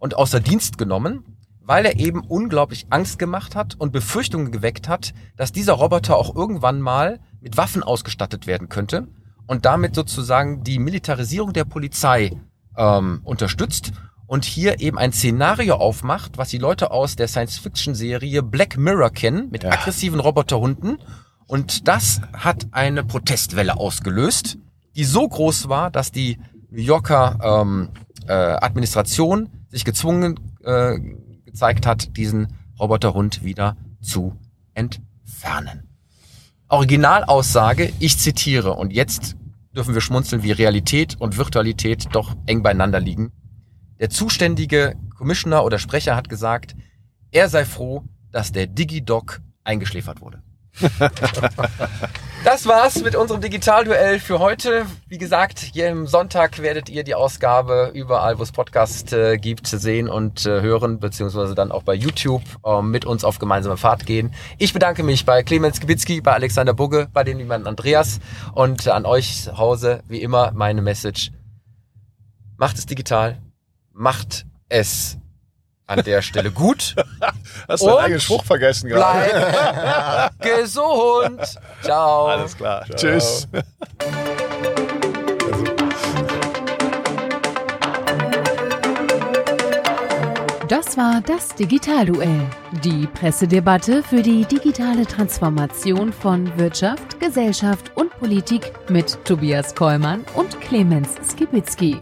und 0.00 0.16
außer 0.16 0.40
Dienst 0.40 0.78
genommen, 0.78 1.24
weil 1.60 1.86
er 1.86 1.96
eben 2.00 2.20
unglaublich 2.20 2.86
Angst 2.90 3.20
gemacht 3.20 3.54
hat 3.54 3.76
und 3.78 3.92
Befürchtungen 3.92 4.50
geweckt 4.50 4.88
hat, 4.88 5.14
dass 5.36 5.52
dieser 5.52 5.74
Roboter 5.74 6.16
auch 6.16 6.34
irgendwann 6.34 6.80
mal 6.80 7.20
mit 7.40 7.56
Waffen 7.56 7.84
ausgestattet 7.84 8.48
werden 8.48 8.68
könnte 8.68 9.06
und 9.46 9.64
damit 9.64 9.94
sozusagen 9.94 10.64
die 10.64 10.80
Militarisierung 10.80 11.52
der 11.52 11.64
Polizei 11.64 12.32
ähm, 12.76 13.20
unterstützt 13.22 13.92
und 14.26 14.44
hier 14.44 14.80
eben 14.80 14.98
ein 14.98 15.12
Szenario 15.12 15.76
aufmacht, 15.76 16.36
was 16.36 16.48
die 16.48 16.58
Leute 16.58 16.90
aus 16.90 17.14
der 17.14 17.28
Science-Fiction-Serie 17.28 18.42
Black 18.42 18.76
Mirror 18.76 19.10
kennen, 19.10 19.50
mit 19.52 19.62
Ja. 19.62 19.70
aggressiven 19.70 20.18
Roboterhunden. 20.18 20.98
Und 21.46 21.88
das 21.88 22.20
hat 22.32 22.66
eine 22.72 23.04
Protestwelle 23.04 23.76
ausgelöst, 23.76 24.58
die 24.96 25.04
so 25.04 25.28
groß 25.28 25.68
war, 25.68 25.90
dass 25.90 26.10
die 26.10 26.38
New 26.70 26.80
Yorker 26.80 27.38
ähm, 27.42 27.90
äh, 28.26 28.32
Administration 28.32 29.50
sich 29.68 29.84
gezwungen 29.84 30.40
äh, 30.64 30.98
gezeigt 31.44 31.86
hat, 31.86 32.16
diesen 32.16 32.48
Roboterhund 32.78 33.44
wieder 33.44 33.76
zu 34.00 34.36
entfernen. 34.74 35.88
Originalaussage, 36.68 37.92
ich 38.00 38.18
zitiere, 38.18 38.74
und 38.74 38.92
jetzt 38.92 39.36
dürfen 39.74 39.94
wir 39.94 40.00
schmunzeln, 40.00 40.42
wie 40.42 40.52
Realität 40.52 41.20
und 41.20 41.36
Virtualität 41.36 42.08
doch 42.12 42.36
eng 42.46 42.62
beieinander 42.62 43.00
liegen. 43.00 43.32
Der 44.00 44.10
zuständige 44.10 44.96
Commissioner 45.16 45.64
oder 45.64 45.78
Sprecher 45.78 46.16
hat 46.16 46.28
gesagt, 46.28 46.74
er 47.30 47.48
sei 47.48 47.64
froh, 47.64 48.04
dass 48.30 48.52
der 48.52 48.66
DigiDoc 48.66 49.40
eingeschläfert 49.62 50.20
wurde. 50.20 50.42
das 52.44 52.66
war's 52.66 53.02
mit 53.02 53.14
unserem 53.14 53.40
Digitalduell 53.40 54.18
für 54.18 54.40
heute. 54.40 54.86
Wie 55.08 55.18
gesagt, 55.18 55.76
im 55.76 56.06
Sonntag 56.06 56.60
werdet 56.60 56.88
ihr 56.88 57.04
die 57.04 57.14
Ausgabe 57.14 57.92
überall, 57.94 58.38
wo 58.38 58.42
es 58.42 58.50
Podcast 58.50 59.12
äh, 59.12 59.36
gibt, 59.36 59.66
sehen 59.66 60.08
und 60.08 60.46
äh, 60.46 60.60
hören, 60.60 60.98
beziehungsweise 60.98 61.54
dann 61.54 61.70
auch 61.70 61.84
bei 61.84 61.94
YouTube 61.94 62.42
äh, 62.64 62.82
mit 62.82 63.04
uns 63.04 63.24
auf 63.24 63.38
gemeinsame 63.38 63.76
Fahrt 63.76 64.04
gehen. 64.04 64.34
Ich 64.58 64.72
bedanke 64.72 65.02
mich 65.04 65.24
bei 65.24 65.42
Clemens 65.42 65.80
Gebitzki, 65.80 66.20
bei 66.20 66.32
Alexander 66.32 66.74
Bugge, 66.74 67.08
bei 67.12 67.22
dem 67.22 67.38
lieben 67.38 67.66
Andreas 67.66 68.18
und 68.54 68.88
an 68.88 69.06
euch 69.06 69.44
zu 69.44 69.56
Hause, 69.56 70.02
wie 70.08 70.22
immer, 70.22 70.50
meine 70.52 70.82
Message. 70.82 71.30
Macht 72.56 72.78
es 72.78 72.86
digital, 72.86 73.40
macht 73.92 74.46
es 74.68 75.18
an 75.86 76.02
der 76.02 76.22
Stelle 76.22 76.50
gut. 76.50 76.94
Hast 77.68 77.82
du 77.82 77.86
deinen 77.86 77.98
eigenen 77.98 78.20
Spruch 78.20 78.44
vergessen 78.44 78.88
gerade? 78.88 80.32
Bleib 80.40 80.40
gesund. 80.60 81.58
Ciao. 81.82 82.26
Alles 82.26 82.56
klar. 82.56 82.84
Tschüss. 82.94 83.46
Das 90.68 90.96
war 90.96 91.20
das 91.20 91.54
Digitalduell, 91.54 92.40
die 92.82 93.06
Pressedebatte 93.06 94.02
für 94.02 94.22
die 94.22 94.44
digitale 94.46 95.06
Transformation 95.06 96.12
von 96.12 96.56
Wirtschaft, 96.58 97.20
Gesellschaft 97.20 97.92
und 97.94 98.10
Politik 98.18 98.72
mit 98.88 99.22
Tobias 99.24 99.74
Kollmann 99.74 100.24
und 100.34 100.58
Clemens 100.62 101.10
Skibitzky. 101.30 102.00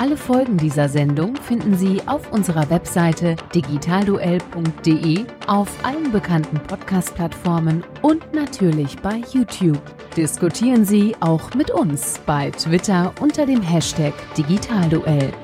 Alle 0.00 0.16
Folgen 0.16 0.56
dieser 0.56 0.88
Sendung 0.88 1.36
finden 1.36 1.76
Sie 1.76 2.00
auf 2.06 2.32
unserer 2.32 2.70
Webseite 2.70 3.36
digitalduell.de, 3.54 5.26
auf 5.46 5.68
allen 5.84 6.10
bekannten 6.10 6.58
Podcast-Plattformen 6.58 7.84
und 8.00 8.32
natürlich 8.32 8.96
bei 9.02 9.20
YouTube. 9.30 9.82
Diskutieren 10.16 10.86
Sie 10.86 11.14
auch 11.20 11.52
mit 11.52 11.70
uns 11.70 12.18
bei 12.24 12.50
Twitter 12.50 13.12
unter 13.20 13.44
dem 13.44 13.60
Hashtag 13.60 14.14
Digitalduell. 14.38 15.34